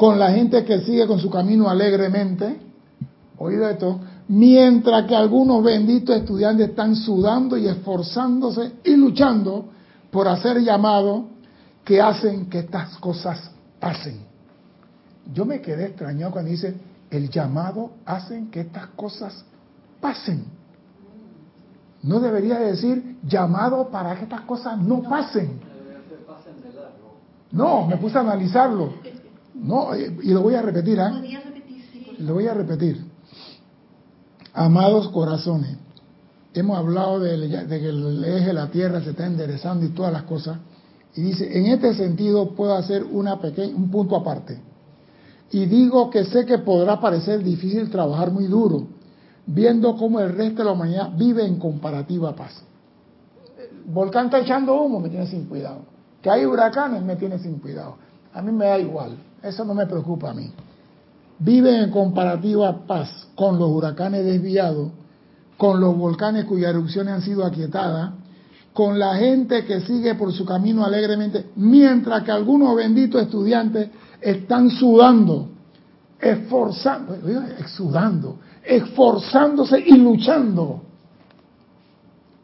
con 0.00 0.18
la 0.18 0.32
gente 0.32 0.64
que 0.64 0.80
sigue 0.80 1.06
con 1.06 1.20
su 1.20 1.28
camino 1.28 1.68
alegremente, 1.68 2.58
oído 3.36 3.68
esto, 3.68 4.00
mientras 4.28 5.04
que 5.04 5.14
algunos 5.14 5.62
benditos 5.62 6.16
estudiantes 6.16 6.70
están 6.70 6.96
sudando 6.96 7.58
y 7.58 7.68
esforzándose 7.68 8.76
y 8.82 8.96
luchando 8.96 9.66
por 10.10 10.26
hacer 10.26 10.62
llamado 10.62 11.26
que 11.84 12.00
hacen 12.00 12.48
que 12.48 12.60
estas 12.60 12.96
cosas 12.96 13.50
pasen. 13.78 14.22
Yo 15.34 15.44
me 15.44 15.60
quedé 15.60 15.88
extrañado 15.88 16.32
cuando 16.32 16.50
dice, 16.50 16.74
el 17.10 17.28
llamado 17.28 17.90
hacen 18.06 18.50
que 18.50 18.60
estas 18.60 18.86
cosas 18.96 19.44
pasen. 20.00 20.46
No 22.02 22.20
debería 22.20 22.58
decir 22.58 23.18
llamado 23.22 23.90
para 23.90 24.16
que 24.16 24.22
estas 24.22 24.40
cosas 24.46 24.78
no 24.78 25.02
pasen. 25.02 25.60
No, 27.52 27.86
me 27.86 27.98
puse 27.98 28.16
a 28.16 28.22
analizarlo. 28.22 28.94
No, 29.62 29.94
eh, 29.94 30.16
y 30.22 30.32
lo 30.32 30.42
voy 30.42 30.54
a 30.54 30.62
repetir, 30.62 31.00
¿ah? 31.00 31.22
Lo 32.18 32.34
voy 32.34 32.46
a 32.46 32.54
repetir. 32.54 33.04
Amados 34.52 35.08
corazones, 35.08 35.76
hemos 36.54 36.76
hablado 36.76 37.20
de, 37.20 37.48
que 37.68 37.88
el 37.88 38.24
eje 38.24 38.46
de 38.46 38.52
la 38.52 38.70
Tierra 38.70 39.00
se 39.02 39.10
está 39.10 39.26
enderezando 39.26 39.86
y 39.86 39.90
todas 39.90 40.12
las 40.12 40.24
cosas. 40.24 40.58
Y 41.14 41.22
dice, 41.22 41.58
en 41.58 41.66
este 41.66 41.94
sentido 41.94 42.54
puedo 42.54 42.74
hacer 42.74 43.04
una 43.04 43.40
pequeña, 43.40 43.74
un 43.76 43.90
punto 43.90 44.16
aparte. 44.16 44.60
Y 45.50 45.66
digo 45.66 46.10
que 46.10 46.24
sé 46.24 46.46
que 46.46 46.58
podrá 46.58 47.00
parecer 47.00 47.42
difícil 47.42 47.90
trabajar 47.90 48.30
muy 48.30 48.46
duro, 48.46 48.86
viendo 49.46 49.96
cómo 49.96 50.20
el 50.20 50.32
resto 50.32 50.58
de 50.58 50.64
la 50.64 50.72
humanidad 50.72 51.10
vive 51.16 51.44
en 51.44 51.58
comparativa 51.58 52.34
paz. 52.34 52.62
El 53.58 53.92
volcán 53.92 54.26
está 54.26 54.38
echando 54.38 54.80
humo, 54.80 55.00
me 55.00 55.08
tiene 55.08 55.26
sin 55.26 55.46
cuidado. 55.46 55.82
Que 56.22 56.30
hay 56.30 56.44
huracanes, 56.44 57.02
me 57.02 57.16
tiene 57.16 57.38
sin 57.38 57.58
cuidado. 57.58 57.96
A 58.32 58.42
mí 58.42 58.52
me 58.52 58.66
da 58.66 58.78
igual. 58.78 59.16
Eso 59.42 59.64
no 59.64 59.74
me 59.74 59.86
preocupa 59.86 60.30
a 60.30 60.34
mí. 60.34 60.50
Viven 61.38 61.74
en 61.74 61.90
comparativa 61.90 62.86
paz 62.86 63.28
con 63.34 63.58
los 63.58 63.70
huracanes 63.70 64.24
desviados, 64.24 64.90
con 65.56 65.80
los 65.80 65.96
volcanes 65.96 66.44
cuyas 66.44 66.70
erupciones 66.70 67.14
han 67.14 67.22
sido 67.22 67.44
aquietadas, 67.44 68.12
con 68.72 68.98
la 68.98 69.16
gente 69.16 69.64
que 69.64 69.80
sigue 69.80 70.14
por 70.14 70.32
su 70.32 70.44
camino 70.44 70.84
alegremente, 70.84 71.50
mientras 71.56 72.22
que 72.22 72.30
algunos 72.30 72.76
benditos 72.76 73.22
estudiantes 73.22 73.88
están 74.20 74.70
sudando, 74.70 75.48
esforzando, 76.20 77.16
sudando, 77.66 78.36
esforzándose 78.62 79.80
y 79.80 79.96
luchando. 79.96 80.82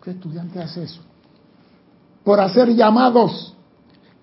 ¿Qué 0.02 0.12
estudiante 0.12 0.60
hace 0.60 0.84
eso? 0.84 1.00
Por 2.24 2.40
hacer 2.40 2.74
llamados 2.74 3.54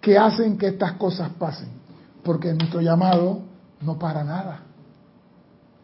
que 0.01 0.17
hacen 0.17 0.57
que 0.57 0.67
estas 0.67 0.93
cosas 0.93 1.29
pasen. 1.37 1.82
Porque 2.23 2.53
nuestro 2.53 2.81
llamado 2.81 3.41
no 3.81 3.99
para 3.99 4.23
nada. 4.23 4.61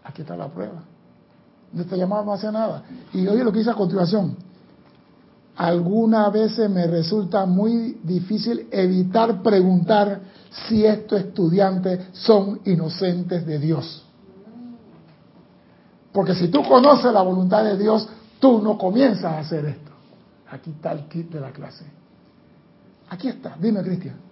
Aquí 0.03 0.21
está 0.21 0.35
la 0.35 0.47
prueba. 0.47 0.83
Nuestro 1.71 1.97
llamado 1.97 2.25
no 2.25 2.33
hace 2.33 2.51
nada. 2.51 2.83
Y 3.13 3.27
oye 3.27 3.43
lo 3.43 3.51
que 3.51 3.59
dice 3.59 3.71
a 3.71 3.75
continuación. 3.75 4.35
Algunas 5.55 6.31
veces 6.31 6.69
me 6.69 6.87
resulta 6.87 7.45
muy 7.45 7.99
difícil 8.03 8.67
evitar 8.71 9.41
preguntar 9.43 10.21
si 10.67 10.85
estos 10.85 11.19
estudiantes 11.19 12.07
son 12.13 12.61
inocentes 12.65 13.45
de 13.45 13.59
Dios. 13.59 14.05
Porque 16.13 16.33
si 16.33 16.47
tú 16.47 16.63
conoces 16.63 17.11
la 17.13 17.21
voluntad 17.21 17.63
de 17.63 17.77
Dios, 17.77 18.07
tú 18.39 18.61
no 18.61 18.77
comienzas 18.77 19.25
a 19.25 19.39
hacer 19.39 19.65
esto. 19.65 19.91
Aquí 20.49 20.71
está 20.71 20.93
el 20.93 21.07
kit 21.07 21.29
de 21.29 21.39
la 21.39 21.51
clase. 21.51 21.85
Aquí 23.09 23.27
está. 23.27 23.55
Dime, 23.59 23.83
Cristian. 23.83 24.28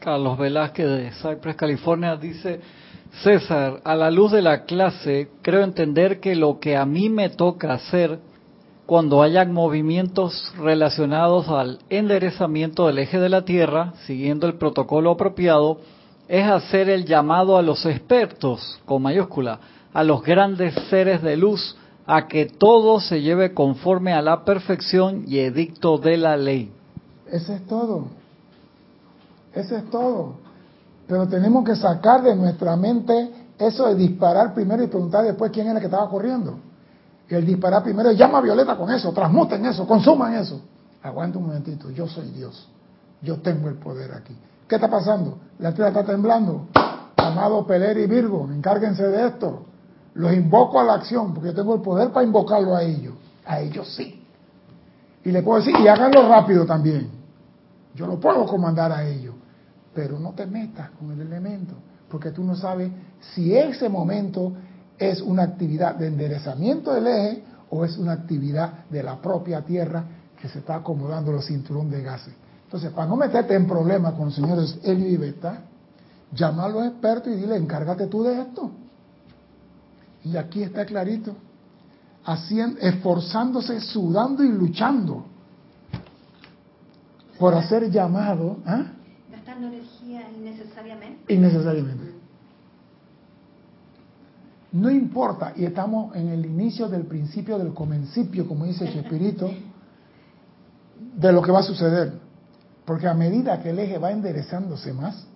Carlos 0.00 0.38
Velázquez 0.38 0.86
de 0.86 1.10
Cypress, 1.12 1.56
California, 1.56 2.16
dice, 2.16 2.60
César, 3.22 3.80
a 3.84 3.96
la 3.96 4.10
luz 4.10 4.32
de 4.32 4.42
la 4.42 4.64
clase, 4.64 5.28
creo 5.42 5.62
entender 5.62 6.20
que 6.20 6.36
lo 6.36 6.60
que 6.60 6.76
a 6.76 6.84
mí 6.84 7.08
me 7.08 7.30
toca 7.30 7.72
hacer 7.72 8.18
cuando 8.86 9.22
hayan 9.22 9.52
movimientos 9.52 10.52
relacionados 10.58 11.48
al 11.48 11.80
enderezamiento 11.90 12.86
del 12.86 12.98
eje 12.98 13.18
de 13.18 13.28
la 13.28 13.44
Tierra, 13.44 13.92
siguiendo 14.06 14.46
el 14.46 14.54
protocolo 14.54 15.10
apropiado, 15.10 15.80
es 16.28 16.46
hacer 16.46 16.88
el 16.88 17.04
llamado 17.04 17.58
a 17.58 17.62
los 17.62 17.84
expertos, 17.84 18.80
con 18.84 19.02
mayúscula, 19.02 19.58
a 19.92 20.04
los 20.04 20.22
grandes 20.22 20.74
seres 20.88 21.22
de 21.22 21.36
luz, 21.36 21.76
a 22.06 22.28
que 22.28 22.46
todo 22.46 23.00
se 23.00 23.20
lleve 23.20 23.52
conforme 23.52 24.12
a 24.12 24.22
la 24.22 24.44
perfección 24.44 25.24
y 25.26 25.40
edicto 25.40 25.98
de 25.98 26.16
la 26.16 26.36
ley. 26.36 26.70
Ese 27.30 27.56
es 27.56 27.66
todo. 27.66 28.08
Ese 29.58 29.76
es 29.76 29.90
todo. 29.90 30.36
Pero 31.08 31.26
tenemos 31.26 31.64
que 31.64 31.74
sacar 31.74 32.22
de 32.22 32.36
nuestra 32.36 32.76
mente 32.76 33.30
eso 33.58 33.88
de 33.88 33.96
disparar 33.96 34.54
primero 34.54 34.82
y 34.84 34.86
preguntar 34.86 35.24
después 35.24 35.50
quién 35.50 35.66
era 35.66 35.76
el 35.76 35.80
que 35.80 35.86
estaba 35.86 36.08
corriendo. 36.08 36.58
El 37.28 37.44
disparar 37.44 37.82
primero, 37.82 38.12
llama 38.12 38.38
a 38.38 38.40
Violeta 38.40 38.76
con 38.76 38.90
eso, 38.90 39.12
transmuten 39.12 39.66
eso, 39.66 39.86
consuman 39.86 40.34
eso. 40.34 40.60
Aguanta 41.02 41.38
un 41.38 41.46
momentito, 41.46 41.90
yo 41.90 42.06
soy 42.06 42.30
Dios. 42.30 42.68
Yo 43.20 43.40
tengo 43.40 43.68
el 43.68 43.74
poder 43.74 44.12
aquí. 44.12 44.36
¿Qué 44.68 44.76
está 44.76 44.88
pasando? 44.88 45.38
La 45.58 45.74
tierra 45.74 45.88
está 45.88 46.04
temblando. 46.04 46.68
Amado 47.16 47.66
Peler 47.66 47.98
y 47.98 48.06
Virgo, 48.06 48.48
encárguense 48.52 49.02
de 49.02 49.26
esto. 49.26 49.64
Los 50.14 50.32
invoco 50.32 50.80
a 50.80 50.84
la 50.84 50.94
acción, 50.94 51.34
porque 51.34 51.48
yo 51.48 51.54
tengo 51.54 51.74
el 51.74 51.80
poder 51.80 52.10
para 52.10 52.24
invocarlo 52.24 52.76
a 52.76 52.82
ellos. 52.82 53.14
A 53.44 53.60
ellos 53.60 53.92
sí. 53.96 54.24
Y 55.24 55.32
le 55.32 55.42
puedo 55.42 55.58
decir, 55.58 55.74
y 55.78 55.88
háganlo 55.88 56.28
rápido 56.28 56.64
también. 56.64 57.10
Yo 57.94 58.06
lo 58.06 58.20
puedo 58.20 58.46
comandar 58.46 58.92
a 58.92 59.04
ellos. 59.04 59.27
Pero 59.98 60.16
no 60.16 60.30
te 60.30 60.46
metas 60.46 60.90
con 60.90 61.10
el 61.10 61.20
elemento, 61.20 61.74
porque 62.08 62.30
tú 62.30 62.44
no 62.44 62.54
sabes 62.54 62.88
si 63.34 63.52
ese 63.52 63.88
momento 63.88 64.52
es 64.96 65.20
una 65.20 65.42
actividad 65.42 65.96
de 65.96 66.06
enderezamiento 66.06 66.94
del 66.94 67.08
eje 67.08 67.42
o 67.68 67.84
es 67.84 67.98
una 67.98 68.12
actividad 68.12 68.84
de 68.88 69.02
la 69.02 69.20
propia 69.20 69.62
Tierra 69.62 70.04
que 70.40 70.48
se 70.48 70.60
está 70.60 70.76
acomodando 70.76 71.32
los 71.32 71.46
cinturón 71.46 71.90
de 71.90 72.00
gases. 72.00 72.32
Entonces, 72.62 72.92
para 72.92 73.08
no 73.08 73.16
meterte 73.16 73.56
en 73.56 73.66
problemas 73.66 74.12
con 74.12 74.26
los 74.26 74.36
señores 74.36 74.78
Helio 74.84 75.08
y 75.08 75.16
Beta, 75.16 75.62
llama 76.32 76.66
a 76.66 76.68
los 76.68 76.86
expertos 76.86 77.32
y 77.32 77.34
dile, 77.34 77.56
encárgate 77.56 78.06
tú 78.06 78.22
de 78.22 78.40
esto. 78.40 78.70
Y 80.22 80.36
aquí 80.36 80.62
está 80.62 80.86
clarito, 80.86 81.34
haciendo, 82.24 82.78
esforzándose, 82.78 83.80
sudando 83.80 84.44
y 84.44 84.52
luchando 84.52 85.24
por 87.36 87.56
hacer 87.56 87.90
llamado. 87.90 88.58
¿ah? 88.64 88.92
Gastando 89.58 89.76
energía 89.76 90.30
innecesariamente. 90.30 91.34
Innecesariamente. 91.34 92.14
No 94.70 94.90
importa, 94.90 95.52
y 95.56 95.64
estamos 95.64 96.14
en 96.14 96.28
el 96.28 96.46
inicio 96.46 96.88
del 96.88 97.06
principio 97.06 97.58
del 97.58 97.74
comencipio, 97.74 98.46
como 98.46 98.66
dice 98.66 98.92
Chespirito, 98.92 99.50
de 101.16 101.32
lo 101.32 101.42
que 101.42 101.50
va 101.50 101.60
a 101.60 101.64
suceder. 101.64 102.12
Porque 102.84 103.08
a 103.08 103.14
medida 103.14 103.60
que 103.60 103.70
el 103.70 103.78
eje 103.80 103.98
va 103.98 104.12
enderezándose 104.12 104.92
más, 104.92 105.26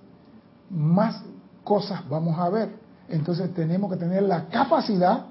más 0.71 1.23
cosas 1.65 2.09
vamos 2.09 2.39
a 2.39 2.49
ver. 2.49 2.71
Entonces 3.09 3.53
tenemos 3.55 3.91
que 3.91 3.99
tener 3.99 4.23
la 4.23 4.47
capacidad 4.49 5.27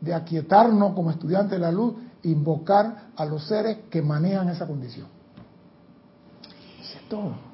de 0.00 0.12
aquietarnos 0.12 0.92
como 0.92 1.10
estudiantes 1.10 1.52
de 1.52 1.58
la 1.60 1.72
luz, 1.72 1.94
invocar 2.24 3.08
a 3.16 3.24
los 3.24 3.46
seres 3.46 3.78
que 3.90 4.02
manejan 4.02 4.48
esa 4.50 4.66
condición. 4.66 5.06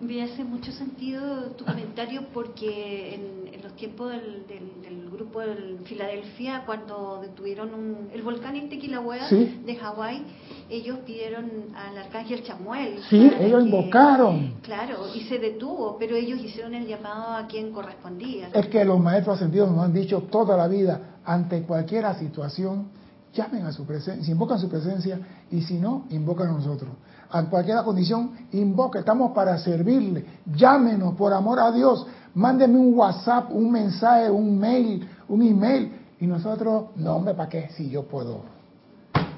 Me 0.01 0.22
hace 0.22 0.45
mucho 0.45 0.72
sentido 0.72 1.53
tu 1.57 1.64
comentario 1.64 2.22
porque 2.32 3.14
en, 3.14 3.62
los 3.62 3.74
tiempos 3.76 4.11
del, 4.11 5.11
grupo 5.11 5.41
de 5.41 5.78
Filadelfia, 5.84 6.62
cuando 6.64 7.20
detuvieron 7.20 8.09
el 8.14 8.22
volcán 8.22 8.57
este 8.57 8.76
de 8.78 9.76
Hawái, 9.76 10.22
ellos 10.70 10.99
pidieron 11.05 11.51
al 11.74 11.99
arcángel 11.99 12.43
Chamuel. 12.43 13.01
Sí, 13.11 13.30
ellos 13.38 13.66
invocaron. 13.66 14.55
Claro, 14.62 15.14
y 15.14 15.20
se 15.22 15.38
detuvo, 15.38 15.97
pero 15.99 16.16
ellos 16.16 16.41
hicieron 16.41 16.74
el 16.74 16.86
llamado 16.86 17.34
a 17.34 17.47
quien 17.47 17.70
correspondía. 17.70 18.49
Es 18.55 18.66
que 18.68 18.82
los 18.84 18.99
maestros 18.99 19.36
ascendidos 19.36 19.70
nos 19.70 19.84
han 19.84 19.93
dicho 19.93 20.22
toda 20.30 20.57
la 20.57 20.68
vida, 20.68 21.18
ante 21.24 21.62
cualquier 21.62 22.07
situación, 22.14 22.88
llamen 23.34 23.66
a 23.66 23.72
su 23.72 23.84
presencia, 23.84 24.32
invocan 24.32 24.59
su 24.59 24.70
presencia 24.70 25.20
y 25.51 25.61
si 25.61 25.74
no, 25.74 26.07
invocan 26.11 26.49
a 26.49 26.53
nosotros 26.53 26.91
a 27.31 27.45
cualquier 27.45 27.83
condición, 27.85 28.33
invoque, 28.53 28.99
estamos 28.99 29.33
para 29.33 29.59
servirle. 29.59 30.24
Llámenos 30.55 31.14
por 31.14 31.33
amor 31.33 31.61
a 31.61 31.70
Dios, 31.70 32.07
mándeme 32.35 32.78
un 32.78 32.95
WhatsApp, 32.95 33.51
un 33.53 33.70
mensaje, 33.70 34.31
un 34.31 34.59
mail, 34.59 35.09
un 35.28 35.43
email. 35.43 35.93
Y 36.20 36.26
nosotros, 36.26 36.87
no 36.97 37.16
hombre, 37.16 37.35
¿para 37.35 37.49
qué? 37.49 37.70
Si 37.76 37.89
yo 37.89 38.05
puedo, 38.05 38.41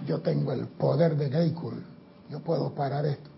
yo 0.07 0.21
tengo 0.21 0.53
el 0.53 0.67
poder 0.67 1.17
de 1.17 1.31
Geikul, 1.31 1.85
yo 2.31 2.41
puedo 2.41 2.71
parar 2.75 3.07
esto. 3.07 3.31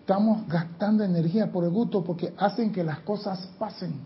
Estamos 0.00 0.48
gastando 0.48 1.04
energía 1.04 1.52
por 1.52 1.62
el 1.64 1.70
gusto 1.70 2.02
porque 2.02 2.34
hacen 2.36 2.72
que 2.72 2.82
las 2.82 3.00
cosas 3.00 3.48
pasen. 3.58 4.00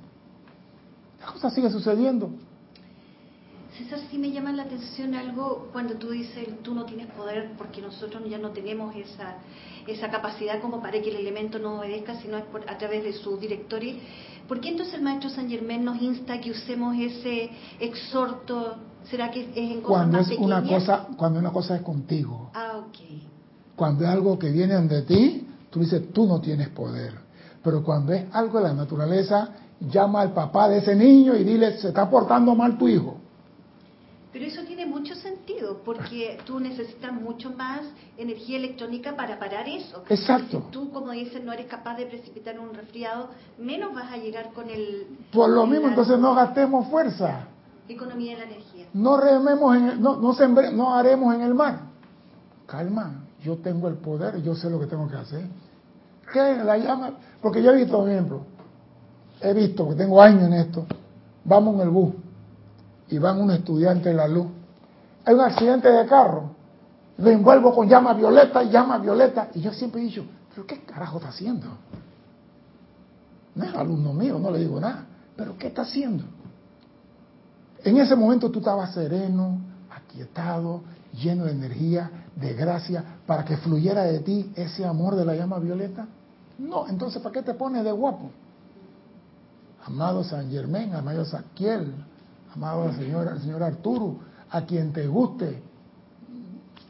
Las 1.21 1.33
cosas 1.33 1.55
siguen 1.55 1.73
sucediendo. 1.73 2.31
César, 3.79 3.99
sí 4.11 4.19
me 4.19 4.31
llama 4.31 4.53
la 4.53 4.63
atención 4.63 5.15
algo 5.15 5.69
cuando 5.73 5.95
tú 5.95 6.11
dices 6.11 6.63
tú 6.63 6.75
no 6.75 6.85
tienes 6.85 7.09
poder 7.09 7.53
porque 7.59 7.83
nosotros 7.83 8.23
ya 8.29 8.39
no 8.39 8.51
tenemos 8.51 8.95
esa, 8.97 9.37
esa 9.87 10.11
capacidad 10.11 10.61
como 10.61 10.81
para 10.81 11.01
que 11.03 11.11
el 11.11 11.17
elemento 11.17 11.59
no 11.59 11.81
obedezca, 11.81 12.19
sino 12.21 12.39
es 12.39 12.45
por, 12.45 12.69
a 12.71 12.79
través 12.79 13.05
de 13.05 13.13
su 13.13 13.37
directorio. 13.37 13.97
¿Por 14.49 14.61
qué 14.61 14.71
entonces 14.71 14.95
el 14.95 15.03
maestro 15.03 15.29
San 15.29 15.49
Germán 15.49 15.85
nos 15.85 16.01
insta 16.01 16.35
a 16.35 16.41
que 16.41 16.53
usemos 16.53 16.97
ese 16.97 17.51
exhorto? 17.81 18.77
¿Será 19.11 19.31
que 19.31 19.43
es 19.43 19.57
en 19.57 19.81
cosas 19.83 19.89
cuando 19.89 20.19
más 20.19 20.31
es 20.31 20.39
una 20.39 20.63
cosa 20.63 21.07
Cuando 21.17 21.39
una 21.39 21.51
cosa 21.51 21.77
es 21.77 21.83
contigo. 21.83 22.51
Ah, 22.55 22.79
ok. 22.79 22.99
Cuando 23.77 24.05
es 24.05 24.11
algo 24.11 24.39
que 24.39 24.51
viene 24.51 24.81
de 24.81 25.03
ti, 25.03 25.47
tú 25.71 25.81
dices, 25.81 26.13
tú 26.13 26.27
no 26.27 26.41
tienes 26.41 26.71
poder. 26.71 27.13
Pero 27.63 27.83
cuando 27.83 28.13
es 28.13 28.25
algo 28.33 28.59
de 28.59 28.65
la 28.69 28.75
naturaleza, 28.75 29.51
llama 29.81 30.23
al 30.23 30.33
papá 30.33 30.69
de 30.69 30.79
ese 30.79 30.95
niño 30.95 31.37
y 31.37 31.45
dile, 31.45 31.79
se 31.79 31.89
está 31.89 32.09
portando 32.09 32.55
mal 32.55 32.79
tu 32.79 32.89
hijo. 32.89 33.26
Pero 34.37 34.49
eso 34.49 34.65
tiene 34.65 34.85
mucho 34.85 35.15
sentido, 35.15 35.81
porque 35.83 36.37
tú 36.45 36.61
necesitas 36.61 37.11
mucho 37.11 37.53
más 37.53 37.81
energía 38.19 38.59
electrónica 38.59 39.17
para 39.17 39.39
parar 39.39 39.67
eso. 39.67 40.05
Exacto. 40.11 40.63
Si 40.67 40.73
tú, 40.73 40.91
como 40.93 41.13
dices, 41.13 41.43
no 41.43 41.55
eres 41.55 41.65
capaz 41.69 41.97
de 41.97 42.05
precipitar 42.05 42.61
un 42.61 42.75
resfriado, 42.75 43.31
menos 43.57 43.95
vas 43.95 44.13
a 44.13 44.19
llegar 44.19 44.53
con 44.53 44.69
el... 44.69 45.07
Por 45.33 45.49
lo 45.49 45.67
mismo, 45.67 45.89
entonces 45.89 46.19
no 46.19 46.35
gastemos 46.35 46.87
fuerza. 46.89 47.47
Economía 47.89 48.33
de 48.33 48.41
la 48.41 48.45
energía. 48.45 48.87
No 48.93 49.17
rememos, 49.17 49.75
en 49.75 50.03
no, 50.03 50.17
no, 50.17 50.35
no 50.73 50.95
haremos 50.95 51.35
en 51.35 51.41
el 51.41 51.55
mar. 51.55 51.81
Calma, 52.67 53.25
yo 53.43 53.57
tengo 53.57 53.89
el 53.89 53.95
poder, 53.95 54.43
yo 54.43 54.55
sé 54.55 54.69
lo 54.69 54.79
que 54.79 54.87
tengo 54.87 55.09
que 55.09 55.17
hacer. 55.17 55.47
¿Qué 56.31 56.63
la 56.63 56.77
llama? 56.77 57.13
Porque 57.41 57.63
yo 57.63 57.71
he 57.71 57.77
visto, 57.77 58.01
por 58.01 58.11
ejemplo, 58.11 58.43
he 59.41 59.55
visto, 59.55 59.89
que 59.89 59.95
tengo 59.95 60.21
años 60.21 60.43
en 60.43 60.53
esto, 60.53 60.85
vamos 61.43 61.77
en 61.77 61.81
el 61.81 61.89
bus 61.89 62.26
y 63.09 63.19
van 63.19 63.41
un 63.41 63.51
estudiante 63.51 64.11
en 64.11 64.17
la 64.17 64.29
luz. 64.29 64.47
Hay 65.25 65.35
un 65.35 65.41
accidente 65.41 65.89
de 65.91 66.07
carro, 66.07 66.51
lo 67.19 67.31
envuelvo 67.31 67.75
con 67.75 67.89
llama 67.89 68.15
violeta 68.15 68.63
y 68.63 68.71
llama 68.71 68.99
violeta. 68.99 69.49
Y 69.55 69.61
yo 69.61 69.73
siempre 69.73 70.01
he 70.01 70.05
dicho, 70.05 70.25
¿pero 70.55 70.67
qué 70.67 70.83
carajo 70.83 71.19
está 71.19 71.31
haciendo? 71.31 71.67
No 73.55 73.65
es 73.65 73.75
alumno 73.75 74.13
mío, 74.13 74.39
no 74.39 74.51
le 74.51 74.59
digo 74.59 74.79
nada. 74.79 75.07
¿Pero 75.37 75.57
qué 75.59 75.69
está 75.69 75.83
haciendo? 75.83 76.25
En 77.83 77.97
ese 77.99 78.17
momento 78.17 78.51
tú 78.51 78.59
estabas 78.59 78.93
sereno, 78.93 79.59
aquietado, 79.91 80.83
lleno 81.13 81.45
de 81.45 81.53
energía, 81.53 82.11
de 82.35 82.55
gracia, 82.55 83.03
para 83.27 83.45
que 83.45 83.57
fluyera 83.57 84.03
de 84.03 84.21
ti 84.21 84.53
ese 84.55 84.85
amor 84.85 85.17
de 85.17 85.25
la 85.25 85.35
llama 85.35 85.59
violeta. 85.59 86.07
No, 86.59 86.87
entonces 86.89 87.23
¿para 87.23 87.33
qué 87.33 87.43
te 87.43 87.55
pones 87.55 87.85
de 87.85 87.93
guapo? 87.93 88.31
Amado 89.85 90.25
San 90.25 90.51
Germán, 90.51 90.95
amado 90.95 91.25
Saquiel, 91.25 91.95
amado 92.57 92.93
señor, 92.95 93.39
señor 93.41 93.63
Arturo, 93.63 94.17
a 94.51 94.63
quien 94.63 94.93
te 94.93 95.07
guste, 95.07 95.63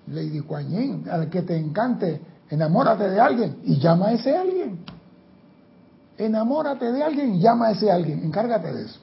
Lady 0.09 0.41
Kuan 0.41 1.05
al 1.11 1.29
que 1.29 1.43
te 1.43 1.57
encante, 1.57 2.21
enamórate 2.49 3.11
de 3.11 3.21
alguien 3.21 3.59
y 3.65 3.79
llama 3.79 4.09
a 4.09 4.13
ese 4.13 4.37
alguien. 4.37 4.79
enamórate 6.17 6.93
de 6.93 7.03
alguien, 7.03 7.41
llama 7.41 7.67
a 7.67 7.71
ese 7.73 7.91
alguien, 7.91 8.25
encárgate 8.25 8.73
de 8.73 8.83
eso. 8.85 9.01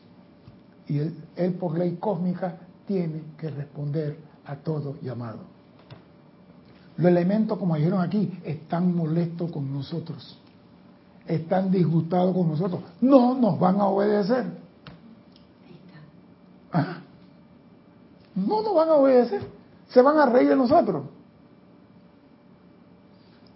Y 0.87 0.99
él 1.35 1.53
por 1.59 1.77
ley 1.77 1.97
cósmica 1.99 2.57
tiene 2.87 3.23
que 3.37 3.49
responder 3.49 4.17
a 4.45 4.55
todo 4.55 4.95
llamado. 5.01 5.39
Los 6.97 7.07
elementos, 7.07 7.57
como 7.57 7.75
dijeron 7.75 8.01
aquí, 8.01 8.39
están 8.43 8.95
molestos 8.95 9.51
con 9.51 9.71
nosotros. 9.71 10.37
Están 11.25 11.71
disgustados 11.71 12.35
con 12.35 12.49
nosotros. 12.49 12.81
No 13.01 13.33
nos 13.35 13.59
van 13.59 13.79
a 13.79 13.85
obedecer. 13.85 14.45
Ah. 16.73 16.97
No 18.35 18.61
nos 18.61 18.73
van 18.73 18.89
a 18.89 18.93
obedecer. 18.93 19.41
Se 19.89 20.01
van 20.01 20.17
a 20.17 20.25
reír 20.25 20.49
de 20.49 20.55
nosotros. 20.55 21.05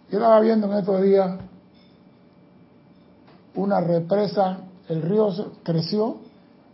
Yo 0.09 0.19
estaba 0.19 0.39
viendo 0.39 0.71
en 0.71 0.80
estos 0.80 1.01
días 1.01 1.38
una 3.55 3.82
represa, 3.82 4.59
el 4.88 5.01
río 5.01 5.30
creció 5.63 6.17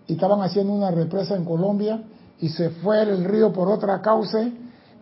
y 0.05 0.13
estaban 0.13 0.41
haciendo 0.41 0.73
una 0.73 0.91
represa 0.91 1.35
en 1.35 1.45
Colombia 1.45 2.03
y 2.39 2.49
se 2.49 2.69
fue 2.69 3.01
el 3.01 3.23
río 3.23 3.51
por 3.53 3.69
otra 3.69 4.01
cauce 4.01 4.51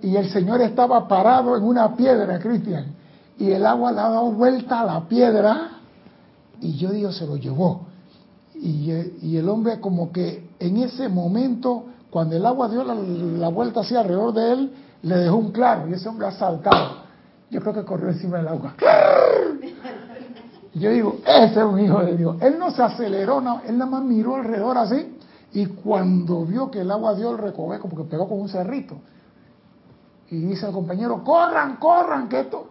y 0.02 0.16
el 0.16 0.30
Señor 0.30 0.62
estaba 0.62 1.08
parado 1.08 1.58
en 1.58 1.64
una 1.64 1.96
piedra, 1.96 2.40
Cristian, 2.40 2.96
y 3.38 3.52
el 3.52 3.66
agua 3.66 3.92
le 3.92 4.00
ha 4.00 4.10
dado 4.10 4.32
vuelta 4.32 4.82
a 4.82 4.86
la 4.86 5.08
piedra 5.08 5.80
y 6.62 6.78
yo 6.78 6.92
digo, 6.92 7.12
se 7.12 7.26
lo 7.26 7.36
llevó. 7.36 7.88
Y, 8.56 8.92
y 9.24 9.38
el 9.38 9.50
hombre 9.50 9.80
como 9.80 10.12
que 10.12 10.52
en 10.60 10.78
ese 10.78 11.10
momento, 11.10 11.86
cuando 12.12 12.36
el 12.36 12.46
agua 12.46 12.68
dio 12.68 12.84
la, 12.84 13.48
vuelta 13.48 13.80
hacia 13.80 14.02
alrededor 14.02 14.34
de 14.34 14.52
él, 14.52 14.74
le 15.02 15.16
dejó 15.16 15.38
un 15.38 15.52
claro 15.52 15.88
y 15.88 15.94
ese 15.94 16.08
hombre 16.10 16.28
ha 16.28 16.32
saltado. 16.32 16.98
Yo 17.50 17.62
creo 17.62 17.74
que 17.74 17.86
corrió 17.86 18.10
encima 18.10 18.38
del 18.38 18.50
agua. 18.50 18.76
Yo 20.74 20.92
digo, 20.92 21.20
ese 21.26 21.60
es 21.60 21.66
un 21.66 21.80
hijo 21.80 22.02
de 22.02 22.18
Dios. 22.18 22.36
Él 22.42 22.60
no 22.60 22.70
se 22.72 22.84
aceleró, 22.84 23.42
no, 23.42 23.62
él 23.66 23.78
nada 23.78 23.90
más 23.90 24.04
miró 24.04 24.36
alrededor 24.36 24.78
así 24.78 25.18
y 25.54 25.66
cuando 25.66 26.46
vio 26.46 26.70
que 26.70 26.82
el 26.82 26.92
agua 26.92 27.16
dio 27.16 27.32
el 27.32 27.38
recoveco, 27.38 27.90
porque 27.90 28.10
pegó 28.10 28.28
con 28.28 28.40
un 28.40 28.50
cerrito, 28.50 28.98
y 30.30 30.38
dice 30.38 30.66
al 30.66 30.72
compañero, 30.72 31.24
corran, 31.24 31.78
corran, 31.78 32.30
que 32.30 32.42
esto... 32.42 32.68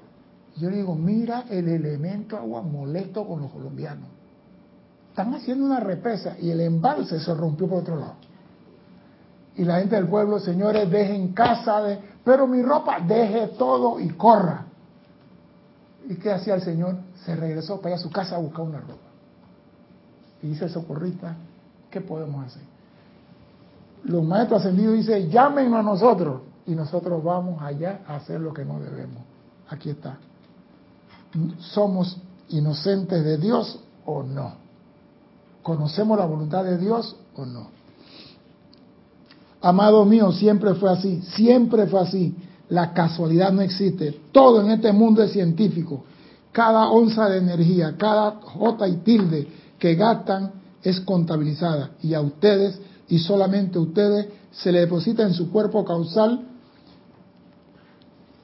Yo 0.57 0.68
digo, 0.68 0.95
mira 0.95 1.45
el 1.49 1.68
elemento 1.68 2.36
agua 2.36 2.61
molesto 2.61 3.26
con 3.26 3.41
los 3.41 3.51
colombianos. 3.51 4.09
Están 5.11 5.32
haciendo 5.32 5.64
una 5.64 5.80
represa 5.80 6.36
y 6.38 6.51
el 6.51 6.61
embalse 6.61 7.20
se 7.20 7.34
rompió 7.34 7.68
por 7.68 7.78
otro 7.78 7.97
lado. 7.97 8.14
Y 9.61 9.65
la 9.67 9.79
gente 9.79 9.95
del 9.95 10.09
pueblo, 10.09 10.39
señores, 10.39 10.91
dejen 10.91 11.35
casa, 11.35 11.83
de, 11.83 11.99
pero 12.25 12.47
mi 12.47 12.63
ropa, 12.63 12.99
deje 12.99 13.49
todo 13.59 14.01
y 14.01 14.09
corra. 14.09 14.65
¿Y 16.09 16.15
qué 16.15 16.33
hacía 16.33 16.55
el 16.55 16.63
Señor? 16.63 16.97
Se 17.27 17.37
regresó 17.37 17.79
para 17.79 17.97
a 17.97 17.99
su 17.99 18.11
casa 18.11 18.37
a 18.37 18.39
buscar 18.39 18.63
una 18.63 18.81
ropa. 18.81 19.11
Y 20.43 20.47
dice 20.47 20.65
el 20.65 20.71
socorrista, 20.71 21.37
¿qué 21.91 22.01
podemos 22.01 22.47
hacer? 22.47 22.63
Los 24.05 24.25
maestros 24.25 24.63
ascendidos 24.63 24.95
dicen, 24.95 25.29
llámenos 25.29 25.81
a 25.81 25.83
nosotros 25.83 26.41
y 26.65 26.75
nosotros 26.75 27.23
vamos 27.23 27.63
allá 27.63 28.01
a 28.09 28.17
hacer 28.17 28.41
lo 28.41 28.55
que 28.55 28.65
no 28.65 28.81
debemos. 28.81 29.23
Aquí 29.69 29.91
está. 29.91 30.17
¿Somos 31.59 32.17
inocentes 32.49 33.23
de 33.23 33.37
Dios 33.37 33.79
o 34.07 34.23
no? 34.23 34.55
¿Conocemos 35.63 36.19
la 36.19 36.25
voluntad 36.25 36.65
de 36.65 36.79
Dios 36.79 37.15
o 37.37 37.45
no? 37.45 37.80
Amado 39.61 40.05
mío, 40.05 40.33
siempre 40.33 40.75
fue 40.75 40.91
así, 40.91 41.21
siempre 41.35 41.87
fue 41.87 42.01
así. 42.01 42.35
La 42.69 42.93
casualidad 42.95 43.53
no 43.53 43.63
existe. 43.63 44.21
Todo 44.33 44.63
en 44.63 44.71
este 44.71 44.93
mundo 44.93 45.23
es 45.23 45.33
científico. 45.33 46.05
Cada 46.53 46.89
onza 46.89 47.29
de 47.29 47.39
energía, 47.39 47.97
cada 47.99 48.41
J 48.41 48.89
y 48.89 48.97
tilde 48.99 49.49
que 49.79 49.95
gastan 49.95 50.53
es 50.83 51.01
contabilizada. 51.01 51.91
Y 52.03 52.15
a 52.15 52.21
ustedes, 52.21 52.81
y 53.09 53.19
solamente 53.19 53.79
a 53.79 53.83
ustedes, 53.83 54.29
se 54.51 54.73
le 54.73 54.81
deposita 54.81 55.23
en 55.25 55.35
su 55.35 55.51
cuerpo 55.51 55.85
causal 55.85 56.47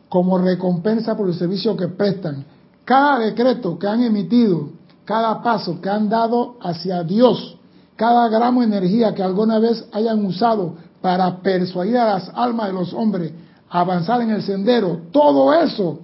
como 0.09 0.39
recompensa 0.39 1.17
por 1.17 1.29
el 1.29 1.35
servicio 1.35 1.77
que 1.77 1.89
prestan. 1.89 2.45
Cada 2.85 3.19
decreto 3.19 3.79
que 3.79 3.87
han 3.87 4.03
emitido, 4.03 4.71
cada 5.05 5.43
paso 5.43 5.81
que 5.81 5.89
han 5.89 6.09
dado 6.09 6.57
hacia 6.61 7.03
Dios, 7.03 7.57
cada 7.97 8.29
gramo 8.29 8.61
de 8.61 8.67
energía 8.67 9.15
que 9.15 9.23
alguna 9.23 9.59
vez 9.59 9.87
hayan 9.93 10.25
usado 10.25 10.77
para 11.07 11.37
persuadir 11.37 11.99
a 11.99 12.15
las 12.15 12.33
almas 12.35 12.67
de 12.67 12.73
los 12.73 12.93
hombres 12.93 13.31
avanzar 13.71 14.23
en 14.23 14.31
el 14.31 14.43
sendero, 14.43 15.03
todo 15.13 15.55
eso 15.55 16.01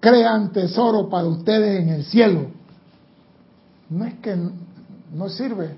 crean 0.00 0.50
tesoro 0.52 1.08
para 1.08 1.28
ustedes 1.28 1.80
en 1.80 1.90
el 1.90 2.04
cielo. 2.04 2.46
No 3.90 4.06
es 4.06 4.14
que 4.14 4.36
no 5.14 5.28
sirve 5.28 5.76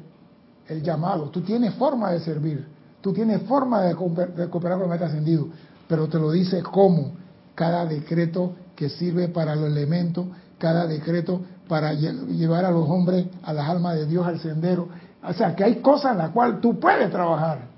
el 0.69 0.83
llamado, 0.83 1.25
tú 1.29 1.43
tienes 1.43 1.75
forma 1.75 2.13
de 2.13 2.21
servir, 2.21 2.67
tú 3.03 3.13
tienes 3.13 3.43
forma 3.43 3.83
de, 3.83 3.95
cooperar 3.95 4.79
con 4.79 4.85
el 4.85 4.89
meta 4.89 5.05
ascendido, 5.05 5.49
pero 5.87 6.09
te 6.09 6.19
lo 6.19 6.31
dice 6.31 6.63
cómo, 6.63 7.13
cada 7.55 7.85
decreto 7.85 8.53
que 8.75 8.89
sirve 8.89 9.29
para 9.29 9.55
los 9.55 9.67
elementos, 9.67 10.29
cada 10.57 10.87
decreto 10.87 11.43
para 11.69 11.93
llevar 11.93 12.65
a 12.65 12.71
los 12.71 12.89
hombres, 12.89 13.27
a 13.43 13.53
las 13.53 13.69
almas 13.69 13.97
de 13.97 14.07
Dios 14.07 14.27
al 14.27 14.41
sendero. 14.41 14.89
O 15.23 15.35
sea, 15.35 15.55
que 15.55 15.63
hay 15.63 15.75
cosas 15.83 16.13
en 16.13 16.19
las 16.19 16.31
cuales 16.31 16.63
tú 16.63 16.81
puedes 16.81 17.11
trabajar, 17.11 17.72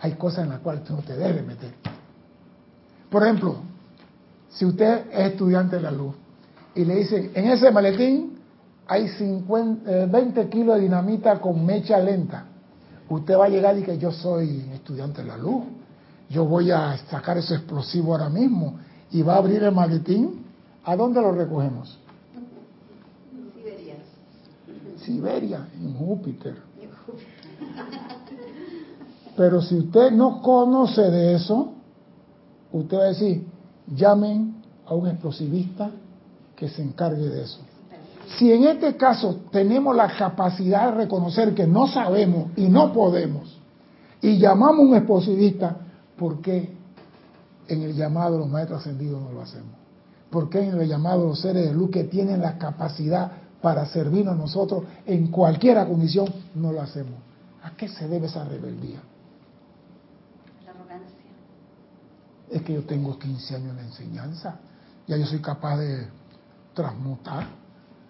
hay 0.00 0.12
cosas 0.12 0.44
en 0.44 0.50
las 0.50 0.60
cuales 0.60 0.84
tú 0.84 0.94
no 0.94 1.02
te 1.02 1.16
debes 1.16 1.44
meter. 1.46 1.72
Por 3.10 3.22
ejemplo, 3.22 3.56
si 4.50 4.64
usted 4.64 5.06
es 5.10 5.32
estudiante 5.32 5.76
de 5.76 5.82
la 5.82 5.90
luz 5.90 6.14
y 6.74 6.84
le 6.84 6.96
dicen, 6.96 7.30
en 7.34 7.48
ese 7.48 7.70
maletín 7.70 8.38
hay 8.86 9.08
50, 9.08 10.06
20 10.06 10.40
eh, 10.40 10.48
kilos 10.48 10.76
de 10.76 10.82
dinamita 10.82 11.40
con 11.40 11.64
mecha 11.64 11.98
lenta, 11.98 12.46
usted 13.08 13.36
va 13.36 13.46
a 13.46 13.48
llegar 13.48 13.76
y 13.78 13.82
que 13.82 13.98
yo 13.98 14.12
soy 14.12 14.70
estudiante 14.72 15.22
de 15.22 15.28
la 15.28 15.36
luz, 15.36 15.64
yo 16.30 16.44
voy 16.44 16.70
a 16.70 16.96
sacar 17.10 17.38
ese 17.38 17.54
explosivo 17.54 18.12
ahora 18.12 18.28
mismo 18.28 18.78
y 19.10 19.22
va 19.22 19.34
a 19.34 19.38
abrir 19.38 19.62
el 19.62 19.74
maletín, 19.74 20.44
¿a 20.84 20.94
dónde 20.94 21.20
lo 21.20 21.32
recogemos? 21.32 21.98
Siberia. 23.54 23.94
Siberia, 24.98 25.68
en 25.80 25.94
Júpiter. 25.94 26.56
Pero 29.38 29.62
si 29.62 29.76
usted 29.76 30.10
no 30.10 30.42
conoce 30.42 31.00
de 31.00 31.36
eso, 31.36 31.68
usted 32.72 32.96
va 32.96 33.02
a 33.04 33.06
decir, 33.06 33.46
llamen 33.86 34.56
a 34.84 34.94
un 34.94 35.06
explosivista 35.06 35.92
que 36.56 36.68
se 36.68 36.82
encargue 36.82 37.28
de 37.28 37.42
eso. 37.42 37.60
Si 38.36 38.52
en 38.52 38.64
este 38.64 38.96
caso 38.96 39.42
tenemos 39.52 39.94
la 39.94 40.08
capacidad 40.08 40.90
de 40.90 41.04
reconocer 41.04 41.54
que 41.54 41.68
no 41.68 41.86
sabemos 41.86 42.50
y 42.56 42.68
no 42.68 42.92
podemos, 42.92 43.60
y 44.20 44.38
llamamos 44.38 44.80
a 44.80 44.88
un 44.88 44.96
explosivista, 44.96 45.76
¿por 46.18 46.40
qué 46.40 46.74
en 47.68 47.82
el 47.82 47.94
llamado 47.94 48.32
de 48.32 48.38
los 48.40 48.48
maestros 48.48 48.80
ascendidos 48.80 49.22
no 49.22 49.30
lo 49.30 49.42
hacemos? 49.42 49.70
¿Por 50.30 50.50
qué 50.50 50.62
en 50.62 50.80
el 50.80 50.88
llamado 50.88 51.20
de 51.20 51.28
los 51.28 51.40
seres 51.40 51.64
de 51.64 51.72
luz 51.72 51.90
que 51.92 52.02
tienen 52.02 52.40
la 52.40 52.58
capacidad 52.58 53.30
para 53.62 53.86
servirnos 53.86 54.34
a 54.34 54.36
nosotros 54.36 54.82
en 55.06 55.28
cualquier 55.28 55.86
condición 55.86 56.26
no 56.56 56.72
lo 56.72 56.82
hacemos? 56.82 57.14
¿A 57.62 57.76
qué 57.76 57.86
se 57.86 58.08
debe 58.08 58.26
esa 58.26 58.44
rebeldía? 58.44 58.98
Es 62.50 62.62
que 62.62 62.74
yo 62.74 62.82
tengo 62.84 63.18
15 63.18 63.56
años 63.56 63.76
de 63.76 63.82
enseñanza, 63.82 64.56
ya 65.06 65.16
yo 65.16 65.26
soy 65.26 65.40
capaz 65.40 65.78
de 65.78 66.08
transmutar. 66.74 67.46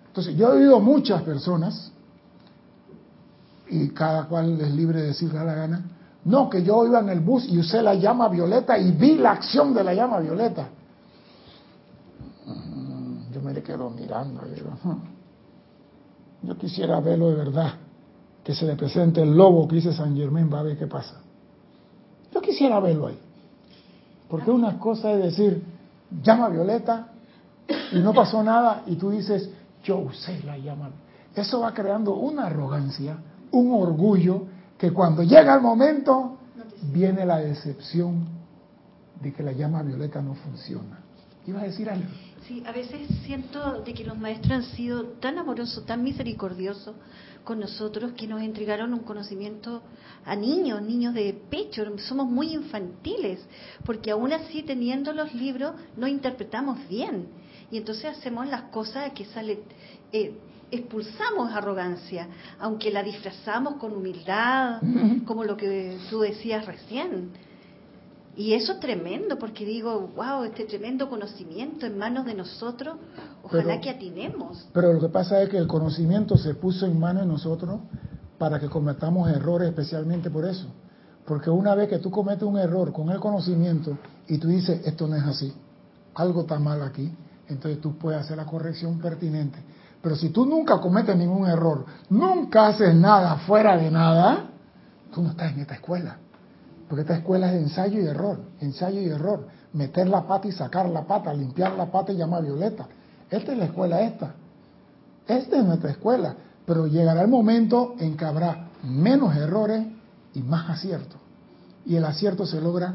Entonces, 0.07 0.36
yo 0.36 0.53
he 0.53 0.59
oído 0.59 0.80
muchas 0.80 1.22
personas, 1.22 1.93
y 3.68 3.89
cada 3.91 4.26
cual 4.26 4.61
es 4.61 4.70
libre 4.72 5.01
de 5.01 5.09
decir 5.09 5.32
la 5.32 5.45
gana, 5.45 5.84
no, 6.24 6.51
que 6.51 6.62
yo 6.62 6.86
iba 6.86 7.01
en 7.01 7.09
el 7.09 7.20
bus 7.20 7.47
y 7.49 7.59
usé 7.59 7.82
la 7.82 7.95
llama 7.95 8.28
violeta 8.28 8.78
y 8.78 8.93
vi 8.93 9.16
la 9.16 9.32
acción 9.32 9.72
de 9.72 9.84
la 9.84 9.95
llama 9.95 10.18
violeta. 10.18 10.68
Mm, 12.47 13.32
yo 13.32 13.43
me 13.43 13.55
le 13.55 13.62
quedo 13.62 13.91
mirando 13.91 14.43
y 14.47 14.61
yo 16.47 16.57
quisiera 16.57 17.01
verlo 17.01 17.30
de 17.30 17.34
verdad, 17.34 17.72
que 18.45 18.55
se 18.55 18.64
le 18.66 18.76
presente 18.76 19.22
el 19.22 19.36
lobo 19.36 19.66
que 19.66 19.76
dice 19.76 19.93
San 19.93 20.16
Germán, 20.16 20.51
va 20.53 20.61
a 20.61 20.62
ver 20.62 20.78
qué 20.78 20.86
pasa. 20.86 21.20
Yo 22.32 22.41
quisiera 22.41 22.78
verlo 22.80 23.09
ahí. 23.09 23.18
Porque 24.28 24.50
una 24.50 24.78
cosa 24.78 25.12
es 25.12 25.22
decir, 25.22 25.62
llama 26.22 26.48
violeta 26.48 27.08
y 27.92 27.98
no 28.00 28.12
pasó 28.12 28.42
nada 28.42 28.82
y 28.86 28.96
tú 28.96 29.10
dices, 29.10 29.50
yo 29.82 29.98
usé 29.98 30.42
la 30.42 30.58
llama. 30.58 30.90
Eso 31.34 31.60
va 31.60 31.72
creando 31.72 32.14
una 32.14 32.46
arrogancia, 32.46 33.16
un 33.52 33.72
orgullo, 33.72 34.42
que 34.76 34.92
cuando 34.92 35.22
llega 35.22 35.54
el 35.54 35.60
momento 35.60 36.36
viene 36.92 37.24
la 37.26 37.38
decepción 37.38 38.26
de 39.20 39.32
que 39.32 39.42
la 39.42 39.52
llama 39.52 39.82
violeta 39.82 40.22
no 40.22 40.34
funciona. 40.34 40.98
¿Ibas 41.49 41.62
a 41.62 41.66
decir 41.66 41.88
algo? 41.88 42.05
Sí, 42.46 42.62
a 42.66 42.72
veces 42.72 43.09
siento 43.24 43.80
de 43.80 43.94
que 43.94 44.05
los 44.05 44.18
maestros 44.18 44.53
han 44.53 44.64
sido 44.64 45.05
tan 45.18 45.38
amorosos, 45.38 45.86
tan 45.86 46.03
misericordiosos 46.05 46.94
con 47.42 47.59
nosotros 47.59 48.12
que 48.12 48.26
nos 48.26 48.42
entregaron 48.42 48.92
un 48.92 49.01
conocimiento 49.01 49.82
a 50.26 50.36
niños, 50.36 50.82
niños 50.82 51.14
de 51.14 51.32
pecho, 51.49 51.86
somos 52.01 52.28
muy 52.28 52.53
infantiles, 52.53 53.40
porque 53.86 54.11
aún 54.11 54.34
así 54.34 54.62
teniendo 54.62 55.14
los 55.14 55.34
libros 55.34 55.72
no 55.96 56.07
interpretamos 56.07 56.86
bien 56.86 57.28
y 57.70 57.78
entonces 57.78 58.18
hacemos 58.18 58.46
las 58.46 58.64
cosas 58.64 59.12
que 59.12 59.24
sale, 59.24 59.61
eh, 60.12 60.38
expulsamos 60.70 61.51
arrogancia, 61.55 62.28
aunque 62.59 62.90
la 62.90 63.03
disfrazamos 63.03 63.76
con 63.76 63.94
humildad, 63.94 64.82
como 65.24 65.44
lo 65.44 65.57
que 65.57 65.96
tú 66.11 66.20
decías 66.20 66.66
recién. 66.66 67.47
Y 68.39 68.55
eso 68.55 68.74
es 68.74 68.78
tremendo, 68.78 69.36
porque 69.36 69.64
digo, 69.64 70.12
wow, 70.14 70.45
este 70.45 70.64
tremendo 70.64 71.09
conocimiento 71.09 71.86
en 71.86 71.99
manos 71.99 72.24
de 72.24 72.34
nosotros, 72.34 72.95
ojalá 73.43 73.80
que 73.80 73.91
atinemos. 73.91 74.68
Pero 74.72 74.93
lo 74.93 75.01
que 75.01 75.09
pasa 75.09 75.43
es 75.43 75.49
que 75.49 75.59
el 75.59 75.66
conocimiento 75.66 76.36
se 76.36 76.55
puso 76.55 76.86
en 76.86 77.01
manos 77.01 77.24
de 77.24 77.28
nosotros 77.30 77.80
para 78.39 78.61
que 78.61 78.68
cometamos 78.68 79.28
errores 79.28 79.70
especialmente 79.70 80.30
por 80.30 80.45
eso. 80.45 80.68
Porque 81.26 81.51
una 81.51 81.74
vez 81.74 81.89
que 81.89 81.99
tú 81.99 82.12
cometes 82.12 82.45
un 82.45 82.57
error 82.59 82.93
con 82.93 83.11
el 83.11 83.18
conocimiento 83.18 83.99
y 84.28 84.39
tú 84.39 84.47
dices, 84.47 84.86
esto 84.86 85.09
no 85.09 85.16
es 85.16 85.24
así, 85.24 85.53
algo 86.14 86.43
está 86.43 86.61
mal 86.61 86.80
aquí, 86.82 87.12
entonces 87.49 87.80
tú 87.80 87.99
puedes 87.99 88.20
hacer 88.20 88.36
la 88.36 88.47
corrección 88.47 89.01
pertinente. 89.01 89.59
Pero 90.01 90.14
si 90.14 90.28
tú 90.28 90.47
nunca 90.47 90.80
cometes 90.80 91.16
ningún 91.16 91.49
error, 91.49 91.84
nunca 92.09 92.68
haces 92.68 92.95
nada 92.95 93.34
fuera 93.39 93.76
de 93.76 93.91
nada, 93.91 94.49
tú 95.12 95.22
no 95.22 95.30
estás 95.30 95.53
en 95.55 95.59
esta 95.59 95.74
escuela. 95.74 96.18
Porque 96.89 97.03
esta 97.03 97.16
escuela 97.16 97.49
es 97.49 97.53
de 97.53 97.61
ensayo 97.61 98.01
y 98.01 98.07
error, 98.07 98.41
ensayo 98.61 99.01
y 99.01 99.09
error. 99.09 99.47
Meter 99.72 100.09
la 100.09 100.26
pata 100.26 100.49
y 100.49 100.53
sacar 100.53 100.89
la 100.89 101.07
pata, 101.07 101.32
limpiar 101.34 101.72
la 101.74 101.86
pata 101.86 102.12
y 102.12 102.16
llamar 102.16 102.43
violeta. 102.43 102.86
Esta 103.30 103.53
es 103.53 103.59
la 103.59 103.66
escuela 103.66 104.01
esta. 104.01 104.34
Esta 105.26 105.59
es 105.59 105.64
nuestra 105.64 105.91
escuela. 105.91 106.34
Pero 106.64 106.86
llegará 106.86 107.22
el 107.22 107.28
momento 107.28 107.95
en 107.99 108.16
que 108.16 108.24
habrá 108.24 108.68
menos 108.82 109.36
errores 109.36 109.86
y 110.34 110.41
más 110.41 110.70
aciertos. 110.70 111.18
Y 111.84 111.97
el 111.97 112.05
acierto 112.05 112.47
se 112.47 112.61
logra, 112.61 112.95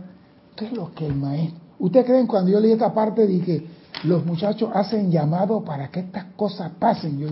¿qué 0.55 0.65
es 0.65 0.73
lo 0.73 0.91
que 0.93 1.05
el 1.05 1.15
maestro? 1.15 1.61
¿Ustedes 1.79 2.05
creen 2.05 2.27
cuando 2.27 2.51
yo 2.51 2.59
leí 2.59 2.71
esta 2.71 2.93
parte 2.93 3.27
que 3.41 3.67
los 4.03 4.25
muchachos 4.25 4.69
hacen 4.73 5.11
llamado 5.11 5.63
para 5.63 5.89
que 5.89 6.01
estas 6.01 6.25
cosas 6.35 6.71
pasen? 6.79 7.19
Yo 7.19 7.27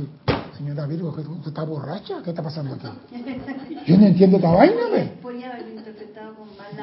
señora 0.62 0.86
Virgo, 0.86 1.10
¿usted 1.10 1.48
está 1.48 1.64
borracha? 1.64 2.22
¿Qué 2.24 2.30
está 2.30 2.44
pasando 2.44 2.76
aquí? 2.76 2.88
Yo 3.88 3.98
no 3.98 4.06
entiendo 4.06 4.38
esta 4.38 4.52
vaina, 4.52 4.90
¿ve? 4.92 5.12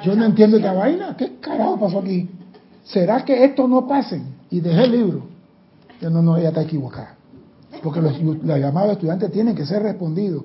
Yo 0.05 0.17
no 0.17 0.25
entiendo 0.25 0.57
esta 0.57 0.73
vaina. 0.73 1.17
¿Qué 1.17 1.39
carajo 1.39 1.79
pasó 1.79 2.01
aquí? 2.01 2.29
¿Será 2.85 3.25
que 3.25 3.45
esto 3.45 3.69
no 3.69 3.87
pase? 3.87 4.21
Y 4.51 4.61
dejé 4.61 4.85
el 4.85 4.93
libro. 4.93 5.23
Yo 6.01 6.11
no, 6.11 6.23
no, 6.23 6.37
ella 6.37 6.49
está 6.49 6.63
equivocada. 6.63 7.15
Porque 7.83 8.01
los, 8.01 8.21
los 8.21 8.59
llamados 8.59 8.93
estudiantes 8.93 9.31
tienen 9.31 9.55
que 9.55 9.65
ser 9.65 9.83
respondidos. 9.83 10.45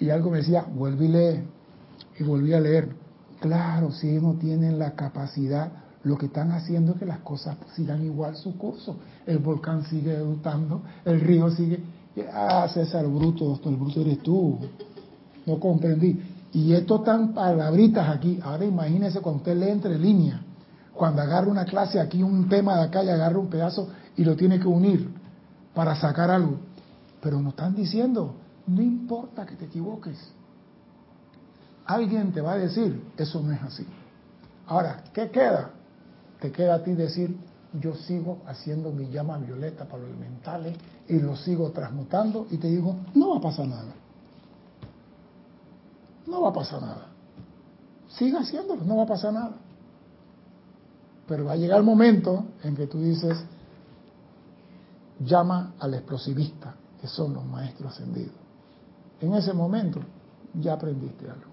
Y 0.00 0.10
algo 0.10 0.30
me 0.30 0.38
decía, 0.38 0.64
vuelve 0.68 1.04
y 1.04 1.08
lee. 1.08 1.42
Y 2.18 2.24
volví 2.24 2.52
a 2.54 2.60
leer. 2.60 2.88
Claro, 3.40 3.92
si 3.92 4.10
ellos 4.10 4.24
no 4.24 4.32
tienen 4.34 4.80
la 4.80 4.96
capacidad, 4.96 5.70
lo 6.02 6.18
que 6.18 6.26
están 6.26 6.50
haciendo 6.50 6.92
es 6.92 6.98
que 6.98 7.06
las 7.06 7.20
cosas 7.20 7.56
sigan 7.76 8.04
igual 8.04 8.34
su 8.34 8.56
curso. 8.58 8.96
El 9.26 9.38
volcán 9.38 9.84
sigue 9.84 10.14
eruptando, 10.14 10.82
el 11.04 11.20
río 11.20 11.50
sigue. 11.50 11.80
Ah, 12.32 12.68
César 12.72 13.06
Bruto, 13.06 13.58
el 13.64 13.76
bruto 13.76 14.00
eres 14.00 14.22
tú. 14.22 14.58
No 15.46 15.58
comprendí. 15.58 16.20
Y 16.52 16.72
esto 16.72 16.96
están 16.96 17.34
palabritas 17.34 18.08
aquí. 18.08 18.38
Ahora 18.42 18.64
imagínese 18.64 19.20
cuando 19.20 19.38
usted 19.38 19.56
lee 19.56 19.70
entre 19.70 19.98
líneas, 19.98 20.40
cuando 20.94 21.22
agarra 21.22 21.48
una 21.48 21.64
clase 21.64 22.00
aquí, 22.00 22.22
un 22.22 22.48
tema 22.48 22.76
de 22.76 22.84
acá 22.84 23.04
y 23.04 23.08
agarra 23.08 23.38
un 23.38 23.48
pedazo 23.48 23.88
y 24.16 24.24
lo 24.24 24.36
tiene 24.36 24.58
que 24.58 24.66
unir 24.66 25.08
para 25.74 25.94
sacar 25.94 26.30
algo. 26.30 26.58
Pero 27.20 27.40
nos 27.40 27.52
están 27.52 27.74
diciendo, 27.74 28.34
no 28.66 28.82
importa 28.82 29.46
que 29.46 29.56
te 29.56 29.66
equivoques. 29.66 30.18
Alguien 31.86 32.32
te 32.32 32.40
va 32.40 32.52
a 32.52 32.58
decir, 32.58 33.02
eso 33.16 33.40
no 33.42 33.52
es 33.52 33.62
así. 33.62 33.86
Ahora, 34.66 35.04
¿qué 35.12 35.30
queda? 35.30 35.70
Te 36.40 36.52
queda 36.52 36.74
a 36.74 36.82
ti 36.82 36.92
decir, 36.92 37.36
yo 37.72 37.94
sigo 37.94 38.38
haciendo 38.46 38.90
mi 38.90 39.10
llama 39.10 39.38
violeta 39.38 39.84
para 39.84 40.02
los 40.02 40.10
elementales 40.10 40.76
y 41.08 41.18
lo 41.18 41.36
sigo 41.36 41.70
transmutando 41.70 42.46
y 42.50 42.56
te 42.56 42.68
digo, 42.68 42.96
no 43.14 43.30
va 43.30 43.38
a 43.38 43.40
pasar 43.40 43.66
nada 43.66 43.94
no 46.28 46.42
va 46.42 46.50
a 46.50 46.52
pasar 46.52 46.80
nada. 46.80 47.06
Siga 48.08 48.40
haciéndolo, 48.40 48.84
no 48.84 48.96
va 48.96 49.02
a 49.04 49.06
pasar 49.06 49.32
nada. 49.32 49.56
Pero 51.26 51.44
va 51.44 51.52
a 51.52 51.56
llegar 51.56 51.78
el 51.78 51.84
momento 51.84 52.44
en 52.62 52.76
que 52.76 52.86
tú 52.86 53.00
dices, 53.00 53.36
llama 55.20 55.74
al 55.78 55.94
explosivista, 55.94 56.74
que 57.00 57.06
son 57.06 57.34
los 57.34 57.44
maestros 57.44 57.92
ascendidos. 57.92 58.34
En 59.20 59.34
ese 59.34 59.52
momento 59.52 60.00
ya 60.54 60.74
aprendiste 60.74 61.28
algo. 61.28 61.50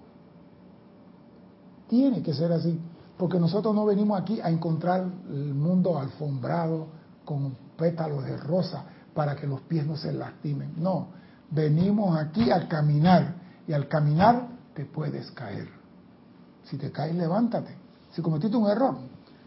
Tiene 1.88 2.22
que 2.22 2.32
ser 2.32 2.52
así, 2.52 2.78
porque 3.18 3.38
nosotros 3.38 3.74
no 3.74 3.86
venimos 3.86 4.20
aquí 4.20 4.40
a 4.40 4.50
encontrar 4.50 5.06
el 5.30 5.54
mundo 5.54 5.98
alfombrado 5.98 6.88
con 7.24 7.56
pétalos 7.76 8.24
de 8.24 8.36
rosa 8.36 8.84
para 9.14 9.34
que 9.34 9.46
los 9.46 9.62
pies 9.62 9.86
no 9.86 9.96
se 9.96 10.12
lastimen. 10.12 10.74
No, 10.76 11.08
venimos 11.50 12.18
aquí 12.18 12.50
a 12.50 12.68
caminar 12.68 13.34
y 13.66 13.72
al 13.72 13.88
caminar 13.88 14.48
te 14.74 14.84
puedes 14.84 15.30
caer. 15.30 15.68
Si 16.64 16.76
te 16.76 16.92
caes, 16.92 17.14
levántate. 17.14 17.74
Si 18.12 18.20
cometiste 18.20 18.56
un 18.56 18.68
error, 18.68 18.96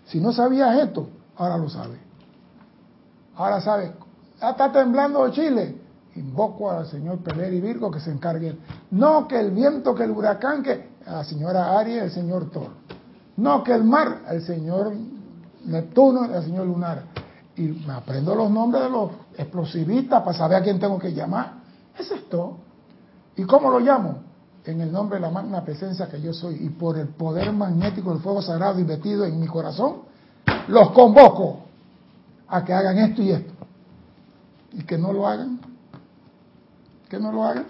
si 0.05 0.19
no 0.19 0.31
sabías 0.33 0.77
esto, 0.79 1.09
ahora 1.35 1.57
lo 1.57 1.69
sabes. 1.69 1.99
Ahora 3.35 3.61
sabes, 3.61 3.91
ah, 4.41 4.51
está 4.51 4.71
temblando 4.71 5.29
Chile. 5.29 5.77
Invoco 6.15 6.71
al 6.71 6.87
señor 6.87 7.19
Peler 7.19 7.53
y 7.53 7.61
Virgo 7.61 7.91
que 7.91 7.99
se 7.99 8.11
encargue. 8.11 8.57
No 8.91 9.27
que 9.27 9.39
el 9.39 9.51
viento, 9.51 9.93
que 9.93 10.03
el 10.03 10.11
huracán, 10.11 10.63
que 10.63 10.89
la 11.05 11.23
señora 11.23 11.79
Aries, 11.79 12.03
el 12.03 12.11
señor 12.11 12.49
Thor. 12.49 12.71
No 13.39 13.63
que 13.63 13.73
el 13.73 13.83
mar, 13.83 14.23
el 14.29 14.41
señor 14.41 14.93
Neptuno, 15.65 16.25
el 16.25 16.43
señor 16.43 16.67
Lunar. 16.67 17.03
Y 17.55 17.61
me 17.61 17.93
aprendo 17.93 18.35
los 18.35 18.51
nombres 18.51 18.83
de 18.83 18.89
los 18.89 19.11
explosivistas 19.37 20.21
para 20.23 20.37
saber 20.37 20.57
a 20.57 20.63
quién 20.63 20.79
tengo 20.79 20.99
que 20.99 21.13
llamar. 21.13 21.53
Es 21.97 22.11
todo. 22.29 22.57
¿Y 23.35 23.43
cómo 23.43 23.69
lo 23.69 23.79
llamo? 23.79 24.29
en 24.65 24.81
el 24.81 24.91
nombre 24.91 25.17
de 25.17 25.21
la 25.21 25.31
magna 25.31 25.63
presencia 25.63 26.07
que 26.07 26.21
yo 26.21 26.33
soy 26.33 26.55
y 26.55 26.69
por 26.69 26.97
el 26.97 27.07
poder 27.07 27.51
magnético 27.51 28.11
del 28.11 28.21
fuego 28.21 28.41
sagrado 28.41 28.79
invertido 28.79 29.25
en 29.25 29.39
mi 29.39 29.47
corazón, 29.47 30.01
los 30.67 30.91
convoco 30.91 31.61
a 32.47 32.63
que 32.63 32.73
hagan 32.73 32.97
esto 32.99 33.21
y 33.21 33.31
esto. 33.31 33.53
Y 34.73 34.83
que 34.83 34.97
no 34.97 35.11
lo 35.11 35.27
hagan, 35.27 35.59
que 37.09 37.19
no 37.19 37.31
lo 37.31 37.43
hagan, 37.43 37.65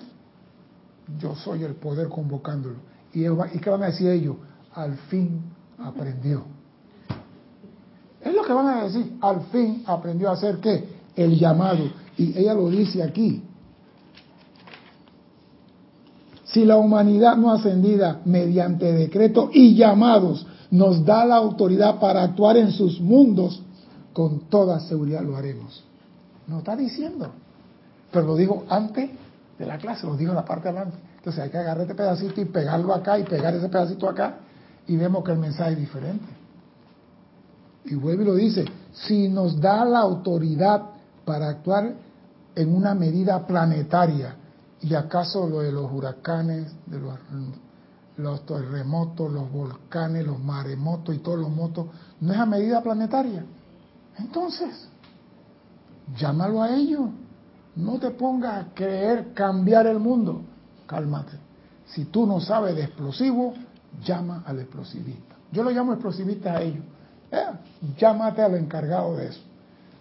yo 1.17 1.36
soy 1.36 1.63
el 1.63 1.76
poder 1.76 2.09
convocándolo. 2.09 2.76
¿Y, 3.13 3.26
¿Y 3.26 3.59
qué 3.61 3.70
van 3.70 3.84
a 3.84 3.88
decir 3.88 4.09
ellos? 4.09 4.36
Al 4.74 4.97
fin 5.09 5.41
aprendió. 5.84 6.43
Es 8.21 8.34
lo 8.34 8.43
que 8.43 8.53
van 8.53 8.67
a 8.67 8.84
decir, 8.84 9.17
al 9.21 9.41
fin 9.43 9.84
aprendió 9.86 10.30
a 10.30 10.34
hacer 10.34 10.57
qué? 10.57 10.88
El 11.15 11.38
llamado. 11.38 11.86
Y 12.17 12.38
ella 12.38 12.53
lo 12.53 12.69
dice 12.69 13.01
aquí, 13.01 13.43
si 16.45 16.65
la 16.65 16.77
humanidad 16.77 17.38
no 17.38 17.51
ascendida 17.51 18.21
mediante 18.25 18.91
decreto 18.91 19.49
y 19.53 19.75
llamados 19.75 20.45
nos 20.71 21.05
da 21.05 21.25
la 21.25 21.36
autoridad 21.36 21.99
para 21.99 22.23
actuar 22.23 22.57
en 22.57 22.71
sus 22.71 22.99
mundos, 22.99 23.61
con 24.13 24.41
toda 24.49 24.80
seguridad 24.80 25.21
lo 25.21 25.38
haremos. 25.38 25.84
No 26.47 26.59
está 26.59 26.75
diciendo. 26.75 27.30
Pero 28.11 28.25
lo 28.25 28.36
digo 28.36 28.65
antes 28.69 29.09
de 29.57 29.65
la 29.65 29.77
clase, 29.77 30.07
lo 30.07 30.17
digo 30.17 30.32
en 30.32 30.36
la 30.36 30.45
parte 30.45 30.63
de 30.63 30.77
adelante. 30.77 30.97
Entonces 31.17 31.43
hay 31.43 31.49
que 31.49 31.57
agarrar 31.57 31.82
este 31.82 31.95
pedacito 31.95 32.41
y 32.41 32.45
pegarlo 32.45 32.93
acá 32.93 33.19
y 33.19 33.23
pegar 33.23 33.53
ese 33.53 33.69
pedacito 33.69 34.09
acá 34.09 34.39
y 34.90 34.98
vemos 34.98 35.24
que 35.24 35.32
el 35.32 35.40
mensaje 35.40 35.72
es 35.72 35.78
diferente. 35.78 36.26
Y 37.86 37.96
vuelve 37.96 38.24
y 38.24 38.28
lo 38.28 38.36
dice, 38.36 38.66
si 38.92 39.30
nos 39.30 39.60
da 39.60 39.86
la 39.86 40.00
autoridad 40.00 40.82
para 41.24 41.48
actuar 41.48 41.94
en 42.56 42.76
una 42.76 42.94
medida 42.94 43.48
planetaria, 43.48 44.36
¿Y 44.82 44.96
acaso 44.96 45.48
lo 45.48 45.60
de 45.60 45.72
los 45.72 45.92
huracanes, 45.92 46.74
de 46.86 47.00
los, 48.18 48.46
terremotos, 48.46 49.32
los 49.32 49.52
volcanes, 49.52 50.26
los 50.26 50.40
maremotos 50.40 51.16
y 51.16 51.20
todos 51.20 51.40
los 51.40 51.50
motos, 51.50 51.88
no 52.22 52.32
es 52.32 52.40
a 52.40 52.46
medida 52.46 52.82
planetaria? 52.82 53.44
Entonces, 54.18 54.88
llámalo 56.18 56.62
a 56.62 56.74
ellos. 56.74 57.10
No 57.76 58.00
te 58.00 58.12
pongas 58.12 58.66
a 58.66 58.74
querer 58.74 59.34
cambiar 59.34 59.86
el 59.88 60.00
mundo. 60.00 60.42
Cálmate. 60.86 61.38
Si 61.88 62.06
tú 62.06 62.26
no 62.26 62.40
sabes 62.40 62.76
de 62.76 62.84
explosivo, 62.84 63.54
llama 64.04 64.44
al 64.46 64.60
explosivista. 64.60 65.36
Yo 65.52 65.64
lo 65.64 65.72
llamo 65.72 65.94
explosivista 65.94 66.54
a 66.54 66.62
ellos. 66.62 66.84
Eh, 67.32 67.46
llámate 67.98 68.42
al 68.42 68.56
encargado 68.56 69.16
de 69.18 69.28
eso. 69.28 69.42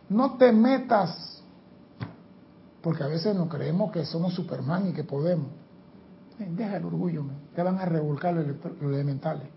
No 0.08 0.36
te 0.36 0.52
metas 0.52 1.42
porque 2.82 3.02
a 3.02 3.08
veces 3.08 3.34
nos 3.34 3.48
creemos 3.48 3.92
que 3.92 4.04
somos 4.04 4.34
Superman 4.34 4.88
y 4.88 4.92
que 4.92 5.04
podemos. 5.04 5.48
Deja 6.38 6.76
el 6.76 6.84
orgullo, 6.84 7.24
te 7.54 7.62
van 7.62 7.78
a 7.78 7.84
revolcar 7.84 8.32
los 8.32 8.46
elementales, 8.80 9.48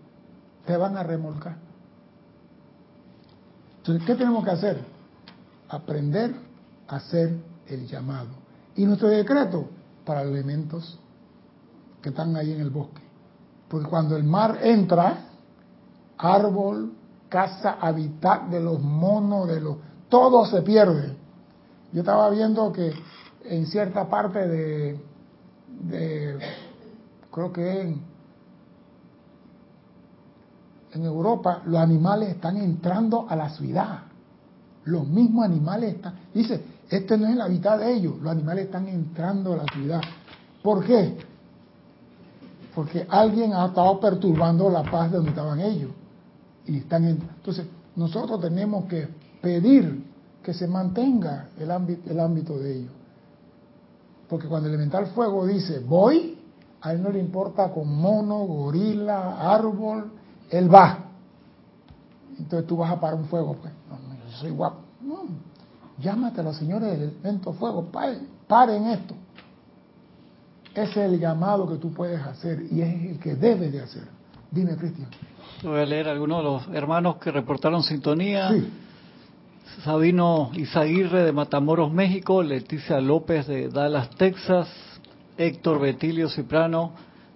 te 0.66 0.76
van 0.76 0.96
a 0.96 1.04
remolcar. 1.04 1.56
Entonces, 3.78 4.04
¿qué 4.04 4.14
tenemos 4.16 4.44
que 4.44 4.50
hacer? 4.50 4.80
Aprender 5.68 6.34
a 6.88 6.96
hacer 6.96 7.36
el 7.68 7.86
llamado. 7.86 8.30
Y 8.74 8.84
nuestro 8.84 9.08
decreto 9.08 9.68
para 10.04 10.22
elementos 10.22 10.98
que 12.00 12.08
están 12.08 12.34
ahí 12.36 12.52
en 12.52 12.60
el 12.60 12.70
bosque. 12.70 13.01
Porque 13.72 13.88
cuando 13.88 14.18
el 14.18 14.24
mar 14.24 14.58
entra, 14.62 15.28
árbol, 16.18 16.92
casa, 17.30 17.78
hábitat 17.80 18.48
de 18.48 18.60
los 18.60 18.78
monos, 18.78 19.48
de 19.48 19.62
los... 19.62 19.78
Todo 20.10 20.44
se 20.44 20.60
pierde. 20.60 21.16
Yo 21.90 22.00
estaba 22.00 22.28
viendo 22.28 22.70
que 22.70 22.92
en 23.46 23.66
cierta 23.66 24.10
parte 24.10 24.46
de, 24.46 25.00
de 25.88 26.38
creo 27.30 27.50
que 27.50 27.80
en, 27.80 28.02
en 30.92 31.04
Europa, 31.06 31.62
los 31.64 31.80
animales 31.80 32.28
están 32.28 32.58
entrando 32.58 33.24
a 33.26 33.34
la 33.34 33.48
ciudad. 33.48 34.00
Los 34.84 35.08
mismos 35.08 35.46
animales 35.46 35.94
están. 35.94 36.16
Dice, 36.34 36.62
este 36.90 37.16
no 37.16 37.26
es 37.26 37.36
la 37.36 37.48
mitad 37.48 37.78
de 37.78 37.90
ellos, 37.90 38.20
los 38.20 38.32
animales 38.32 38.66
están 38.66 38.86
entrando 38.86 39.54
a 39.54 39.56
la 39.56 39.64
ciudad. 39.72 40.02
¿Por 40.62 40.84
qué? 40.84 41.31
Porque 42.74 43.06
alguien 43.08 43.52
ha 43.52 43.66
estado 43.66 44.00
perturbando 44.00 44.70
la 44.70 44.82
paz 44.82 45.10
de 45.10 45.16
donde 45.16 45.30
estaban 45.30 45.60
ellos. 45.60 45.90
Y 46.66 46.78
están 46.78 47.04
Entonces, 47.04 47.66
nosotros 47.96 48.40
tenemos 48.40 48.86
que 48.86 49.08
pedir 49.40 50.04
que 50.42 50.54
se 50.54 50.66
mantenga 50.66 51.48
el 51.58 51.70
ámbito, 51.70 52.10
el 52.10 52.20
ámbito 52.20 52.58
de 52.58 52.78
ellos. 52.78 52.92
Porque 54.28 54.48
cuando 54.48 54.68
el 54.68 54.74
elemental 54.74 55.06
fuego 55.08 55.46
dice, 55.46 55.80
voy, 55.80 56.38
a 56.80 56.92
él 56.92 57.02
no 57.02 57.10
le 57.10 57.18
importa 57.18 57.70
con 57.70 57.94
mono, 57.94 58.38
gorila, 58.46 59.52
árbol, 59.52 60.10
él 60.50 60.72
va. 60.72 60.98
Entonces 62.38 62.66
tú 62.66 62.76
vas 62.76 62.90
a 62.90 62.98
parar 62.98 63.18
un 63.18 63.26
fuego, 63.26 63.56
pues. 63.60 63.72
No, 63.88 63.96
yo 64.14 64.36
soy 64.38 64.50
guapo. 64.50 64.78
No, 65.00 65.24
llámate 65.98 66.40
a 66.40 66.44
los 66.44 66.56
señores 66.56 66.90
del 66.90 67.10
elemento 67.10 67.52
fuego, 67.52 67.84
paren, 67.84 68.26
paren 68.48 68.86
esto. 68.86 69.14
Ese 70.74 71.04
es 71.04 71.12
el 71.12 71.20
llamado 71.20 71.68
que 71.68 71.76
tú 71.76 71.92
puedes 71.92 72.20
hacer 72.20 72.62
y 72.70 72.80
es 72.80 73.10
el 73.10 73.18
que 73.18 73.34
debes 73.34 73.72
de 73.72 73.80
hacer. 73.80 74.04
Dime, 74.50 74.76
Cristian. 74.76 75.08
Voy 75.62 75.80
a 75.80 75.86
leer 75.86 76.08
algunos 76.08 76.38
de 76.38 76.44
los 76.44 76.76
hermanos 76.76 77.16
que 77.16 77.30
reportaron 77.30 77.82
sintonía. 77.82 78.50
Sabino 79.84 80.50
Izaguirre 80.54 81.22
de 81.22 81.32
Matamoros, 81.32 81.92
México, 81.92 82.42
Leticia 82.42 83.00
López 83.00 83.46
de 83.46 83.68
Dallas, 83.68 84.10
Texas, 84.10 84.68
Héctor 85.38 85.80
Betilio 85.80 86.28
Ciprano 86.28 86.92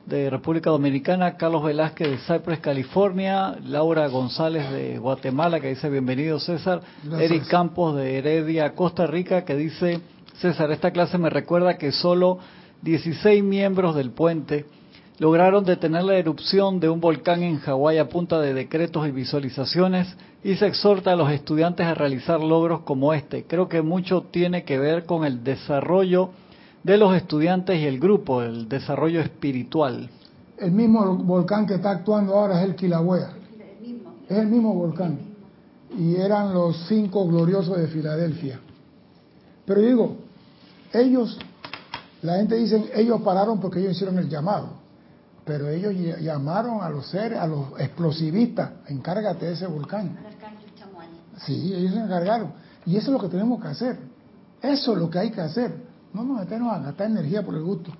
de 0.06 0.30
República 0.30 0.70
Dominicana, 0.70 1.36
Carlos 1.36 1.64
Velázquez 1.64 2.10
de 2.10 2.18
Cypress, 2.18 2.60
California, 2.60 3.56
Laura 3.64 4.06
González 4.08 4.70
de 4.70 4.98
Guatemala, 4.98 5.58
que 5.60 5.70
dice 5.70 5.90
bienvenido 5.90 6.38
César, 6.38 6.80
Eric 7.18 7.48
Campos 7.48 7.96
de 7.96 8.18
Heredia, 8.18 8.72
Costa 8.74 9.06
Rica, 9.06 9.44
que 9.44 9.56
dice 9.56 10.00
César, 10.38 10.70
esta 10.70 10.92
clase 10.92 11.18
me 11.18 11.30
recuerda 11.30 11.76
que 11.76 11.90
solo 11.90 12.38
16 12.82 13.42
miembros 13.42 13.94
del 13.94 14.10
puente 14.10 14.66
lograron 15.18 15.64
detener 15.64 16.04
la 16.04 16.16
erupción 16.16 16.78
de 16.78 16.88
un 16.88 17.00
volcán 17.00 17.42
en 17.42 17.58
Hawái 17.58 17.98
a 17.98 18.08
punta 18.08 18.40
de 18.40 18.52
decretos 18.52 19.08
y 19.08 19.10
visualizaciones 19.10 20.14
y 20.44 20.54
se 20.56 20.66
exhorta 20.66 21.12
a 21.12 21.16
los 21.16 21.30
estudiantes 21.30 21.86
a 21.86 21.94
realizar 21.94 22.40
logros 22.40 22.82
como 22.82 23.14
este. 23.14 23.44
Creo 23.44 23.68
que 23.68 23.82
mucho 23.82 24.22
tiene 24.30 24.64
que 24.64 24.78
ver 24.78 25.04
con 25.04 25.24
el 25.24 25.42
desarrollo 25.42 26.30
de 26.84 26.98
los 26.98 27.16
estudiantes 27.16 27.80
y 27.80 27.86
el 27.86 27.98
grupo, 27.98 28.42
el 28.42 28.68
desarrollo 28.68 29.20
espiritual. 29.20 30.08
El 30.58 30.72
mismo 30.72 31.16
volcán 31.16 31.66
que 31.66 31.74
está 31.74 31.90
actuando 31.90 32.34
ahora 32.34 32.62
es 32.62 32.68
el 32.68 32.76
Kilauea. 32.76 33.30
Es 34.28 34.38
el 34.38 34.46
mismo 34.46 34.74
volcán. 34.74 35.18
Y 35.98 36.16
eran 36.16 36.52
los 36.52 36.86
cinco 36.88 37.26
gloriosos 37.26 37.78
de 37.78 37.88
Filadelfia. 37.88 38.60
Pero 39.64 39.80
digo, 39.80 40.16
ellos, 40.92 41.38
la 42.22 42.36
gente 42.36 42.56
dice, 42.56 42.90
ellos 42.94 43.20
pararon 43.22 43.60
porque 43.60 43.80
ellos 43.80 43.92
hicieron 43.92 44.18
el 44.18 44.28
llamado 44.28 44.86
pero 45.46 45.68
ellos 45.68 45.94
llamaron 46.20 46.82
a 46.82 46.90
los 46.90 47.06
seres, 47.06 47.38
a 47.38 47.46
los 47.46 47.68
explosivistas, 47.78 48.68
encárgate 48.88 49.46
de 49.46 49.52
ese 49.52 49.68
volcán. 49.68 50.18
Sí, 51.38 51.72
ellos 51.72 51.94
se 51.94 52.00
encargaron. 52.00 52.52
Y 52.84 52.96
eso 52.96 53.06
es 53.06 53.12
lo 53.12 53.20
que 53.20 53.28
tenemos 53.28 53.62
que 53.62 53.68
hacer. 53.68 53.96
Eso 54.60 54.92
es 54.94 54.98
lo 54.98 55.08
que 55.08 55.20
hay 55.20 55.30
que 55.30 55.40
hacer. 55.40 55.72
No 56.12 56.24
nos 56.24 56.40
metemos 56.40 56.72
a 56.72 56.80
gastar 56.80 57.06
energía 57.12 57.44
por 57.44 57.54
el 57.54 57.62
gusto. 57.62 57.92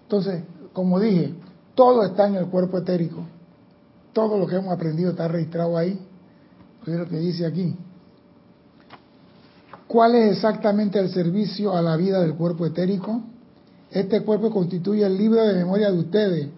Entonces, 0.00 0.44
como 0.72 0.98
dije, 0.98 1.34
todo 1.74 2.04
está 2.04 2.26
en 2.26 2.36
el 2.36 2.46
cuerpo 2.46 2.78
etérico. 2.78 3.22
Todo 4.14 4.38
lo 4.38 4.46
que 4.46 4.56
hemos 4.56 4.72
aprendido 4.72 5.10
está 5.10 5.28
registrado 5.28 5.76
ahí. 5.76 6.00
Es 6.86 6.94
lo 6.94 7.06
que 7.06 7.18
dice 7.18 7.44
aquí. 7.44 7.76
¿Cuál 9.86 10.14
es 10.14 10.36
exactamente 10.36 10.98
el 10.98 11.10
servicio 11.10 11.76
a 11.76 11.82
la 11.82 11.98
vida 11.98 12.22
del 12.22 12.34
cuerpo 12.34 12.64
etérico? 12.64 13.20
Este 13.94 14.22
cuerpo 14.22 14.50
constituye 14.50 15.06
el 15.06 15.16
libro 15.16 15.46
de 15.46 15.54
memoria 15.54 15.92
de 15.92 15.98
ustedes 15.98 16.48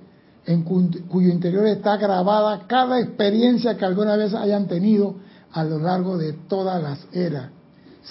en 0.47 0.63
cuyo 0.63 1.29
interior 1.29 1.67
está 1.67 1.99
grabada 1.99 2.67
cada 2.67 2.99
experiencia 2.99 3.77
que 3.77 3.85
alguna 3.85 4.17
vez 4.17 4.33
hayan 4.33 4.67
tenido 4.67 5.17
a 5.53 5.63
lo 5.63 5.79
largo 5.79 6.17
de 6.17 6.33
todas 6.33 6.83
las 6.83 7.07
eras, 7.13 7.51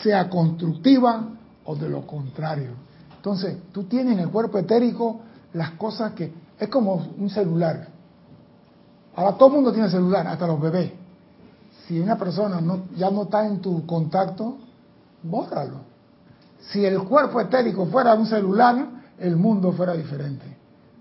sea 0.04 0.30
constructiva 0.30 1.28
o 1.66 1.76
de 1.76 1.90
lo 1.90 2.06
contrario. 2.06 2.74
Entonces, 3.16 3.58
tú 3.72 3.86
tienes 3.86 4.14
en 4.14 4.20
el 4.20 4.30
cuerpo 4.30 4.60
etérico 4.60 5.22
las 5.54 5.72
cosas 5.72 6.14
que 6.14 6.32
es 6.60 6.70
como 6.70 6.94
un 7.18 7.30
celular. 7.32 7.88
Ahora 9.16 9.38
todo 9.38 9.50
el 9.50 9.56
mundo 9.56 9.74
tiene 9.74 9.90
celular, 9.90 10.28
hasta 10.28 10.46
los 10.46 10.62
bebés. 10.62 10.92
Si 11.88 12.00
una 12.00 12.16
persona 12.16 12.62
no, 12.62 12.84
ya 12.96 13.10
no 13.10 13.24
está 13.24 13.48
en 13.48 13.60
tu 13.60 13.88
contacto, 13.88 14.58
bórralo. 15.24 15.80
Si 16.70 16.86
el 16.86 17.00
cuerpo 17.04 17.42
etérico 17.42 17.88
fuera 17.88 18.14
un 18.14 18.28
celular, 18.28 18.95
el 19.20 19.36
mundo 19.36 19.72
fuera 19.72 19.94
diferente 19.94 20.56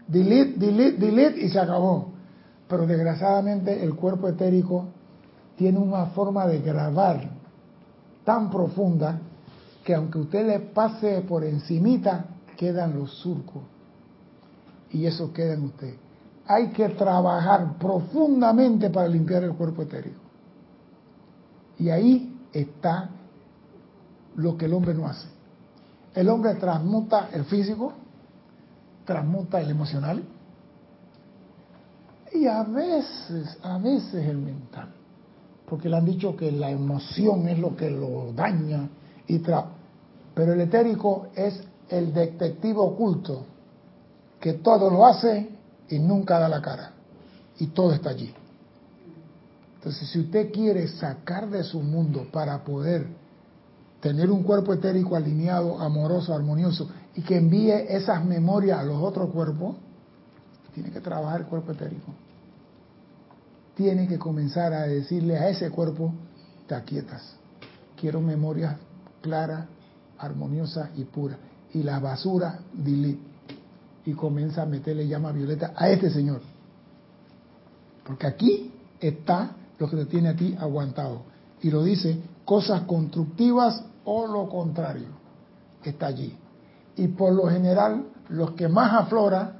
delete, 0.07 0.59
delete, 0.59 0.99
delete 0.99 1.41
y 1.45 1.49
se 1.49 1.59
acabó. 1.59 2.13
Pero 2.69 2.87
desgraciadamente 2.87 3.83
el 3.83 3.95
cuerpo 3.95 4.29
etérico 4.29 4.87
tiene 5.57 5.79
una 5.79 6.07
forma 6.07 6.47
de 6.47 6.61
grabar 6.61 7.31
tan 8.25 8.51
profunda 8.51 9.21
que 9.85 9.95
aunque 9.95 10.19
usted 10.19 10.47
le 10.47 10.61
pase 10.61 11.21
por 11.23 11.45
encimita, 11.45 12.25
quedan 12.57 12.99
los 12.99 13.13
surcos. 13.19 13.63
Y 14.91 15.07
eso 15.07 15.33
queda 15.33 15.55
en 15.55 15.65
usted. 15.65 15.95
Hay 16.47 16.69
que 16.69 16.89
trabajar 16.91 17.77
profundamente 17.79 18.91
para 18.91 19.09
limpiar 19.09 19.45
el 19.45 19.55
cuerpo 19.55 19.83
etérico. 19.83 20.21
Y 21.79 21.91
ahí 21.91 22.39
está 22.53 23.11
lo 24.37 24.57
que 24.57 24.67
el 24.67 24.73
hombre 24.73 24.95
no 24.95 25.07
hace. 25.07 25.29
El 26.15 26.29
hombre 26.29 26.55
transmuta 26.55 27.29
el 27.33 27.45
físico, 27.45 27.93
transmuta 29.05 29.61
el 29.61 29.71
emocional 29.71 30.23
y 32.33 32.47
a 32.47 32.63
veces, 32.65 33.59
a 33.63 33.79
veces 33.79 34.27
el 34.27 34.39
mental. 34.39 34.89
Porque 35.69 35.89
le 35.89 35.97
han 35.97 36.05
dicho 36.05 36.37
que 36.37 36.51
la 36.53 36.71
emoción 36.71 37.49
es 37.49 37.59
lo 37.59 37.77
que 37.77 37.91
lo 37.91 38.33
daña 38.33 38.89
y 39.27 39.39
tra 39.39 39.67
pero 40.35 40.53
el 40.53 40.61
etérico 40.61 41.29
es 41.37 41.63
el 41.89 42.13
detective 42.13 42.77
oculto 42.79 43.45
que 44.41 44.55
todo 44.55 44.91
lo 44.91 45.07
hace 45.07 45.49
y 45.89 45.99
nunca 46.01 46.41
da 46.41 46.49
la 46.49 46.61
cara 46.61 46.91
y 47.59 47.69
todo 47.69 47.93
está 47.93 48.11
allí. 48.11 48.35
Entonces, 49.77 50.09
si 50.09 50.19
usted 50.19 50.51
quiere 50.53 50.89
sacar 50.89 51.49
de 51.49 51.63
su 51.63 51.81
mundo 51.81 52.27
para 52.33 52.65
poder 52.65 53.07
tener 54.01 54.31
un 54.31 54.43
cuerpo 54.43 54.73
etérico 54.73 55.15
alineado, 55.15 55.81
amoroso, 55.81 56.35
armonioso 56.35 56.89
y 57.15 57.23
que 57.23 57.37
envíe 57.37 57.71
esas 57.71 58.25
memorias 58.25 58.81
a 58.81 58.83
los 58.83 59.01
otros 59.01 59.31
cuerpos, 59.31 59.77
tiene 60.75 60.91
que 60.91 61.01
trabajar 61.01 61.43
el 61.43 61.47
cuerpo 61.47 61.73
etérico. 61.73 62.13
Tiene 63.77 64.09
que 64.09 64.19
comenzar 64.19 64.73
a 64.73 64.83
decirle 64.83 65.39
a 65.39 65.49
ese 65.49 65.71
cuerpo, 65.71 66.13
te 66.67 66.75
aquietas. 66.75 67.37
Quiero 67.97 68.21
memorias 68.21 68.77
claras, 69.21 69.67
armoniosas 70.19 70.91
y 70.97 71.05
puras. 71.05 71.39
Y 71.73 71.83
la 71.83 72.01
basura, 72.01 72.61
delete. 72.73 73.21
Y 74.07 74.13
comienza 74.13 74.63
a 74.63 74.67
meterle 74.67 75.07
llama 75.07 75.33
violeta 75.33 75.73
a 75.77 75.89
este 75.89 76.11
señor. 76.11 76.41
Porque 78.05 78.27
aquí 78.27 78.73
está 79.01 79.53
lo 79.79 79.89
que 79.89 79.97
te 79.97 80.07
tiene 80.07 80.31
a 80.31 80.37
ti 80.37 80.57
aguantado. 80.59 81.23
Y 81.63 81.71
lo 81.71 81.83
dice, 81.83 82.21
cosas 82.45 82.83
constructivas 82.83 83.83
o 84.05 84.27
lo 84.27 84.49
contrario. 84.49 85.09
Está 85.83 86.07
allí 86.07 86.37
y 86.97 87.09
por 87.09 87.33
lo 87.33 87.49
general 87.49 88.05
lo 88.29 88.55
que 88.55 88.69
más 88.69 88.93
aflora 88.93 89.57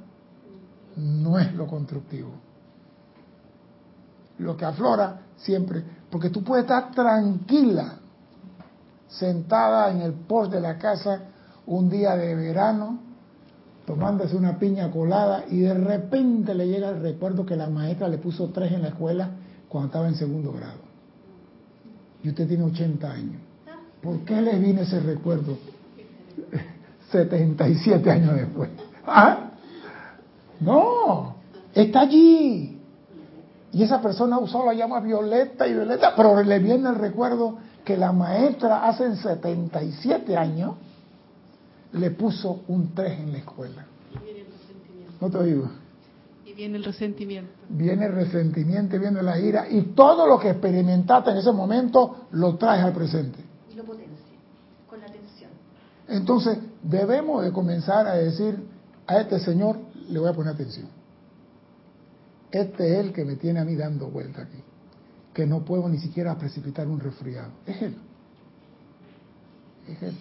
no 0.97 1.37
es 1.39 1.53
lo 1.53 1.67
constructivo. 1.67 2.31
Lo 4.39 4.55
que 4.55 4.65
aflora 4.65 5.21
siempre, 5.37 5.83
porque 6.09 6.29
tú 6.29 6.43
puedes 6.43 6.65
estar 6.65 6.91
tranquila, 6.91 7.95
sentada 9.07 9.91
en 9.91 10.01
el 10.01 10.13
post 10.13 10.51
de 10.51 10.61
la 10.61 10.77
casa 10.77 11.21
un 11.67 11.89
día 11.89 12.15
de 12.15 12.35
verano, 12.35 12.99
tomándose 13.85 14.35
una 14.35 14.57
piña 14.57 14.91
colada 14.91 15.45
y 15.49 15.59
de 15.59 15.73
repente 15.73 16.55
le 16.55 16.67
llega 16.67 16.89
el 16.89 17.01
recuerdo 17.01 17.45
que 17.45 17.55
la 17.55 17.69
maestra 17.69 18.07
le 18.07 18.17
puso 18.17 18.49
tres 18.49 18.71
en 18.71 18.81
la 18.81 18.89
escuela 18.89 19.29
cuando 19.69 19.87
estaba 19.87 20.07
en 20.07 20.15
segundo 20.15 20.51
grado. 20.51 20.79
Y 22.23 22.29
usted 22.29 22.47
tiene 22.47 22.63
80 22.63 23.11
años. 23.11 23.41
¿Por 24.01 24.19
qué 24.19 24.41
le 24.41 24.57
viene 24.57 24.81
ese 24.81 24.99
recuerdo? 24.99 25.57
77 27.15 28.11
años 28.11 28.35
después. 28.35 28.69
¿Ah? 29.05 29.51
No, 30.59 31.35
está 31.73 32.01
allí. 32.01 32.79
Y 33.71 33.83
esa 33.83 34.01
persona 34.01 34.39
usó 34.39 34.65
la 34.65 34.73
llama 34.73 34.99
violeta 34.99 35.67
y 35.67 35.73
violeta, 35.73 36.13
pero 36.15 36.41
le 36.41 36.59
viene 36.59 36.89
el 36.89 36.95
recuerdo 36.95 37.57
que 37.83 37.97
la 37.97 38.11
maestra 38.11 38.87
hace 38.87 39.15
77 39.15 40.35
años 40.35 40.75
le 41.93 42.11
puso 42.11 42.63
un 42.67 42.93
3 42.93 43.19
en 43.19 43.31
la 43.33 43.37
escuela. 43.39 43.85
Y 44.11 44.23
viene 44.23 44.39
el 44.39 44.47
resentimiento. 44.47 45.13
No 45.21 45.29
te 45.29 45.43
digo. 45.43 45.69
Y 46.45 46.53
viene 46.53 46.77
el 46.77 46.83
resentimiento. 46.83 47.51
Viene 47.69 48.05
el 48.05 48.13
resentimiento, 48.13 48.99
viene 48.99 49.21
la 49.21 49.39
ira 49.39 49.67
y 49.69 49.81
todo 49.93 50.27
lo 50.27 50.39
que 50.39 50.51
experimentaste 50.51 51.31
en 51.31 51.37
ese 51.37 51.51
momento 51.51 52.27
lo 52.31 52.55
traes 52.55 52.83
al 52.83 52.93
presente. 52.93 53.39
Y 53.71 53.75
lo 53.75 53.83
potencia 53.83 54.15
con 54.89 54.99
la 54.99 55.07
atención. 55.07 55.51
Entonces 56.07 56.57
debemos 56.85 57.43
de 57.43 57.51
comenzar 57.51 58.07
a 58.07 58.13
decir 58.13 58.63
a 59.07 59.19
este 59.19 59.39
Señor 59.39 59.77
le 60.07 60.19
voy 60.19 60.29
a 60.29 60.33
poner 60.33 60.53
atención. 60.53 60.87
Este 62.51 62.93
es 62.93 63.05
el 63.05 63.13
que 63.13 63.25
me 63.25 63.35
tiene 63.35 63.59
a 63.59 63.65
mí 63.65 63.75
dando 63.75 64.09
vuelta 64.09 64.43
aquí, 64.43 64.63
que 65.33 65.45
no 65.45 65.65
puedo 65.65 65.89
ni 65.89 65.97
siquiera 65.97 66.37
precipitar 66.37 66.87
un 66.87 66.99
resfriado. 66.99 67.51
Es 67.65 67.81
Él. 67.81 67.97
Es 69.87 70.01
Él. 70.03 70.17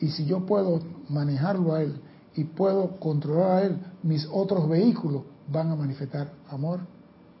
Y 0.00 0.10
si 0.10 0.26
yo 0.26 0.46
puedo 0.46 0.80
manejarlo 1.08 1.74
a 1.74 1.82
Él 1.82 2.00
y 2.34 2.44
puedo 2.44 3.00
controlar 3.00 3.50
a 3.50 3.62
Él, 3.62 3.78
mis 4.02 4.28
otros 4.30 4.68
vehículos 4.68 5.22
van 5.50 5.70
a 5.70 5.74
manifestar 5.74 6.32
amor, 6.48 6.80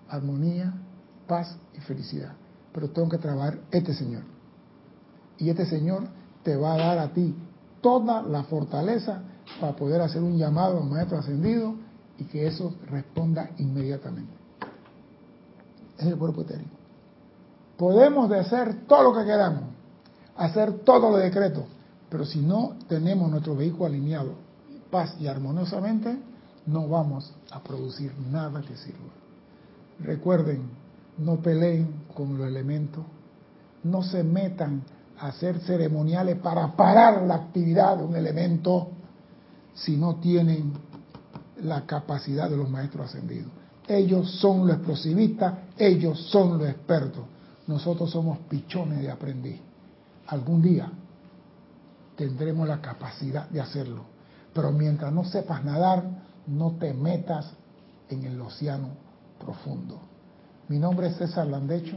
armonía, 0.08 0.74
paz 1.26 1.56
y 1.76 1.80
felicidad. 1.80 2.32
Pero 2.72 2.90
tengo 2.90 3.08
que 3.08 3.18
trabajar 3.18 3.58
este 3.70 3.94
Señor. 3.94 4.22
Y 5.36 5.50
este 5.50 5.66
Señor 5.66 6.08
te 6.42 6.56
va 6.56 6.74
a 6.74 6.78
dar 6.78 6.98
a 6.98 7.12
ti 7.12 7.34
toda 7.80 8.22
la 8.22 8.44
fortaleza 8.44 9.22
para 9.60 9.74
poder 9.74 10.00
hacer 10.00 10.22
un 10.22 10.36
llamado 10.36 10.78
al 10.78 10.88
Maestro 10.88 11.18
Ascendido 11.18 11.74
y 12.18 12.24
que 12.24 12.46
eso 12.46 12.74
responda 12.90 13.50
inmediatamente. 13.58 14.32
Es 15.96 16.06
el 16.06 16.16
cuerpo 16.16 16.42
etérico. 16.42 16.70
Podemos 17.76 18.30
hacer 18.32 18.86
todo 18.86 19.04
lo 19.04 19.18
que 19.18 19.24
queramos, 19.24 19.62
hacer 20.36 20.80
todo 20.80 21.10
lo 21.10 21.16
decreto, 21.16 21.64
pero 22.08 22.24
si 22.24 22.40
no 22.40 22.74
tenemos 22.88 23.30
nuestro 23.30 23.54
vehículo 23.54 23.86
alineado, 23.86 24.32
paz 24.90 25.14
y 25.20 25.26
armoniosamente, 25.26 26.18
no 26.66 26.88
vamos 26.88 27.32
a 27.50 27.62
producir 27.62 28.12
nada 28.30 28.60
que 28.62 28.76
sirva. 28.76 28.98
Recuerden, 30.00 30.62
no 31.18 31.36
peleen 31.36 32.04
con 32.14 32.36
los 32.36 32.46
elementos, 32.46 33.04
no 33.84 34.02
se 34.02 34.22
metan 34.22 34.82
hacer 35.20 35.60
ceremoniales 35.60 36.38
para 36.38 36.74
parar 36.76 37.22
la 37.22 37.34
actividad 37.34 37.96
de 37.96 38.04
un 38.04 38.16
elemento 38.16 38.88
si 39.74 39.96
no 39.96 40.16
tienen 40.16 40.72
la 41.62 41.86
capacidad 41.86 42.48
de 42.48 42.56
los 42.56 42.68
maestros 42.68 43.06
ascendidos. 43.08 43.50
Ellos 43.86 44.30
son 44.40 44.66
los 44.66 44.76
explosivistas, 44.76 45.54
ellos 45.76 46.20
son 46.30 46.58
los 46.58 46.68
expertos. 46.68 47.24
Nosotros 47.66 48.10
somos 48.10 48.38
pichones 48.48 49.00
de 49.00 49.10
aprendiz. 49.10 49.60
Algún 50.26 50.62
día 50.62 50.90
tendremos 52.16 52.68
la 52.68 52.80
capacidad 52.80 53.48
de 53.48 53.60
hacerlo. 53.60 54.04
Pero 54.52 54.72
mientras 54.72 55.12
no 55.12 55.24
sepas 55.24 55.64
nadar, 55.64 56.04
no 56.46 56.72
te 56.72 56.92
metas 56.92 57.50
en 58.10 58.24
el 58.24 58.40
océano 58.40 58.88
profundo. 59.38 60.00
Mi 60.68 60.78
nombre 60.78 61.08
es 61.08 61.16
César 61.16 61.46
Landecho. 61.46 61.96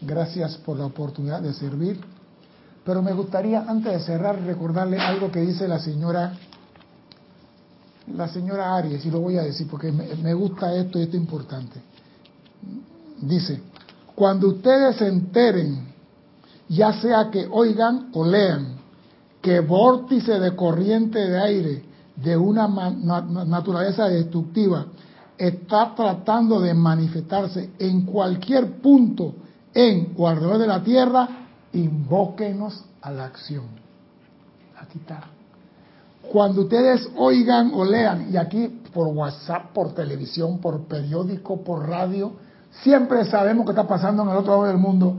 Gracias 0.00 0.56
por 0.58 0.78
la 0.78 0.86
oportunidad 0.86 1.42
de 1.42 1.52
servir. 1.52 2.00
Pero 2.84 3.02
me 3.02 3.12
gustaría, 3.12 3.64
antes 3.66 3.92
de 3.92 4.00
cerrar, 4.00 4.40
recordarle 4.42 4.98
algo 4.98 5.30
que 5.30 5.40
dice 5.40 5.66
la 5.66 5.78
señora 5.78 6.34
la 8.12 8.28
señora 8.28 8.76
Aries, 8.76 9.04
y 9.06 9.10
lo 9.10 9.20
voy 9.20 9.38
a 9.38 9.42
decir 9.42 9.66
porque 9.70 9.90
me, 9.90 10.34
gusta 10.34 10.74
esto 10.74 10.98
y 10.98 11.02
esto 11.02 11.16
es 11.16 11.22
importante. 11.22 11.80
Dice, 13.22 13.60
cuando 14.14 14.48
ustedes 14.48 14.96
se 14.96 15.08
enteren, 15.08 15.88
ya 16.68 16.92
sea 17.00 17.30
que 17.30 17.48
oigan 17.50 18.10
o 18.12 18.24
lean, 18.24 18.76
que 19.40 19.60
vórtice 19.60 20.38
de 20.38 20.54
corriente 20.54 21.18
de 21.18 21.40
aire 21.40 21.84
de 22.16 22.36
una 22.36 22.68
naturaleza 22.68 24.08
destructiva 24.08 24.86
está 25.36 25.94
tratando 25.94 26.60
de 26.60 26.72
manifestarse 26.72 27.70
en 27.78 28.02
cualquier 28.02 28.80
punto 28.80 29.34
en 29.74 30.14
o 30.16 30.28
alrededor 30.28 30.58
de 30.58 30.66
la 30.66 30.82
Tierra, 30.82 31.43
invóquenos 31.74 32.84
a 33.02 33.10
la 33.10 33.26
acción. 33.26 33.64
Aquí 34.80 34.98
está. 34.98 35.24
Cuando 36.32 36.62
ustedes 36.62 37.08
oigan 37.16 37.72
o 37.74 37.84
lean, 37.84 38.28
y 38.32 38.36
aquí 38.36 38.80
por 38.92 39.08
WhatsApp, 39.08 39.72
por 39.72 39.92
televisión, 39.92 40.58
por 40.58 40.84
periódico, 40.84 41.62
por 41.62 41.88
radio, 41.88 42.32
siempre 42.82 43.24
sabemos 43.26 43.66
qué 43.66 43.72
está 43.72 43.86
pasando 43.86 44.22
en 44.22 44.30
el 44.30 44.36
otro 44.36 44.52
lado 44.52 44.64
del 44.64 44.78
mundo. 44.78 45.16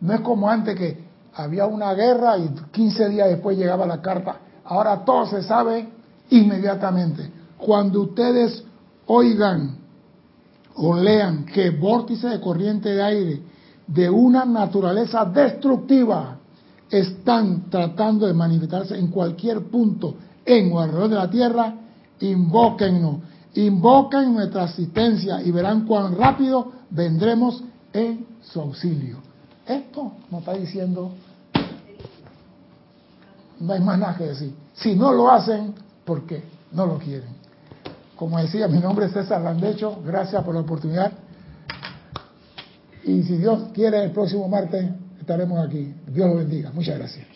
No 0.00 0.14
es 0.14 0.20
como 0.20 0.48
antes 0.48 0.76
que 0.76 1.04
había 1.34 1.66
una 1.66 1.92
guerra 1.92 2.38
y 2.38 2.48
15 2.72 3.08
días 3.10 3.28
después 3.28 3.58
llegaba 3.58 3.86
la 3.86 4.00
carta. 4.00 4.38
Ahora 4.64 5.04
todo 5.04 5.26
se 5.26 5.42
sabe 5.42 5.88
inmediatamente. 6.30 7.30
Cuando 7.58 8.02
ustedes 8.02 8.64
oigan 9.06 9.76
o 10.76 10.94
lean 10.94 11.44
que 11.44 11.70
vórtices 11.70 12.30
de 12.30 12.40
corriente 12.40 12.90
de 12.90 13.02
aire 13.02 13.42
de 13.86 14.10
una 14.10 14.44
naturaleza 14.44 15.24
destructiva 15.24 16.38
están 16.90 17.68
tratando 17.70 18.26
de 18.26 18.34
manifestarse 18.34 18.98
en 18.98 19.08
cualquier 19.08 19.62
punto 19.64 20.14
en 20.44 20.72
o 20.72 20.80
alrededor 20.80 21.08
de 21.08 21.16
la 21.16 21.30
tierra, 21.30 21.74
invóquennos, 22.20 23.16
invoquen 23.54 24.34
nuestra 24.34 24.64
asistencia 24.64 25.42
y 25.42 25.50
verán 25.50 25.86
cuán 25.86 26.16
rápido 26.16 26.72
vendremos 26.90 27.62
en 27.92 28.26
su 28.42 28.60
auxilio. 28.60 29.18
Esto 29.66 30.12
nos 30.30 30.40
está 30.40 30.52
diciendo, 30.52 31.10
no 33.58 33.72
hay 33.72 33.80
más 33.80 33.98
nada 33.98 34.16
que 34.16 34.24
decir. 34.24 34.54
Si 34.74 34.94
no 34.94 35.12
lo 35.12 35.30
hacen, 35.30 35.74
¿por 36.04 36.26
qué? 36.26 36.44
No 36.72 36.86
lo 36.86 36.98
quieren. 36.98 37.30
Como 38.14 38.38
decía, 38.38 38.68
mi 38.68 38.78
nombre 38.78 39.06
es 39.06 39.12
César 39.12 39.42
Landecho, 39.42 40.00
gracias 40.04 40.42
por 40.44 40.54
la 40.54 40.60
oportunidad. 40.60 41.12
Y 43.06 43.22
si 43.22 43.36
Dios 43.36 43.68
quiere, 43.72 44.02
el 44.02 44.10
próximo 44.10 44.48
martes 44.48 44.84
estaremos 45.20 45.64
aquí. 45.64 45.94
Dios 46.08 46.28
lo 46.28 46.36
bendiga. 46.36 46.72
Muchas 46.72 46.98
gracias. 46.98 47.35